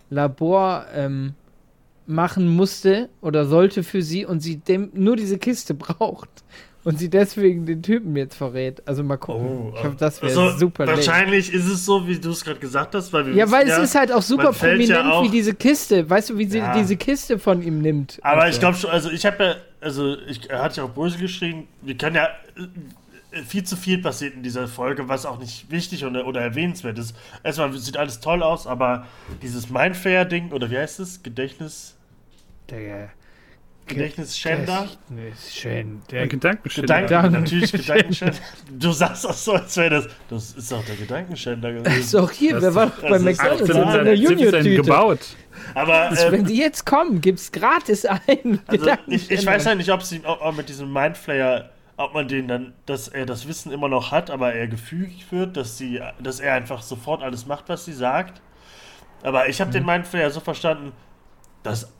Labor 0.09 0.85
ähm, 0.93 1.33
machen 2.07 2.53
musste 2.53 3.07
oder 3.21 3.45
sollte 3.45 3.81
für 3.81 4.01
sie 4.01 4.25
und 4.25 4.41
sie 4.41 4.57
dem 4.57 4.91
nur 4.93 5.15
diese 5.15 5.37
Kiste 5.37 5.73
braucht 5.85 6.43
und 6.83 6.99
sie 6.99 7.09
deswegen 7.09 7.65
den 7.65 7.81
Typen 7.81 8.15
jetzt 8.15 8.35
verrät. 8.35 8.81
Also 8.85 9.03
mal 9.03 9.17
gucken. 9.17 9.73
ich 9.75 9.83
hoffe, 9.83 9.95
das 9.97 10.21
wäre 10.21 10.31
also, 10.41 10.57
super. 10.57 10.85
Wahrscheinlich 10.87 11.53
ist 11.53 11.65
es 11.67 11.85
so, 11.85 12.07
wie 12.07 12.17
du 12.19 12.31
es 12.31 12.43
gerade 12.43 12.59
gesagt 12.59 12.93
hast, 12.95 13.13
weil 13.13 13.25
wir 13.27 13.33
Ja, 13.33 13.49
weil 13.51 13.67
es 13.67 13.77
ist 13.77 13.95
halt 13.95 14.11
auch 14.11 14.21
super 14.21 14.53
fällt 14.53 14.81
ja 14.81 14.95
prominent, 14.97 15.13
auch- 15.13 15.23
wie 15.23 15.29
diese 15.29 15.53
Kiste, 15.53 16.09
weißt 16.09 16.31
du, 16.31 16.37
wie 16.37 16.45
sie 16.45 16.57
Ja. 16.59 16.77
diese 16.77 16.97
Kiste 16.97 17.39
von 17.39 17.61
ihm 17.61 17.79
nimmt. 17.79 18.19
Aber 18.21 18.43
und 18.43 18.49
ich 18.49 18.59
glaube 18.59 18.75
schon, 18.77 18.89
also 18.89 19.09
ich 19.09 19.25
habe 19.25 19.43
ja, 19.43 19.55
also 19.81 20.17
ich, 20.27 20.49
er 20.49 20.61
hat 20.61 20.75
ja 20.77 20.83
auch 20.83 20.89
böse 20.89 21.17
geschrieben, 21.17 21.67
wir 21.81 21.95
können 21.97 22.15
ja, 22.17 22.27
äh, 22.57 23.41
viel 23.47 23.63
zu 23.63 23.75
viel 23.75 23.97
passiert 23.99 24.35
in 24.35 24.43
dieser 24.43 24.67
Folge, 24.67 25.09
was 25.09 25.25
auch 25.25 25.39
nicht 25.39 25.71
wichtig 25.71 26.05
oder, 26.05 26.27
oder 26.27 26.41
erwähnenswert 26.41 26.99
ist. 26.99 27.15
Erstmal 27.43 27.73
sieht 27.73 27.97
alles 27.97 28.19
toll 28.19 28.43
aus, 28.43 28.67
aber 28.67 29.07
dieses 29.41 29.69
Mindfair-Ding, 29.71 30.51
oder 30.51 30.69
wie 30.69 30.77
heißt 30.77 30.99
es? 30.99 31.23
Gedächtnis, 31.23 31.95
Der 32.69 33.09
Gedächtnisschänder? 33.87 34.87
Schön. 35.51 36.01
Der 36.09 36.19
Der 36.19 36.27
Gedankenschänder. 36.27 37.01
Gedanken, 37.01 37.33
natürlich 37.33 37.71
Gedankenschänder. 37.71 38.37
Du 38.71 38.91
sagst 38.91 39.27
auch 39.27 39.33
so, 39.33 39.53
als 39.53 39.75
wäre 39.77 39.89
das, 39.89 40.07
das 40.29 40.51
ist 40.51 40.71
doch 40.71 40.83
der 40.85 40.95
Gedankenschänder 40.95 41.73
gewesen. 41.73 41.99
ist 41.99 42.13
doch 42.13 42.31
hier, 42.31 42.53
Das- 42.53 42.61
wer 42.63 42.75
war 42.75 42.85
doch 42.87 43.01
bei 43.01 43.09
das 43.09 43.21
ist 43.21 43.25
McDonalds 43.25 43.61
in 43.69 43.75
1817 43.77 43.93
so 43.93 43.99
einer 43.99 44.15
17 44.17 44.37
Junior-Tüte. 44.37 44.81
gebaut. 44.81 45.19
Aber 45.75 46.09
Das- 46.09 46.31
Wenn 46.31 46.39
ähm, 46.41 46.45
die 46.47 46.57
jetzt 46.57 46.85
kommen, 46.85 47.21
gibt's 47.21 47.51
gratis 47.51 48.05
einen 48.05 48.61
also 48.67 48.89
ich, 49.07 49.29
ich 49.29 49.45
weiß 49.45 49.65
ja 49.65 49.75
nicht, 49.75 49.91
ob 49.91 50.01
sie 50.03 50.21
ob, 50.25 50.41
ob 50.41 50.55
mit 50.57 50.69
diesem 50.69 50.91
Mindflayer, 50.91 51.69
ob 51.97 52.13
man 52.13 52.27
den 52.27 52.47
dann, 52.47 52.73
dass 52.85 53.07
er 53.07 53.25
das 53.25 53.47
Wissen 53.47 53.71
immer 53.71 53.87
noch 53.89 54.11
hat, 54.11 54.31
aber 54.31 54.53
er 54.53 54.67
gefügig 54.67 55.25
wird, 55.31 55.57
dass 55.57 55.77
sie, 55.77 55.99
dass 56.21 56.39
er 56.39 56.53
einfach 56.55 56.81
sofort 56.81 57.21
alles 57.21 57.45
macht, 57.45 57.69
was 57.69 57.85
sie 57.85 57.93
sagt. 57.93 58.41
Aber 59.21 59.47
ich 59.47 59.61
habe 59.61 59.71
den 59.71 59.85
Mindflayer 59.85 60.29
so 60.31 60.39
verstanden, 60.39 60.91
dass 61.61 61.93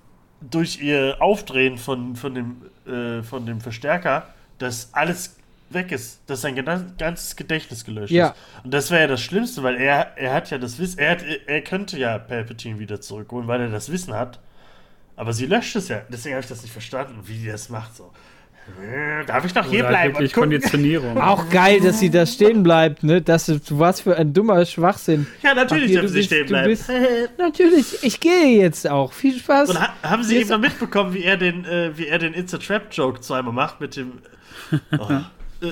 durch 0.50 0.82
ihr 0.82 1.18
Aufdrehen 1.20 1.78
von, 1.78 2.16
von, 2.16 2.36
dem, 2.36 2.62
äh, 2.86 3.24
von 3.24 3.46
dem 3.46 3.62
Verstärker, 3.62 4.28
dass 4.58 4.94
alles 4.94 5.36
weg 5.70 5.92
ist, 5.92 6.20
dass 6.28 6.42
sein 6.42 6.56
ganzes 6.98 7.36
Gedächtnis 7.36 7.84
gelöscht 7.84 8.12
Ja. 8.12 8.28
ist. 8.30 8.36
Und 8.64 8.74
das 8.74 8.92
wäre 8.92 9.02
ja 9.02 9.08
das 9.08 9.22
Schlimmste, 9.22 9.64
weil 9.64 9.76
er, 9.76 10.18
er 10.18 10.34
hat 10.34 10.50
ja 10.52 10.58
das 10.58 10.78
Wissen, 10.78 11.00
er, 11.00 11.12
hat, 11.12 11.24
er 11.24 11.62
könnte 11.62 11.98
ja 11.98 12.18
Palpatine 12.20 12.78
wieder 12.80 13.02
zurückholen, 13.02 13.48
weil 13.48 13.62
er 13.62 13.70
das 13.70 13.92
Wissen 13.92 14.14
hat. 14.14 14.40
Aber 15.16 15.34
sie 15.34 15.46
löscht 15.46 15.76
es 15.76 15.88
ja. 15.90 16.02
Deswegen 16.10 16.36
habe 16.36 16.44
ich 16.44 16.50
das 16.50 16.62
nicht 16.62 16.72
verstanden, 16.72 17.20
wie 17.26 17.38
die 17.38 17.48
das 17.48 17.70
macht. 17.70 17.96
So. 17.96 18.12
Äh, 18.82 19.26
Darf 19.26 19.46
ich 19.46 19.54
noch 19.56 19.66
hier 19.66 19.82
Oder 19.82 19.90
bleiben? 19.90 20.14
wirklich 20.14 20.32
und 20.36 20.42
gucken? 20.44 20.50
Konditionierung. 20.52 21.18
Auch 21.22 21.50
geil, 21.50 21.80
dass 21.82 22.00
sie 22.00 22.10
da 22.10 22.26
stehen 22.26 22.64
bleibt, 22.64 23.04
ne? 23.04 23.22
Das 23.22 23.50
ist, 23.50 23.78
was 23.78 24.02
für 24.02 24.16
ein 24.18 24.34
dummer 24.34 24.66
Schwachsinn. 24.66 25.28
Ja, 25.42 25.54
natürlich 25.54 25.84
Ach, 25.86 25.88
hier, 25.90 26.00
dürfen 26.02 26.14
sie 26.14 26.20
bist- 26.20 26.28
stehen 26.28 26.48
bleiben. 26.48 26.70
bist- 26.70 26.90
Natürlich, 27.38 28.04
ich 28.04 28.20
gehe 28.20 28.62
jetzt 28.62 28.90
auch. 28.90 29.12
Viel 29.14 29.38
Spaß. 29.38 29.70
Und 29.72 29.82
ha 29.82 29.94
haben 30.04 30.24
Sie 30.24 30.38
eben 30.38 30.50
noch 30.50 30.60
mitbekommen, 30.60 31.14
wie 31.14 31.24
er 31.24 31.38
den, 31.38 31.66
äh, 31.66 31.92
wie 31.98 32.08
er 32.08 32.20
den 32.20 32.34
It's 32.34 32.54
a 32.54 32.58
Trap 32.58 32.84
Joke 32.92 33.20
zweimal 33.22 33.54
macht 33.54 33.82
mit 33.82 33.96
dem. 33.96 34.14
Oh, 34.98 35.08
äh, 35.62 35.68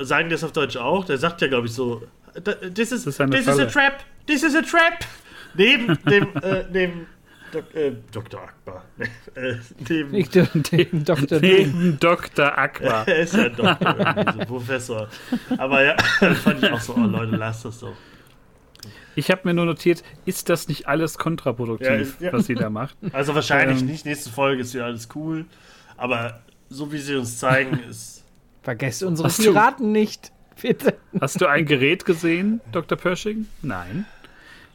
äh, 0.00 0.04
sagen 0.04 0.28
die 0.28 0.32
das 0.34 0.44
auf 0.44 0.52
Deutsch 0.52 0.76
auch? 0.76 1.04
Der 1.04 1.18
sagt 1.18 1.40
ja, 1.40 1.48
glaube 1.48 1.66
ich, 1.66 1.72
so. 1.72 2.02
"Da- 2.42 2.52
This 2.54 2.92
is, 2.92 3.04
Das 3.04 3.14
ist 3.14 3.20
eine 3.20 3.30
this 3.32 3.42
is 3.42 3.48
a 3.48 3.52
Falle." 3.52 3.68
trap. 3.70 4.04
This 4.26 4.42
is 4.42 4.54
a 4.54 4.62
trap. 4.62 5.04
Neben 5.54 5.98
dem, 6.08 6.24
äh, 6.42 6.64
neben 6.72 7.06
Dok 7.52 7.74
äh, 7.74 7.92
Dr. 8.12 8.40
Akbar. 8.42 8.84
äh, 9.34 9.54
neben, 9.88 10.14
Ich 10.14 10.28
den 10.30 11.04
Dr. 11.04 11.40
Neben 11.40 11.98
Dr. 12.00 12.56
Aqua. 12.58 13.02
er 13.04 13.16
ist 13.18 13.34
ja 13.34 13.44
ein 13.44 13.56
Doktor, 13.56 13.96
irgendwie, 13.98 14.32
so 14.32 14.44
Professor. 14.46 15.08
Aber 15.58 15.82
ja, 15.84 15.96
fand 16.34 16.62
ich 16.62 16.70
auch 16.70 16.80
so, 16.80 16.94
oh 16.94 17.00
Leute, 17.00 17.36
lasst 17.36 17.64
das 17.64 17.80
doch. 17.80 17.94
Ich 19.16 19.30
habe 19.30 19.42
mir 19.44 19.54
nur 19.54 19.66
notiert, 19.66 20.02
ist 20.24 20.48
das 20.48 20.68
nicht 20.68 20.86
alles 20.88 21.18
kontraproduktiv, 21.18 21.86
Ja, 21.88 21.94
ist- 21.96 22.20
ja. 22.20 22.32
was 22.32 22.46
sie 22.46 22.54
da 22.54 22.70
macht? 22.70 22.96
Also 23.12 23.34
wahrscheinlich 23.34 23.80
Ähm. 23.80 23.86
nicht. 23.86 24.06
Nächste 24.06 24.30
Folge 24.30 24.62
ist 24.62 24.72
wieder 24.74 24.84
alles 24.86 25.08
cool. 25.14 25.44
Aber 25.96 26.40
so 26.68 26.92
wie 26.92 26.98
sie 26.98 27.16
uns 27.16 27.38
zeigen, 27.38 27.78
ist. 27.90 28.24
Vergesst 28.62 29.02
unsere 29.02 29.28
Hast 29.28 29.38
du- 29.40 29.44
Piraten 29.52 29.92
nicht. 29.92 30.32
Bitte. 30.62 30.94
Hast 31.20 31.40
du 31.40 31.46
ein 31.46 31.64
Gerät 31.64 32.04
gesehen, 32.04 32.60
Dr. 32.70 32.96
Pershing? 32.98 33.46
Nein. 33.62 34.04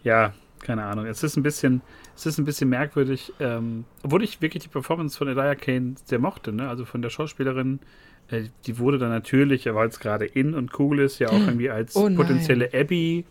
Ja, 0.04 0.34
keine 0.66 0.84
Ahnung. 0.84 1.06
Es 1.06 1.24
ist 1.24 1.38
ein 1.38 1.44
bisschen, 1.44 1.82
es 2.16 2.26
ist 2.26 2.38
ein 2.38 2.46
bisschen 2.46 2.70
merkwürdig, 2.70 3.32
ähm, 3.40 3.86
obwohl 4.04 4.24
ich 4.24 4.42
wirklich 4.42 4.64
die 4.64 4.70
Performance 4.70 5.18
von 5.18 5.28
Elijah 5.28 5.56
Kane 5.56 5.96
sehr 6.06 6.20
mochte, 6.20 6.52
ne? 6.52 6.68
Also 6.68 6.84
von 6.86 7.02
der 7.02 7.10
Schauspielerin. 7.10 7.80
Äh, 8.30 8.46
die 8.66 8.80
wurde 8.80 8.98
dann 8.98 9.10
natürlich, 9.10 9.66
weil 9.68 9.88
es 9.88 10.00
gerade 10.00 10.26
in 10.26 10.56
und 10.56 10.78
cool 10.80 11.00
ist, 11.00 11.20
ja 11.20 11.30
auch 11.30 11.34
irgendwie 11.40 11.70
als 11.70 11.96
Oh 11.96 12.10
potenzielle 12.10 12.72
Abby 12.74 13.24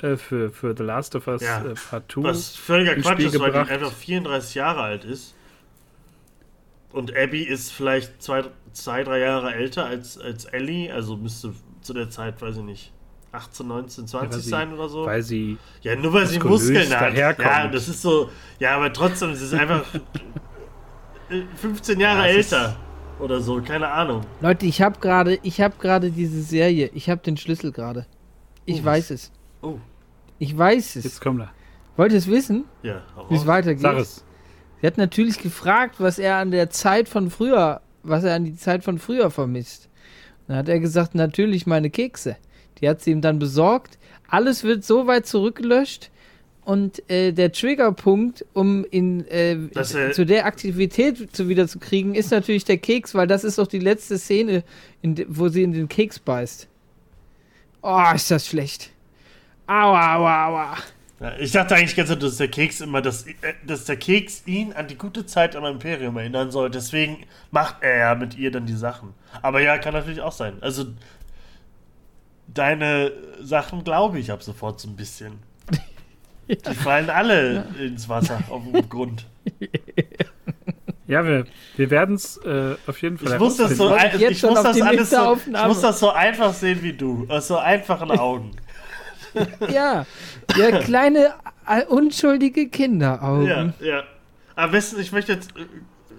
äh, 0.00 0.16
für, 0.16 0.50
für 0.50 0.74
The 0.74 0.82
Last 0.82 1.14
of 1.14 1.26
Us 1.26 1.42
Ja. 1.42 1.62
äh, 1.62 1.74
Part 1.90 2.10
2. 2.10 2.22
Was 2.22 2.56
völliger 2.56 2.94
Quatsch 2.94 3.12
Spiel 3.12 3.26
ist, 3.26 3.38
weil 3.38 3.50
die 3.52 3.58
gebracht. 3.58 3.70
einfach 3.70 3.92
34 3.92 4.54
Jahre 4.54 4.80
alt 4.80 5.04
ist. 5.04 5.34
Und 6.92 7.14
Abby 7.16 7.42
ist 7.42 7.70
vielleicht 7.70 8.22
zwei, 8.22 8.44
zwei 8.72 9.04
drei 9.04 9.18
Jahre 9.20 9.52
älter 9.54 9.84
als, 9.86 10.18
als 10.18 10.46
Ellie. 10.46 10.92
Also 10.92 11.16
müsste 11.16 11.52
zu 11.82 11.92
der 11.92 12.08
Zeit, 12.10 12.40
weiß 12.42 12.56
ich 12.56 12.62
nicht, 12.64 12.92
18, 13.32 13.66
19, 13.68 14.06
20 14.08 14.32
weil 14.32 14.40
sie- 14.40 14.48
sein 14.48 14.72
oder 14.72 14.88
so. 14.88 15.06
Weil 15.06 15.22
sie 15.22 15.56
ja, 15.82 15.94
nur 15.96 16.12
weil 16.12 16.26
sie 16.26 16.38
Muskeln 16.40 16.90
hat. 16.98 17.14
Ja, 17.16 17.68
das 17.68 17.88
ist 17.88 18.02
so. 18.02 18.28
Ja, 18.58 18.76
aber 18.76 18.92
trotzdem, 18.92 19.34
sie 19.34 19.44
ist 19.44 19.54
einfach 19.54 19.84
äh, 21.30 21.42
15 21.56 22.00
Jahre 22.00 22.20
Ja, 22.28 22.34
älter. 22.34 22.76
oder 23.18 23.40
so, 23.40 23.60
keine 23.62 23.88
Ahnung. 23.88 24.22
Leute, 24.40 24.66
ich 24.66 24.82
habe 24.82 24.98
gerade, 25.00 25.38
ich 25.42 25.60
habe 25.60 25.74
gerade 25.78 26.10
diese 26.10 26.42
Serie. 26.42 26.90
Ich 26.94 27.08
habe 27.08 27.20
den 27.22 27.36
Schlüssel 27.36 27.72
gerade. 27.72 28.06
Ich 28.66 28.82
Oh, 28.82 28.84
weiß 28.84 29.10
es. 29.10 29.30
Oh, 29.62 29.78
Ich 30.38 30.56
weiß 30.56 30.96
es. 30.96 31.04
Jetzt 31.04 31.20
komm 31.20 31.38
da. 31.38 31.50
Wollt 31.96 32.12
ihr 32.12 32.18
es 32.18 32.26
wissen, 32.28 32.64
ja. 32.82 33.02
wie 33.28 33.34
es 33.36 33.46
weitergeht? 33.46 33.82
Sag 33.82 33.96
es. 33.98 34.24
Sie 34.80 34.86
hat 34.86 34.96
natürlich 34.96 35.38
gefragt, 35.38 35.96
was 35.98 36.18
er 36.18 36.36
an 36.36 36.50
der 36.50 36.70
Zeit 36.70 37.08
von 37.08 37.30
früher, 37.30 37.82
was 38.02 38.24
er 38.24 38.34
an 38.34 38.44
die 38.44 38.56
Zeit 38.56 38.82
von 38.82 38.98
früher 38.98 39.30
vermisst. 39.30 39.88
Dann 40.48 40.56
hat 40.56 40.68
er 40.70 40.80
gesagt, 40.80 41.14
natürlich 41.14 41.66
meine 41.66 41.90
Kekse. 41.90 42.36
Die 42.80 42.88
hat 42.88 43.00
sie 43.02 43.10
ihm 43.10 43.20
dann 43.20 43.38
besorgt. 43.38 43.98
Alles 44.28 44.64
wird 44.64 44.84
so 44.84 45.06
weit 45.06 45.26
zurückgelöscht 45.26 46.10
und 46.64 47.02
äh, 47.10 47.32
der 47.32 47.52
Triggerpunkt, 47.52 48.44
um 48.52 48.84
in 48.90 49.26
äh, 49.28 49.56
Dass 49.72 49.94
er- 49.94 50.12
zu 50.12 50.24
der 50.24 50.46
Aktivität 50.46 51.34
zu 51.34 51.48
wieder 51.48 51.66
zu 51.66 51.78
kriegen, 51.78 52.14
ist 52.14 52.30
natürlich 52.30 52.64
der 52.64 52.78
Keks, 52.78 53.14
weil 53.14 53.26
das 53.26 53.44
ist 53.44 53.58
doch 53.58 53.66
die 53.66 53.78
letzte 53.80 54.18
Szene, 54.18 54.62
de, 55.02 55.26
wo 55.28 55.48
sie 55.48 55.62
in 55.62 55.72
den 55.72 55.88
Keks 55.88 56.18
beißt. 56.18 56.68
Oh, 57.82 58.02
ist 58.14 58.30
das 58.30 58.46
schlecht. 58.46 58.90
Aua, 59.66 60.16
aua, 60.16 60.46
aua. 60.48 60.76
Ja, 61.20 61.32
ich 61.38 61.52
dachte 61.52 61.74
eigentlich 61.76 61.96
ganz, 61.96 62.08
dass 62.18 62.36
der 62.36 62.48
Keks 62.48 62.80
immer, 62.80 63.02
dass, 63.02 63.26
äh, 63.26 63.34
dass 63.66 63.84
der 63.84 63.96
Keks 63.96 64.42
ihn 64.46 64.72
an 64.72 64.86
die 64.88 64.96
gute 64.96 65.26
Zeit 65.26 65.54
am 65.56 65.64
Imperium 65.64 66.16
erinnern 66.16 66.50
soll. 66.50 66.70
Deswegen 66.70 67.18
macht 67.50 67.76
er 67.82 67.98
ja 67.98 68.14
mit 68.14 68.36
ihr 68.38 68.50
dann 68.50 68.66
die 68.66 68.74
Sachen. 68.76 69.14
Aber 69.42 69.60
ja, 69.60 69.78
kann 69.78 69.92
natürlich 69.94 70.20
auch 70.20 70.32
sein. 70.32 70.54
Also, 70.60 70.86
deine 72.54 73.12
Sachen 73.40 73.84
glaube 73.84 74.18
ich 74.18 74.30
ab 74.32 74.42
sofort 74.42 74.80
so 74.80 74.88
ein 74.88 74.96
bisschen. 74.96 75.38
Die 76.48 76.74
fallen 76.74 77.10
alle 77.10 77.68
ins 77.78 78.08
Wasser 78.08 78.40
auf 78.50 78.62
dem 78.64 78.88
Grund. 78.88 79.26
Ja, 81.10 81.24
wir, 81.24 81.44
wir 81.76 81.90
werden 81.90 82.14
es 82.14 82.36
äh, 82.38 82.76
auf 82.86 83.02
jeden 83.02 83.18
Fall 83.18 83.32
Ich 83.32 83.38
muss 83.40 83.56
das 83.56 83.76
so, 83.76 83.92
ich 83.96 84.38
schon 84.38 84.50
muss 84.50 84.58
auf 84.60 84.64
das 84.64 84.80
alles 84.80 85.10
so, 85.10 85.40
ich 85.44 85.66
muss 85.66 85.80
das 85.80 85.98
so 85.98 86.10
einfach 86.10 86.54
sehen 86.54 86.82
wie 86.82 86.92
du. 86.92 87.26
Aus 87.28 87.48
so 87.48 87.58
einfachen 87.58 88.10
Augen. 88.12 88.52
Ja, 89.72 90.06
ja 90.56 90.78
kleine 90.80 91.34
äh, 91.64 91.84
unschuldige 91.84 92.68
Kinderaugen. 92.68 93.46
Ja, 93.46 93.86
ja. 93.86 94.02
Am 94.56 94.72
besten, 94.72 94.98
ich 95.00 95.12
möchte 95.12 95.32
jetzt 95.32 95.54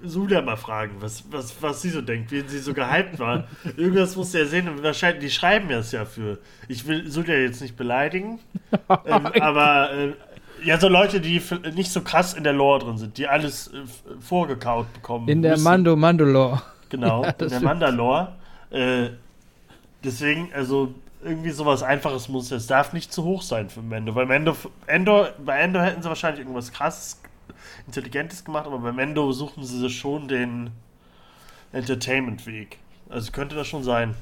Sulia 0.04 0.41
mal 0.41 0.58
fragen, 0.58 0.95
was, 0.99 1.24
was, 1.32 1.56
was 1.62 1.82
sie 1.82 1.89
so 1.89 2.02
denkt, 2.02 2.32
wie 2.32 2.41
sie 2.47 2.60
so 2.60 2.74
gehypt 2.74 3.20
war. 3.20 3.47
Irgendwas 3.78 4.16
muss 4.16 4.32
sie 4.32 4.39
ja 4.39 4.45
sehen 4.45 4.68
und 4.68 4.84
wahrscheinlich, 4.84 5.24
die 5.24 5.30
schreiben 5.30 5.70
ja 5.70 5.80
es 5.80 5.91
ja 5.91 6.06
für. 6.06 6.39
Ich 6.68 6.86
will 6.88 7.10
Sulia 7.10 7.36
jetzt 7.36 7.62
nicht 7.62 7.78
beleidigen, 7.78 8.39
ähm, 9.06 9.28
aber 9.39 9.91
äh, 9.93 10.14
ja, 10.64 10.80
so 10.80 10.88
Leute, 10.88 11.22
die 11.22 11.41
nicht 11.76 11.91
so 11.91 12.02
krass 12.02 12.34
in 12.34 12.43
der 12.43 12.54
Lore 12.54 12.80
drin 12.80 12.97
sind, 12.97 13.18
die 13.18 13.28
alles 13.28 13.68
äh, 13.68 13.78
vorgekaut 14.20 14.91
bekommen. 14.93 15.28
In 15.28 15.41
der 15.41 15.52
müssen. 15.52 15.64
Mando 15.64 15.95
Mandalore. 15.95 16.62
Genau, 16.89 17.24
Ja, 17.24 17.30
in 17.30 17.36
das 17.38 17.49
der. 17.49 17.62
Mandalore. 17.62 18.34
Äh, 18.70 19.10
deswegen, 20.04 20.49
also 20.54 20.93
irgendwie 21.24 21.52
sowas 21.52 21.84
Einfaches 21.84 22.30
muss 22.30 22.52
es 22.52 22.68
darf 22.68 22.93
nicht 22.93 23.14
zu 23.14 23.24
hoch 23.24 23.41
sein 23.41 23.70
für 23.70 23.82
Mendo, 23.82 24.16
weil 24.16 24.26
Mendo, 24.26 24.56
Endor, 24.88 25.30
bei 25.43 25.60
Endor 25.60 25.84
hätten 25.84 26.02
sie 26.02 26.10
wahrscheinlich 26.10 26.41
irgendwas 26.41 26.72
krasses, 26.72 27.20
intelligentes 27.88 28.43
gemacht, 28.43 28.66
aber 28.66 28.80
bei 28.80 28.91
Mendo 28.91 29.32
suchen 29.32 29.64
sie 29.64 29.89
schon 29.89 30.28
den 30.28 30.72
Entertainment-Weg. 31.72 32.78
Also 33.09 33.32
könnte 33.32 33.55
das 33.55 33.68
schon 33.68 33.84
sein. 33.84 34.16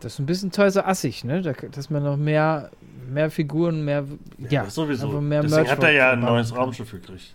Das 0.00 0.14
ist 0.14 0.18
ein 0.18 0.26
bisschen 0.26 0.50
teuer 0.50 0.70
so 0.70 0.80
assig, 0.80 1.24
ne? 1.24 1.42
Da, 1.42 1.52
dass 1.52 1.90
man 1.90 2.02
noch 2.02 2.16
mehr, 2.16 2.70
mehr 3.08 3.30
Figuren, 3.30 3.84
mehr. 3.84 4.04
Ja, 4.48 4.64
das 4.64 4.74
sowieso. 4.74 5.08
mehr 5.20 5.42
Deswegen 5.42 5.62
Merch 5.62 5.70
hat 5.70 5.82
er 5.82 5.92
ja 5.92 6.10
ein 6.12 6.20
neues. 6.20 6.56
Raumschiff 6.56 6.90
gekriegt. 6.90 7.34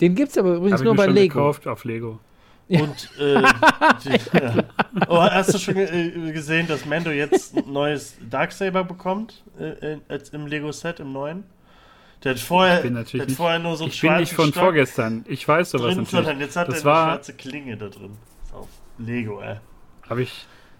Den 0.00 0.14
gibt's 0.14 0.38
aber 0.38 0.54
übrigens 0.54 0.80
ich 0.80 0.84
nur 0.84 0.94
mir 0.94 0.98
bei 0.98 1.04
schon 1.06 1.14
Lego. 1.14 1.34
gekauft 1.34 1.66
auf 1.66 1.84
Lego. 1.84 2.20
Ja. 2.68 2.82
Und 2.82 3.10
äh, 3.18 3.42
die, 4.04 4.38
ja. 4.38 4.64
oh, 5.08 5.20
hast 5.22 5.54
du 5.54 5.58
schon 5.58 5.76
äh, 5.76 6.32
gesehen, 6.32 6.68
dass 6.68 6.84
Mando 6.84 7.10
jetzt 7.10 7.56
ein 7.56 7.72
neues 7.72 8.16
Darksaber 8.30 8.84
bekommt 8.84 9.42
äh, 9.58 9.94
in, 9.94 10.02
als 10.08 10.28
im 10.30 10.46
Lego-Set 10.46 11.00
im 11.00 11.12
neuen? 11.12 11.44
Der 12.24 12.32
hat 12.32 12.40
vorher, 12.40 12.76
Ich 12.78 12.82
bin 12.82 12.94
der 12.94 13.02
natürlich 13.04 13.26
nicht- 13.28 13.36
vorher 13.36 13.58
nur 13.60 13.76
so 13.76 13.86
ich 13.86 14.00
bin 14.00 14.16
nicht 14.16 14.32
von 14.32 14.48
Stock 14.50 14.64
vorgestern. 14.64 15.24
Ich 15.28 15.46
weiß 15.46 15.70
sowas 15.70 15.94
drin, 15.94 16.04
natürlich. 16.12 16.38
jetzt 16.40 16.56
hat 16.56 16.68
Das 16.68 16.76
er 16.76 16.80
eine 16.80 16.84
war- 16.84 17.06
schwarze 17.14 17.32
Klinge 17.34 17.76
da 17.76 17.88
drin. 17.88 18.16
Ist 18.44 18.54
auf 18.54 18.68
Lego, 18.98 19.40
ey. 19.40 19.56
Habe 20.08 20.22
ich, 20.22 20.30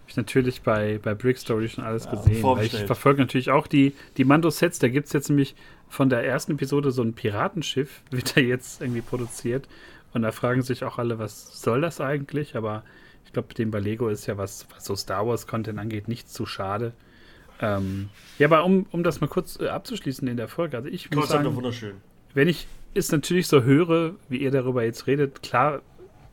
hab 0.03 0.09
ich 0.09 0.17
natürlich 0.17 0.63
bei, 0.63 0.99
bei 1.03 1.15
Brick 1.15 1.39
Story 1.39 1.69
schon 1.69 1.85
alles 1.85 2.07
Ja, 2.07 2.11
gesehen. 2.13 2.45
Ich 2.63 2.85
verfolge 2.85 3.21
natürlich 3.21 3.51
auch 3.51 3.67
die, 3.69 3.95
die 4.17 4.25
Mando-Sets. 4.25 4.81
Da 4.81 4.89
gibt 4.89 5.07
es 5.07 5.13
jetzt 5.13 5.29
nämlich 5.29 5.55
von 5.89 6.09
der 6.11 6.25
ersten 6.25 6.53
Episode 6.53 6.91
so 6.91 7.03
ein 7.03 7.15
Piratenschiff, 7.15 8.03
wird 8.11 8.37
da 8.37 8.41
jetzt 8.41 8.81
irgendwie 8.81 9.03
produziert. 9.03 9.69
Und 10.13 10.23
da 10.23 10.33
fragen 10.33 10.63
sich 10.63 10.83
auch 10.85 10.99
alle, 10.99 11.19
was 11.21 11.61
soll 11.63 11.81
das 11.83 12.01
eigentlich? 12.01 12.57
Aber 12.57 12.83
ich 13.27 13.33
glaube, 13.33 13.55
dem 13.55 13.71
bei 13.71 13.79
Lego 13.79 14.09
ist 14.09 14.27
ja 14.27 14.39
was, 14.39 14.67
was 14.75 14.85
so 14.87 14.97
Star 14.97 15.27
Wars-Content 15.27 15.79
angeht, 15.79 16.09
nicht 16.09 16.29
zu 16.31 16.47
schade. 16.47 16.95
Ähm, 17.61 18.09
ja, 18.39 18.47
aber 18.47 18.65
um, 18.65 18.87
um 18.91 19.03
das 19.03 19.21
mal 19.21 19.27
kurz 19.27 19.59
äh, 19.61 19.69
abzuschließen 19.69 20.27
in 20.29 20.37
der 20.37 20.49
Folge, 20.49 20.77
also 20.77 20.89
ich 20.89 21.11
muss 21.11 21.29
sagen, 21.29 21.55
wunderschön. 21.55 21.97
wenn 22.35 22.49
ich 22.49 22.67
es 22.95 23.11
natürlich 23.11 23.49
so 23.49 23.63
höre, 23.63 24.15
wie 24.29 24.39
ihr 24.39 24.51
darüber 24.51 24.85
jetzt 24.85 25.07
redet, 25.07 25.43
klar 25.43 25.83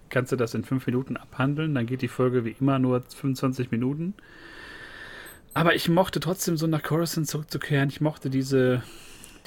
kannst 0.09 0.31
du 0.31 0.35
das 0.35 0.53
in 0.53 0.63
fünf 0.63 0.85
Minuten 0.85 1.17
abhandeln, 1.17 1.73
dann 1.75 1.85
geht 1.85 2.01
die 2.01 2.07
Folge 2.07 2.45
wie 2.45 2.55
immer 2.59 2.79
nur 2.79 3.01
25 3.01 3.71
Minuten. 3.71 4.13
Aber 5.53 5.73
ich 5.73 5.89
mochte 5.89 6.19
trotzdem 6.19 6.57
so 6.57 6.67
nach 6.67 6.83
Coruscant 6.83 7.27
zurückzukehren. 7.27 7.89
Ich 7.89 8.01
mochte 8.01 8.29
diese, 8.29 8.83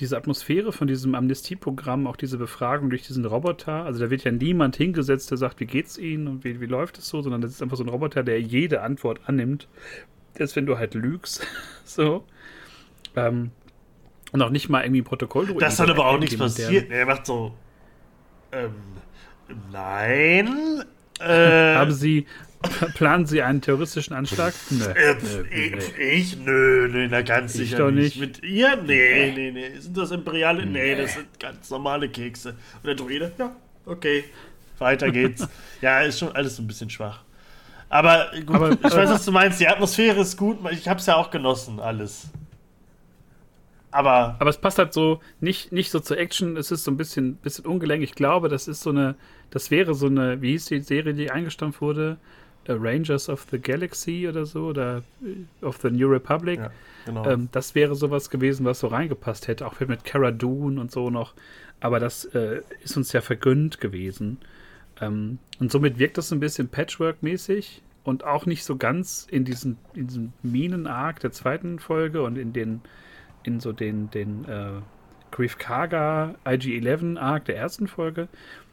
diese 0.01 0.17
Atmosphäre 0.17 0.73
von 0.73 0.89
diesem 0.89 1.15
Amnestieprogramm, 1.15 2.07
auch 2.07 2.17
diese 2.17 2.39
Befragung 2.39 2.89
durch 2.89 3.07
diesen 3.07 3.27
Roboter. 3.27 3.85
Also 3.85 4.01
da 4.01 4.11
wird 4.11 4.25
ja 4.25 4.33
niemand 4.33 4.77
hingesetzt, 4.77 5.31
der 5.31 5.37
sagt, 5.37 5.61
wie 5.61 5.67
geht's 5.67 5.99
Ihnen 5.99 6.27
und 6.27 6.45
wie, 6.45 6.61
wie 6.63 6.67
läuft 6.67 6.97
es 6.99 7.09
so, 7.09 7.21
sondern 7.21 7.43
das 7.43 7.51
ist 7.51 7.63
einfach 7.63 7.77
so 7.77 7.85
ein 7.85 7.91
Roboter, 7.91 8.23
der 8.23 8.41
jede 8.41 8.81
Antwort 8.81 9.21
annimmt. 9.27 9.69
Das, 10.39 10.57
wenn 10.57 10.67
du 10.67 10.79
halt 10.79 10.95
lügst. 10.95 11.47
so. 11.85 12.25
Ähm, 13.17 13.51
und 14.33 14.43
auch 14.43 14.51
nicht 14.51 14.69
mal 14.69 14.83
irgendwie 14.83 15.03
Protokoll 15.03 15.55
Das 15.59 15.81
hat 15.81 15.91
aber 15.91 16.07
auch 16.07 16.19
nichts 16.19 16.37
passiert. 16.37 16.91
Er 16.91 17.07
macht 17.07 17.27
so. 17.27 17.55
Ähm, 18.53 18.73
nein. 19.71 20.85
Äh, 21.21 21.75
Haben 21.75 21.91
Sie, 21.91 22.27
planen 22.95 23.27
Sie 23.27 23.43
einen 23.43 23.61
terroristischen 23.61 24.15
Anschlag? 24.15 24.55
Nö. 24.71 24.85
Äh, 24.85 25.17
ich, 25.51 25.73
nö. 25.73 25.79
ich? 25.99 26.37
Nö, 26.37 26.89
nö, 26.89 27.09
na 27.11 27.23
ganz 27.23 27.57
Ich 27.57 27.63
sicher 27.71 27.79
doch 27.79 27.91
nicht. 27.91 28.21
nicht. 28.21 28.41
Mit 28.41 28.43
ihr? 28.45 28.77
Nee, 28.77 29.33
nee, 29.35 29.51
nee. 29.51 29.81
Sind 29.81 29.97
das 29.97 30.13
imperiale? 30.13 30.65
Nee, 30.65 30.95
das 30.95 31.15
sind 31.15 31.27
ganz 31.41 31.71
normale 31.71 32.09
Kekse. 32.09 32.51
Und 32.51 32.87
der 32.87 32.95
Druide? 32.95 33.33
Ja, 33.37 33.57
okay. 33.85 34.23
Weiter 34.79 35.11
geht's. 35.11 35.49
ja, 35.81 36.03
ist 36.03 36.21
schon 36.21 36.31
alles 36.31 36.55
so 36.55 36.63
ein 36.63 36.69
bisschen 36.69 36.89
schwach. 36.89 37.25
Aber 37.89 38.27
gut, 38.45 38.57
Aber- 38.57 38.71
ich 38.73 38.83
weiß, 38.83 39.11
was 39.11 39.25
du 39.25 39.33
meinst. 39.33 39.61
Die 39.61 39.69
Atmosphäre 39.69 40.21
ist 40.21 40.37
gut. 40.37 40.59
Ich 40.71 40.89
hab's 40.89 41.07
ja 41.07 41.17
auch 41.17 41.31
genossen, 41.31 41.81
alles. 41.81 42.29
Aber 43.91 44.37
Aber 44.39 44.51
es 44.51 44.59
passt 44.59 44.79
halt 44.79 44.93
so 44.93 45.21
nicht, 45.41 45.73
nicht 45.73 45.91
so 45.91 46.01
zur 46.01 46.19
Action. 46.19 46.57
Es 46.57 46.71
ist 46.71 46.85
so 46.85 46.91
ein 46.91 46.97
bisschen, 46.99 47.37
bisschen 47.37 47.65
ungelenk. 47.67 48.03
Ich 48.03 48.15
glaube, 48.15 48.49
das 48.49 48.69
ist 48.69 48.83
so 48.83 48.91
eine, 48.91 49.15
das 49.51 49.71
wäre 49.71 49.95
so 49.95 50.07
eine, 50.07 50.43
wie 50.43 50.51
hieß 50.53 50.67
die 50.67 50.81
Serie, 50.81 51.15
die 51.15 51.31
eingestampft 51.31 51.81
wurde? 51.81 52.19
Äh, 52.65 52.73
Rangers 52.79 53.31
of 53.31 53.47
the 53.51 53.59
Galaxy 53.59 54.29
oder 54.29 54.45
so 54.45 54.67
oder 54.67 55.03
äh, 55.25 55.65
of 55.65 55.79
the 55.83 55.91
New 55.91 56.09
Republic. 56.09 56.61
ja, 56.61 56.71
genau. 57.07 57.25
Ähm, 57.27 57.49
das 57.53 57.75
wäre 57.75 57.95
sowas 57.95 58.29
gewesen, 58.29 58.67
was 58.67 58.81
so 58.81 58.89
reingepasst 58.89 59.49
hätte, 59.49 59.67
auch 59.67 59.81
mit 59.81 60.05
Cara 60.05 60.33
Dune 60.33 60.79
und 60.79 60.91
so 60.91 61.09
noch. 61.09 61.33
Aber 61.81 61.99
das 61.99 62.27
äh, 62.27 62.61
ist 62.85 62.97
uns 62.99 63.13
ja 63.13 63.23
vergönnt 63.23 63.81
gewesen. 63.81 64.39
Ähm, 65.01 65.39
und 65.59 65.71
somit 65.71 65.99
wirkt 65.99 66.19
das 66.19 66.33
ein 66.33 66.41
bisschen 66.41 66.69
Patchwork-mäßig 66.69 67.83
und 68.05 68.25
auch 68.25 68.47
nicht 68.47 68.65
so 68.65 68.77
ganz 68.77 69.27
in 69.31 69.45
diesen, 69.45 69.77
in 69.95 70.07
diesem 70.07 70.33
Minen-Arc 70.43 71.21
der 71.21 71.33
zweiten 71.33 71.79
Folge 71.79 72.23
und 72.23 72.39
in 72.39 72.53
den, 72.53 72.81
in 73.43 73.61
so 73.61 73.73
den, 73.73 74.11
den 74.11 74.45
äh, 74.47 74.81
Grief 75.31 75.59
Karga 75.59 76.35
IG-11-Arc 76.47 77.45
der 77.45 77.57
ersten 77.57 77.87
Folge. 77.87 78.29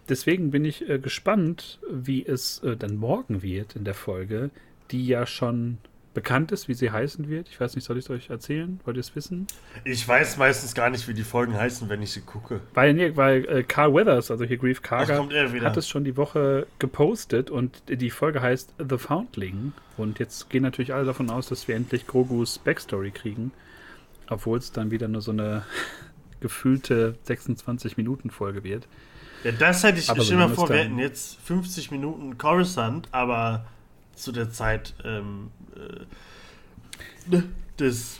Deswegen 0.07 0.51
bin 0.51 0.65
ich 0.65 0.87
äh, 0.87 0.99
gespannt, 0.99 1.79
wie 1.89 2.25
es 2.25 2.59
äh, 2.63 2.77
dann 2.77 2.95
morgen 2.95 3.41
wird 3.41 3.75
in 3.75 3.83
der 3.83 3.93
Folge, 3.93 4.51
die 4.91 5.05
ja 5.05 5.25
schon 5.25 5.79
bekannt 6.15 6.51
ist, 6.51 6.67
wie 6.67 6.73
sie 6.73 6.89
heißen 6.89 7.29
wird. 7.29 7.49
Ich 7.49 7.59
weiß 7.59 7.75
nicht, 7.75 7.85
soll 7.85 7.97
ich 7.97 8.05
es 8.05 8.09
euch 8.09 8.29
erzählen? 8.31 8.79
Wollt 8.85 8.97
ihr 8.97 9.01
es 9.01 9.15
wissen? 9.15 9.45
ich 9.83 10.07
weiß 10.07 10.37
meistens 10.37 10.73
gar 10.73 10.89
nicht, 10.89 11.07
wie 11.07 11.13
die 11.13 11.23
Folgen 11.23 11.53
heißen, 11.53 11.87
wenn 11.89 12.01
ich 12.01 12.11
sie 12.11 12.21
gucke. 12.21 12.61
Weil, 12.73 12.93
nee, 12.93 13.15
weil 13.15 13.45
äh, 13.45 13.63
Carl 13.63 13.93
Weathers, 13.93 14.31
also 14.31 14.45
hier 14.45 14.57
Grief 14.57 14.81
Karga, 14.81 15.27
hat 15.61 15.77
es 15.77 15.87
schon 15.87 16.03
die 16.03 16.17
Woche 16.17 16.65
gepostet 16.79 17.51
und 17.51 17.83
die 17.87 18.09
Folge 18.09 18.41
heißt 18.41 18.73
The 18.89 18.97
Foundling. 18.97 19.73
Und 19.97 20.17
jetzt 20.17 20.49
gehen 20.49 20.63
natürlich 20.63 20.93
alle 20.93 21.05
davon 21.05 21.29
aus, 21.29 21.47
dass 21.47 21.67
wir 21.67 21.75
endlich 21.75 22.07
Grogus 22.07 22.57
Backstory 22.57 23.11
kriegen. 23.11 23.51
Obwohl 24.27 24.57
es 24.57 24.71
dann 24.71 24.89
wieder 24.89 25.07
nur 25.07 25.21
so 25.21 25.31
eine 25.31 25.65
gefühlte 26.39 27.15
26-Minuten-Folge 27.27 28.63
wird. 28.63 28.87
Ja, 29.43 29.51
das 29.51 29.83
hätte 29.83 29.99
ich. 29.99 30.09
Aber 30.09 30.23
stell 30.23 30.37
mal 30.37 30.49
vor, 30.49 30.69
wir 30.69 30.77
hätten 30.77 30.97
jetzt 30.97 31.39
50 31.41 31.91
Minuten 31.91 32.37
Coruscant, 32.37 33.09
aber 33.11 33.65
zu 34.15 34.31
der 34.31 34.49
Zeit 34.49 34.93
ähm, 35.03 35.51
äh, 35.75 37.41
des 37.79 38.17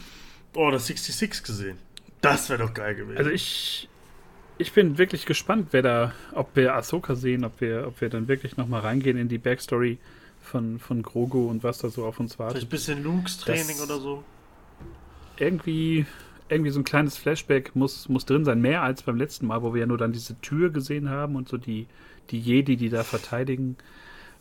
Order 0.53 0.79
66 0.79 1.43
gesehen. 1.43 1.77
Das 2.21 2.49
wäre 2.49 2.59
doch 2.63 2.73
geil 2.73 2.95
gewesen. 2.95 3.17
Also 3.17 3.29
ich, 3.29 3.89
ich 4.57 4.73
bin 4.73 4.97
wirklich 4.97 5.25
gespannt, 5.25 5.69
wer 5.71 5.81
da, 5.81 6.13
ob 6.33 6.55
wir 6.55 6.73
Ahsoka 6.75 7.15
sehen, 7.15 7.45
ob 7.45 7.61
wir, 7.61 7.87
ob 7.87 8.01
wir 8.01 8.09
dann 8.09 8.27
wirklich 8.27 8.57
nochmal 8.57 8.81
reingehen 8.81 9.17
in 9.17 9.27
die 9.27 9.37
Backstory 9.37 9.99
von, 10.41 10.79
von 10.79 11.03
Grogu 11.03 11.49
und 11.49 11.63
was 11.63 11.79
da 11.79 11.89
so 11.89 12.05
auf 12.05 12.19
uns 12.19 12.39
wartet. 12.39 12.57
Vielleicht 12.57 12.67
ein 12.67 12.69
bisschen 12.69 13.03
Lukes 13.03 13.37
Training 13.37 13.77
Das- 13.77 13.81
oder 13.81 13.99
so. 13.99 14.23
Irgendwie, 15.37 16.05
irgendwie 16.47 16.71
so 16.71 16.79
ein 16.79 16.85
kleines 16.85 17.17
Flashback 17.17 17.75
muss, 17.75 18.07
muss 18.07 18.25
drin 18.25 18.45
sein, 18.45 18.61
mehr 18.61 18.81
als 18.81 19.03
beim 19.03 19.17
letzten 19.17 19.47
Mal, 19.47 19.61
wo 19.61 19.73
wir 19.73 19.81
ja 19.81 19.85
nur 19.85 19.97
dann 19.97 20.13
diese 20.13 20.39
Tür 20.39 20.69
gesehen 20.69 21.09
haben 21.09 21.35
und 21.35 21.49
so 21.49 21.57
die, 21.57 21.87
die 22.31 22.39
Jedi, 22.39 22.77
die 22.77 22.89
da 22.89 23.03
verteidigen. 23.03 23.75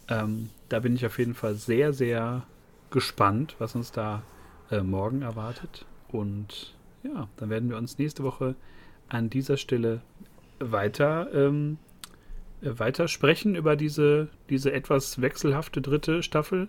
Ähm, 0.08 0.50
da 0.68 0.78
bin 0.80 0.94
ich 0.94 1.04
auf 1.04 1.18
jeden 1.18 1.34
Fall 1.34 1.54
sehr, 1.54 1.92
sehr 1.92 2.46
gespannt, 2.90 3.56
was 3.58 3.74
uns 3.74 3.92
da 3.92 4.22
äh, 4.70 4.82
morgen 4.82 5.22
erwartet. 5.22 5.86
Und 6.08 6.74
ja, 7.02 7.28
dann 7.36 7.50
werden 7.50 7.68
wir 7.68 7.76
uns 7.76 7.98
nächste 7.98 8.22
Woche 8.22 8.54
an 9.08 9.30
dieser 9.30 9.56
Stelle 9.56 10.00
weiter, 10.58 11.28
ähm, 11.34 11.78
äh, 12.62 12.78
weiter 12.78 13.08
sprechen 13.08 13.54
über 13.54 13.76
diese, 13.76 14.28
diese 14.48 14.72
etwas 14.72 15.20
wechselhafte 15.20 15.80
dritte 15.80 16.22
Staffel. 16.22 16.68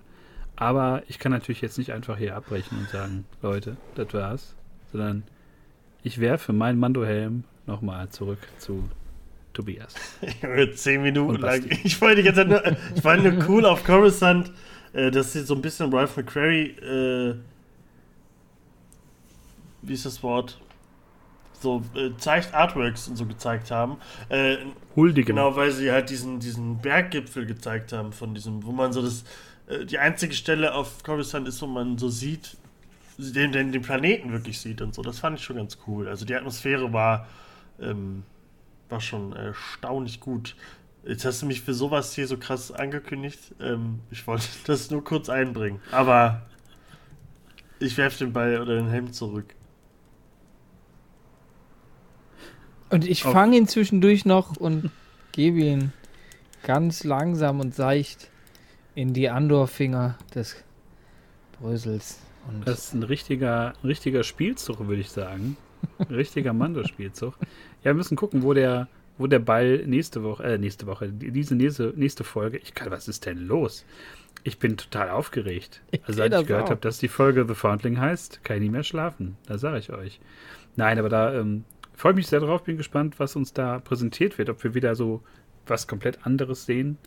Aber 0.56 1.04
ich 1.08 1.20
kann 1.20 1.32
natürlich 1.32 1.62
jetzt 1.62 1.78
nicht 1.78 1.92
einfach 1.92 2.18
hier 2.18 2.36
abbrechen 2.36 2.78
und 2.78 2.90
sagen, 2.90 3.26
Leute, 3.42 3.78
das 3.96 4.14
war's. 4.14 4.56
Sondern 4.92 5.24
ich 6.04 6.22
werfe 6.22 6.54
meinen 6.54 6.80
Mando-Helm 6.80 7.44
nochmal 7.66 8.10
zurück 8.10 8.40
zu 8.58 8.90
Tobias. 9.54 9.96
Zehn 10.76 11.02
Minuten 11.02 11.42
lang. 11.42 11.64
Ich 11.84 12.00
wollte 12.02 12.22
jetzt 12.22 12.38
nur, 12.46 12.62
ich 12.94 13.02
fand 13.02 13.24
nur 13.24 13.50
cool 13.50 13.66
auf 13.66 13.84
Coruscant, 13.84 14.52
äh, 14.96 15.12
dass 15.12 15.34
sie 15.34 15.42
so 15.42 15.56
ein 15.56 15.62
bisschen 15.62 15.94
Ralph 15.94 16.16
McQuarrie, 16.16 16.70
äh, 16.70 17.36
wie 19.82 19.94
ist 19.94 20.06
das 20.06 20.24
Wort? 20.24 20.60
So 21.60 21.84
äh, 21.96 22.12
zeigt 22.18 22.54
Artworks 22.54 23.08
und 23.08 23.18
so 23.18 23.26
gezeigt 23.26 23.72
haben. 23.72 23.98
Äh, 24.30 24.58
Huldigen. 24.96 25.36
Genau, 25.36 25.56
weil 25.56 25.72
sie 25.72 25.92
halt 25.92 26.10
diesen, 26.10 26.40
diesen 26.40 26.80
Berggipfel 26.80 27.46
gezeigt 27.46 27.92
haben 27.92 28.14
von 28.14 28.34
diesem, 28.34 28.66
wo 28.66 28.72
man 28.72 28.94
so 28.94 29.02
das, 29.02 29.26
äh, 29.68 29.86
die 29.86 30.00
einzige 30.00 30.34
Stelle 30.34 30.74
auf 30.74 31.04
Coruscant 31.04 31.48
ist, 31.48 31.62
wo 31.62 31.68
man 31.68 31.98
so 31.98 32.10
sieht, 32.10 32.58
den, 33.18 33.52
den, 33.52 33.72
den 33.72 33.82
Planeten 33.82 34.32
wirklich 34.32 34.60
sieht 34.60 34.82
und 34.82 34.96
so. 34.96 35.02
Das 35.02 35.20
fand 35.20 35.40
ich 35.40 35.46
schon 35.46 35.58
ganz 35.58 35.78
cool. 35.88 36.08
Also 36.08 36.26
die 36.26 36.36
Atmosphäre 36.36 36.92
war, 36.94 37.28
ähm, 37.82 38.24
war 38.90 39.02
schon 39.02 39.34
erstaunlich 39.34 40.20
gut. 40.20 40.56
Jetzt 41.06 41.24
hast 41.24 41.42
du 41.42 41.46
mich 41.46 41.62
für 41.62 41.74
sowas 41.74 42.14
hier 42.16 42.28
so 42.28 42.38
krass 42.38 42.72
angekündigt. 42.72 43.54
Ähm, 43.60 44.00
ich 44.12 44.26
wollte 44.28 44.46
das 44.66 44.90
nur 44.90 45.04
kurz 45.04 45.30
einbringen. 45.30 45.80
Aber 45.92 46.42
ich 47.80 47.98
werfe 47.98 48.26
den 48.26 48.34
Ball 48.34 48.62
oder 48.62 48.76
den 48.76 48.90
Helm 48.90 49.14
zurück. 49.14 49.54
Und 52.90 53.06
ich 53.06 53.24
fange 53.24 53.58
ihn 53.58 53.68
zwischendurch 53.68 54.26
noch 54.26 54.58
und 54.58 54.92
gebe 55.32 55.60
ihn 55.60 55.92
ganz 56.64 57.04
langsam 57.04 57.60
und 57.60 57.76
seicht 57.76 58.30
in 58.94 59.14
die 59.14 59.30
Andorfinger 59.30 60.18
des 60.34 60.56
Brösels. 61.60 62.20
Und 62.48 62.68
Das 62.68 62.86
ist 62.86 62.94
ein 62.94 63.04
richtiger, 63.04 63.74
ein 63.82 63.88
richtiger 63.88 64.24
Spielzug, 64.24 64.88
würde 64.88 65.02
ich 65.02 65.10
sagen. 65.10 65.58
Ein 65.98 66.16
richtiger 66.16 66.54
Mando-Spielzug. 66.54 67.36
Ja, 67.84 67.86
wir 67.86 67.94
müssen 67.96 68.16
gucken, 68.16 68.44
wo 68.44 68.54
der, 68.54 68.88
wo 69.18 69.28
der 69.28 69.40
Ball 69.40 69.86
nächste 69.86 70.24
Woche, 70.24 70.44
äh, 70.44 70.58
nächste 70.58 70.88
Woche, 70.88 71.10
die- 71.10 71.32
diese 71.32 71.56
nächste, 71.56 71.94
nächste 71.96 72.24
Folge. 72.24 72.58
Ich 72.58 72.74
kann, 72.74 72.92
was 72.92 73.08
ist 73.08 73.26
denn 73.26 73.40
los? 73.48 73.86
Ich 74.44 74.60
bin 74.60 74.78
total 74.78 75.10
aufgeregt. 75.10 75.82
Ich 75.92 76.02
Also, 76.04 76.18
seit 76.18 76.34
das 76.34 76.42
ich 76.42 76.48
gehört 76.48 76.70
habe, 76.70 76.82
dass 76.82 76.98
die 77.00 77.08
Folge 77.08 77.46
The 77.48 77.56
Foundling 77.56 78.00
heißt, 78.00 78.44
kann 78.44 78.58
ich 78.58 78.62
nicht 78.64 78.72
mehr 78.72 78.84
schlafen. 78.84 79.38
Da 79.48 79.58
sage 79.58 79.80
ich 79.80 79.92
euch. 79.92 80.20
Nein, 80.76 81.00
aber 81.00 81.10
da 81.10 81.34
ähm, 81.34 81.64
freue 81.94 82.12
ich 82.12 82.18
mich 82.18 82.28
sehr 82.28 82.42
drauf, 82.42 82.64
bin 82.64 82.78
gespannt, 82.78 83.20
was 83.20 83.36
uns 83.36 83.54
da 83.54 83.80
präsentiert 83.80 84.38
wird. 84.38 84.50
Ob 84.50 84.64
wir 84.64 84.74
wieder 84.76 84.96
so 84.96 85.24
was 85.66 85.88
komplett 85.88 86.26
anderes 86.26 86.66
sehen. 86.66 86.98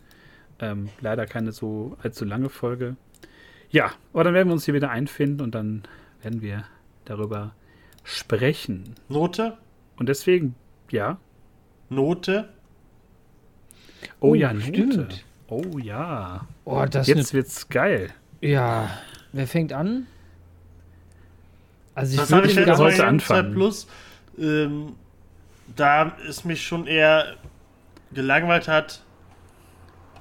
Ähm, 0.59 0.89
leider 0.99 1.25
keine 1.25 1.51
so 1.53 1.95
allzu 2.03 2.25
lange 2.25 2.49
Folge. 2.49 2.97
Ja, 3.69 3.91
aber 4.11 4.23
dann 4.25 4.33
werden 4.33 4.49
wir 4.49 4.53
uns 4.53 4.65
hier 4.65 4.73
wieder 4.73 4.89
einfinden 4.89 5.41
und 5.41 5.55
dann 5.55 5.83
werden 6.21 6.41
wir 6.41 6.65
darüber 7.05 7.53
sprechen. 8.03 8.95
Note? 9.07 9.57
Und 9.97 10.09
deswegen, 10.09 10.55
ja. 10.91 11.19
Note? 11.89 12.49
Oh, 14.19 14.29
Oh, 14.29 14.33
ja, 14.35 14.53
Note. 14.53 14.65
stimmt. 14.67 15.25
Oh 15.47 15.77
ja. 15.79 16.45
oh, 16.65 16.85
das 16.85 17.07
Jetzt 17.07 17.19
ist 17.19 17.33
wird's 17.33 17.69
geil. 17.69 18.11
Ja, 18.41 18.89
wer 19.33 19.47
fängt 19.47 19.73
an? 19.73 20.05
Also 21.95 22.13
ich 22.13 22.19
Das 22.19 22.31
habe 22.31 22.43
würde 22.47 22.51
ich 22.61 22.67
jetzt 22.67 22.77
heute 22.79 23.05
anfangen. 23.07 23.49
2 23.49 23.53
Plus. 23.53 23.87
Ähm, 24.37 24.95
da 25.75 26.15
es 26.27 26.45
mich 26.45 26.63
schon 26.65 26.87
eher 26.87 27.35
gelangweilt 28.13 28.67
hat, 28.67 29.01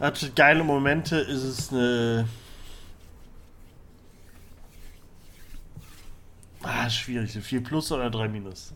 hatte 0.00 0.30
geile 0.30 0.64
Momente, 0.64 1.16
ist 1.16 1.42
es 1.44 1.72
eine. 1.72 2.26
Ah, 6.62 6.88
schwierig. 6.90 7.32
4 7.32 7.62
Plus 7.62 7.92
oder 7.92 8.10
3 8.10 8.28
Minus? 8.28 8.72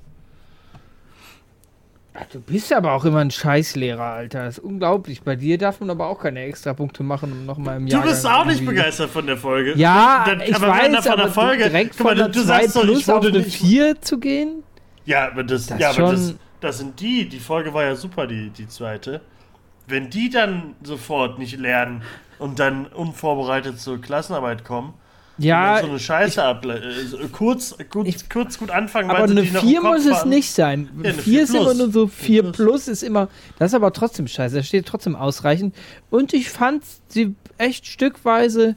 Ach, 2.15 2.25
Du 2.31 2.41
bist 2.41 2.73
aber 2.73 2.93
auch 2.93 3.05
immer 3.07 3.21
ein 3.21 3.31
Scheißlehrer, 3.31 4.03
Alter. 4.05 4.45
Das 4.45 4.59
ist 4.59 4.65
unglaublich. 4.65 5.23
Bei 5.23 5.35
dir 5.37 5.57
darf 5.57 5.81
man 5.81 5.89
aber 5.91 6.09
auch 6.09 6.21
keine 6.21 6.41
Extrapunkte 6.43 7.03
machen, 7.03 7.33
um 7.33 7.47
nochmal 7.47 7.79
im 7.79 7.87
Jahr. 7.87 8.03
Du 8.03 8.09
bist 8.09 8.27
auch 8.27 8.45
nicht 8.45 8.65
begeistert 8.67 9.11
von 9.11 9.27
der 9.27 9.37
Folge. 9.39 9.75
Ja, 9.77 10.25
Dann- 10.27 10.41
ich 10.43 10.55
aber 10.55 10.69
weiß, 10.69 11.07
von 11.07 11.17
der 11.17 11.29
Folge, 11.29 11.65
direkt 11.65 11.95
von 11.95 12.09
du, 12.09 12.15
der 12.17 12.29
du 12.29 12.41
2 12.41 12.45
sagst 12.45 12.77
doch, 12.77 12.85
ich 12.85 13.09
wurde 13.09 13.29
eine 13.29 13.39
nicht. 13.39 13.57
4 13.57 14.01
zu 14.03 14.19
gehen? 14.19 14.63
Ja, 15.07 15.29
aber 15.29 15.43
das, 15.43 15.67
Das 15.67 15.79
ja, 15.81 15.91
aber 15.91 16.13
das, 16.13 16.35
das 16.61 16.79
sind 16.79 17.01
die. 17.01 17.29
Die 17.29 17.41
Folge 17.41 17.73
war 17.73 17.85
ja 17.85 17.97
super, 17.97 18.27
die, 18.27 18.51
die 18.51 18.69
zweite. 18.69 19.21
Wenn 19.89 20.11
die 20.11 20.29
dann 20.31 20.75
sofort 20.83 21.39
nicht 21.39 21.59
lernen 21.59 22.03
und 22.39 22.59
dann 22.59 22.87
unvorbereitet 22.87 23.81
zur 23.81 24.01
Klassenarbeit 24.01 24.65
kommen, 24.65 24.95
Ja, 25.39 25.79
so 25.81 25.89
eine 25.89 25.99
Scheiße 25.99 26.43
able 26.43 26.75
äh, 26.79 27.05
so 27.07 27.19
kurz, 27.33 27.75
gut, 27.91 28.07
Ich- 28.07 28.29
kurz 28.29 28.59
gut 28.59 28.71
anfangen, 28.71 29.11
aber 29.11 29.25
eine 29.25 29.43
die 29.43 29.51
noch 29.51 29.63
im 29.63 29.69
4 29.69 29.81
Kopf 29.81 29.91
muss 29.93 30.07
es 30.07 30.25
nicht 30.27 30.51
sein. 30.53 30.89
Ja, 31.03 31.11
eine 31.11 31.15
4 31.15 31.23
4 31.23 31.43
ist 31.43 31.55
immer 31.55 31.75
nur 31.75 31.91
so 31.91 32.07
4 32.07 32.25
4 32.25 32.43
plus. 32.43 32.57
plus 32.57 32.89
ist 32.89 33.03
immer. 33.03 33.29
Das 33.59 33.71
ist 33.71 33.75
aber 33.75 33.93
trotzdem 33.93 34.29
scheiße. 34.29 34.57
Das 34.57 34.67
steht 34.67 34.87
trotzdem 34.87 35.17
ausreichend. 35.17 35.75
Und 36.11 36.33
ich 36.35 36.51
fand 36.51 36.85
sie 37.09 37.35
echt 37.59 37.87
stückweise 37.87 38.77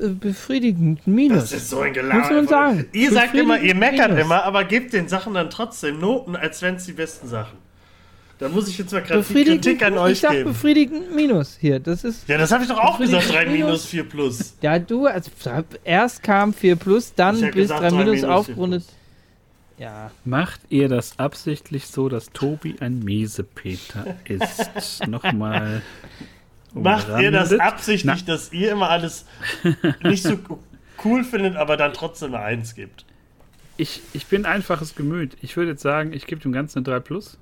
äh, 0.00 0.08
befriedigend. 0.08 1.06
Minus. 1.06 1.42
Das 1.42 1.52
ist 1.52 1.70
so 1.70 1.80
ein 1.80 1.92
Gelaber. 1.92 2.18
Muss 2.20 2.30
man 2.30 2.48
sagen. 2.48 2.86
Ihr 2.92 3.12
sagt 3.12 3.34
immer, 3.34 3.60
ihr 3.60 3.74
meckert 3.74 4.08
Minus. 4.10 4.24
immer, 4.24 4.42
aber 4.44 4.64
gebt 4.64 4.92
den 4.94 5.08
Sachen 5.08 5.34
dann 5.34 5.50
trotzdem 5.50 5.98
Noten, 6.00 6.34
als 6.34 6.62
wenn 6.62 6.76
es 6.76 6.86
die 6.86 6.92
besten 6.92 7.28
Sachen. 7.28 7.58
Da 8.38 8.48
muss 8.48 8.68
ich 8.68 8.78
jetzt 8.78 8.92
mal 8.92 9.02
gerade 9.02 9.22
Kritik 9.22 9.82
an 9.82 9.94
ich 9.94 9.98
euch 9.98 10.20
sag 10.20 10.32
geben. 10.32 10.50
befriedigend 10.50 11.14
Minus 11.14 11.56
hier. 11.60 11.78
Das 11.78 12.04
ist. 12.04 12.28
Ja, 12.28 12.36
das 12.36 12.50
habe 12.50 12.64
ich 12.64 12.68
doch 12.68 12.78
auch 12.78 12.98
gesagt, 12.98 13.28
3 13.28 13.44
Befriedigend 13.44 13.66
minus 13.66 13.86
4 13.86 14.08
plus. 14.08 14.56
Ja, 14.60 14.78
du, 14.78 15.06
also, 15.06 15.30
erst 15.84 16.22
kam 16.22 16.52
4 16.52 16.76
plus, 16.76 17.14
dann 17.14 17.36
Ich 17.36 17.42
bis 17.42 17.54
gesagt, 17.54 17.82
3 17.82 17.88
drei 17.90 17.98
minus 17.98 18.14
minus, 18.16 18.30
aufgerundet. 18.30 18.84
Ja. 19.78 20.10
Macht 20.24 20.60
ihr 20.68 20.88
das 20.88 21.18
absichtlich 21.18 21.86
so, 21.86 22.08
dass 22.08 22.30
Tobi 22.30 22.76
ein 22.80 23.00
Miesepeter 23.00 24.16
ist? 24.24 25.06
Nochmal. 25.06 25.82
Macht 26.72 27.08
ihr 27.20 27.30
das 27.30 27.52
absichtlich, 27.52 28.24
Na, 28.26 28.32
dass 28.32 28.52
ihr 28.52 28.72
immer 28.72 28.90
alles 28.90 29.26
nicht 30.02 30.22
so 30.22 30.38
cool 31.04 31.24
findet, 31.24 31.56
aber 31.56 31.76
dann 31.76 31.92
trotzdem 31.92 32.34
eine 32.34 32.44
1 32.44 32.74
gibt? 32.74 33.04
ich, 33.76 34.02
ich 34.12 34.26
bin 34.26 34.46
einfaches 34.46 34.94
Gemüt. 34.94 35.36
Ich 35.42 35.56
würde 35.56 35.72
jetzt 35.72 35.82
sagen, 35.82 36.12
ich 36.12 36.26
gebe 36.26 36.40
dem 36.40 36.52
Ganzen 36.52 36.78
eine 36.78 36.84
3 36.84 37.00
Plus. 37.00 37.38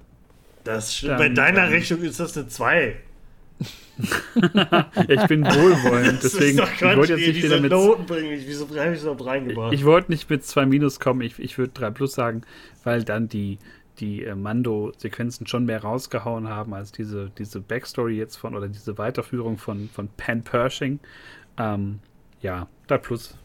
Das, 0.64 1.00
Dann- 1.00 1.18
bei 1.18 1.28
deiner 1.28 1.62
dann- 1.62 1.68
Rechnung 1.70 2.00
ist 2.02 2.20
das 2.20 2.36
eine 2.36 2.48
2. 2.48 2.96
Ja, 4.54 4.90
ich 5.08 5.26
bin 5.26 5.44
wohlwollend, 5.44 6.24
Das 6.24 6.32
deswegen 6.32 6.58
ist 6.58 6.60
doch 6.60 6.72
ich 6.74 6.96
wollte 6.96 7.14
jetzt 7.14 7.26
nicht 7.28 7.42
wieder 7.44 7.60
mit. 7.60 7.70
Noten 7.70 8.06
bringen. 8.06 8.32
Ich- 8.32 8.46
Wieso 8.46 8.64
habe 8.68 8.78
ich 8.88 8.94
das 8.94 9.02
überhaupt 9.02 9.26
reingebracht? 9.26 9.72
Ich 9.72 9.84
wollte 9.84 10.10
nicht 10.10 10.28
mit 10.30 10.44
2 10.44 10.66
Minus 10.66 10.98
kommen, 10.98 11.20
ich, 11.20 11.38
ich 11.38 11.58
würde 11.58 11.72
3 11.74 11.90
Plus 11.90 12.12
sagen, 12.14 12.42
weil 12.84 13.04
dann 13.04 13.28
die, 13.28 13.58
die 14.00 14.24
äh, 14.24 14.34
Mando-Sequenzen 14.34 15.46
schon 15.46 15.66
mehr 15.66 15.82
rausgehauen 15.82 16.48
haben 16.48 16.74
als 16.74 16.90
diese, 16.92 17.30
diese 17.38 17.60
Backstory 17.60 18.16
jetzt 18.16 18.36
von 18.36 18.56
oder 18.56 18.68
diese 18.68 18.96
Weiterführung 18.98 19.58
von, 19.58 19.88
von 19.92 20.08
Pan 20.16 20.42
Pershing. 20.42 20.98
Ähm, 21.58 22.00
ja, 22.40 22.66
3 22.88 22.98
Plus 22.98 23.36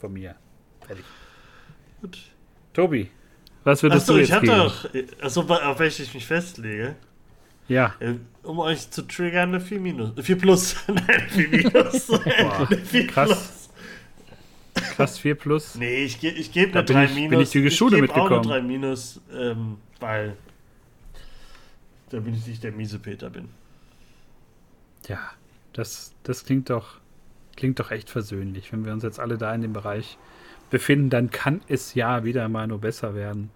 von 0.00 0.12
mir. 0.14 0.34
Fertig. 0.86 1.04
Gut. 2.00 2.18
Tobi, 2.72 3.08
was 3.66 3.82
würdest 3.82 4.02
Achso, 4.02 4.14
du 4.14 4.20
ich 4.20 4.28
jetzt 4.28 4.36
habe 4.36 4.46
geben? 4.46 5.06
doch. 5.18 5.24
Achso, 5.24 5.40
auf 5.42 5.78
welche 5.78 6.02
ich 6.02 6.14
mich 6.14 6.24
festlege. 6.26 6.94
Ja, 7.68 7.94
Äh, 7.98 8.14
Um 8.44 8.60
euch 8.60 8.90
zu 8.90 9.02
triggern, 9.02 9.48
eine 9.50 9.60
4 9.60 9.80
minus. 9.80 10.12
4 10.24 10.38
plus. 10.38 10.76
Nein, 10.86 11.26
4 11.28 11.48
minus. 11.48 12.06
Boah, 12.06 12.66
Eine 12.70 12.78
4 12.78 13.06
krass. 13.08 13.68
krass 14.74 15.18
4 15.18 15.34
Plus. 15.34 15.74
Nee, 15.74 16.04
ich, 16.04 16.20
ge 16.20 16.30
ich 16.30 16.52
gebe 16.52 16.72
eine 16.74 16.82
bin 16.84 16.94
3 16.96 17.04
ich- 17.06 17.14
bin 17.14 17.28
minus. 17.30 17.42
ich 17.54 17.62
die 17.62 17.70
Schule 17.70 18.00
geb 18.00 18.10
auch 18.10 18.14
eine 18.16 18.24
mitgekommen. 18.36 18.48
3 18.48 18.62
minus, 18.62 19.20
ähm, 19.34 19.78
weil. 20.00 20.36
Da 22.10 22.20
bin 22.20 22.34
ich 22.34 22.46
nicht 22.46 22.62
der 22.62 22.70
miese 22.72 23.00
Peter 23.00 23.30
bin. 23.30 23.48
Ja, 25.08 25.18
das, 25.72 26.12
das 26.22 26.44
klingt 26.44 26.70
doch, 26.70 26.98
klingt 27.56 27.80
doch 27.80 27.90
echt 27.90 28.10
versöhnlich. 28.10 28.70
Wenn 28.72 28.84
wir 28.84 28.92
uns 28.92 29.02
jetzt 29.02 29.18
alle 29.18 29.38
da 29.38 29.52
in 29.52 29.62
dem 29.62 29.72
Bereich 29.72 30.18
befinden, 30.70 31.10
dann 31.10 31.30
kann 31.30 31.60
es 31.68 31.94
ja 31.94 32.24
wieder 32.24 32.48
mal 32.48 32.66
nur 32.66 32.80
besser 32.80 33.14
werden. 33.14 33.50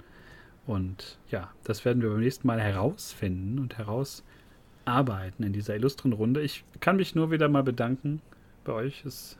Und 0.66 1.18
ja, 1.30 1.50
das 1.64 1.84
werden 1.84 2.02
wir 2.02 2.10
beim 2.10 2.20
nächsten 2.20 2.46
Mal 2.46 2.60
herausfinden 2.60 3.58
und 3.58 3.78
herausarbeiten 3.78 5.44
in 5.44 5.52
dieser 5.52 5.74
illustren 5.74 6.12
Runde. 6.12 6.42
Ich 6.42 6.64
kann 6.80 6.96
mich 6.96 7.14
nur 7.14 7.30
wieder 7.30 7.48
mal 7.48 7.62
bedanken 7.62 8.20
bei 8.64 8.72
euch. 8.72 9.04
Es 9.04 9.38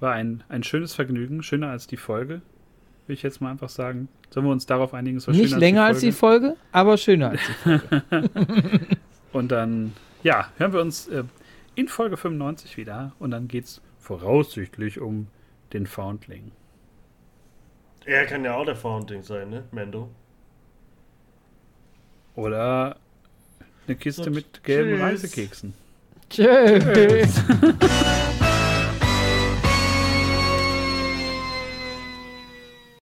war 0.00 0.12
ein, 0.12 0.44
ein 0.48 0.62
schönes 0.62 0.94
Vergnügen, 0.94 1.42
schöner 1.42 1.68
als 1.68 1.86
die 1.86 1.96
Folge, 1.96 2.40
will 3.06 3.14
ich 3.14 3.22
jetzt 3.22 3.40
mal 3.40 3.50
einfach 3.50 3.68
sagen. 3.68 4.08
Sollen 4.30 4.46
wir 4.46 4.52
uns 4.52 4.66
darauf 4.66 4.94
einigen? 4.94 5.18
Es 5.18 5.26
war 5.26 5.34
Nicht 5.34 5.56
länger 5.56 5.84
als 5.84 6.00
die 6.00 6.12
Folge, 6.12 6.56
aber 6.72 6.96
schöner 6.96 7.30
als 7.30 7.40
die 7.64 8.96
Und 9.32 9.52
dann, 9.52 9.92
ja, 10.22 10.48
hören 10.56 10.72
wir 10.72 10.80
uns 10.80 11.08
äh, 11.08 11.24
in 11.74 11.88
Folge 11.88 12.16
95 12.16 12.76
wieder. 12.76 13.12
Und 13.18 13.30
dann 13.30 13.48
geht 13.48 13.64
es 13.64 13.80
voraussichtlich 13.98 15.00
um 15.00 15.26
den 15.72 15.86
Foundling. 15.86 16.52
Er 18.08 18.24
kann 18.24 18.42
ja 18.42 18.54
auch 18.54 18.64
der 18.64 18.74
Foundling 18.74 19.22
sein, 19.22 19.50
ne? 19.50 19.64
Mendo. 19.70 20.08
Oder 22.36 22.96
eine 23.86 23.96
Kiste 23.96 24.24
So, 24.24 24.30
mit 24.30 24.64
gelben 24.64 24.92
tschüss. 24.92 25.02
Reisekeksen. 25.02 25.74
Tschüss. 26.30 27.42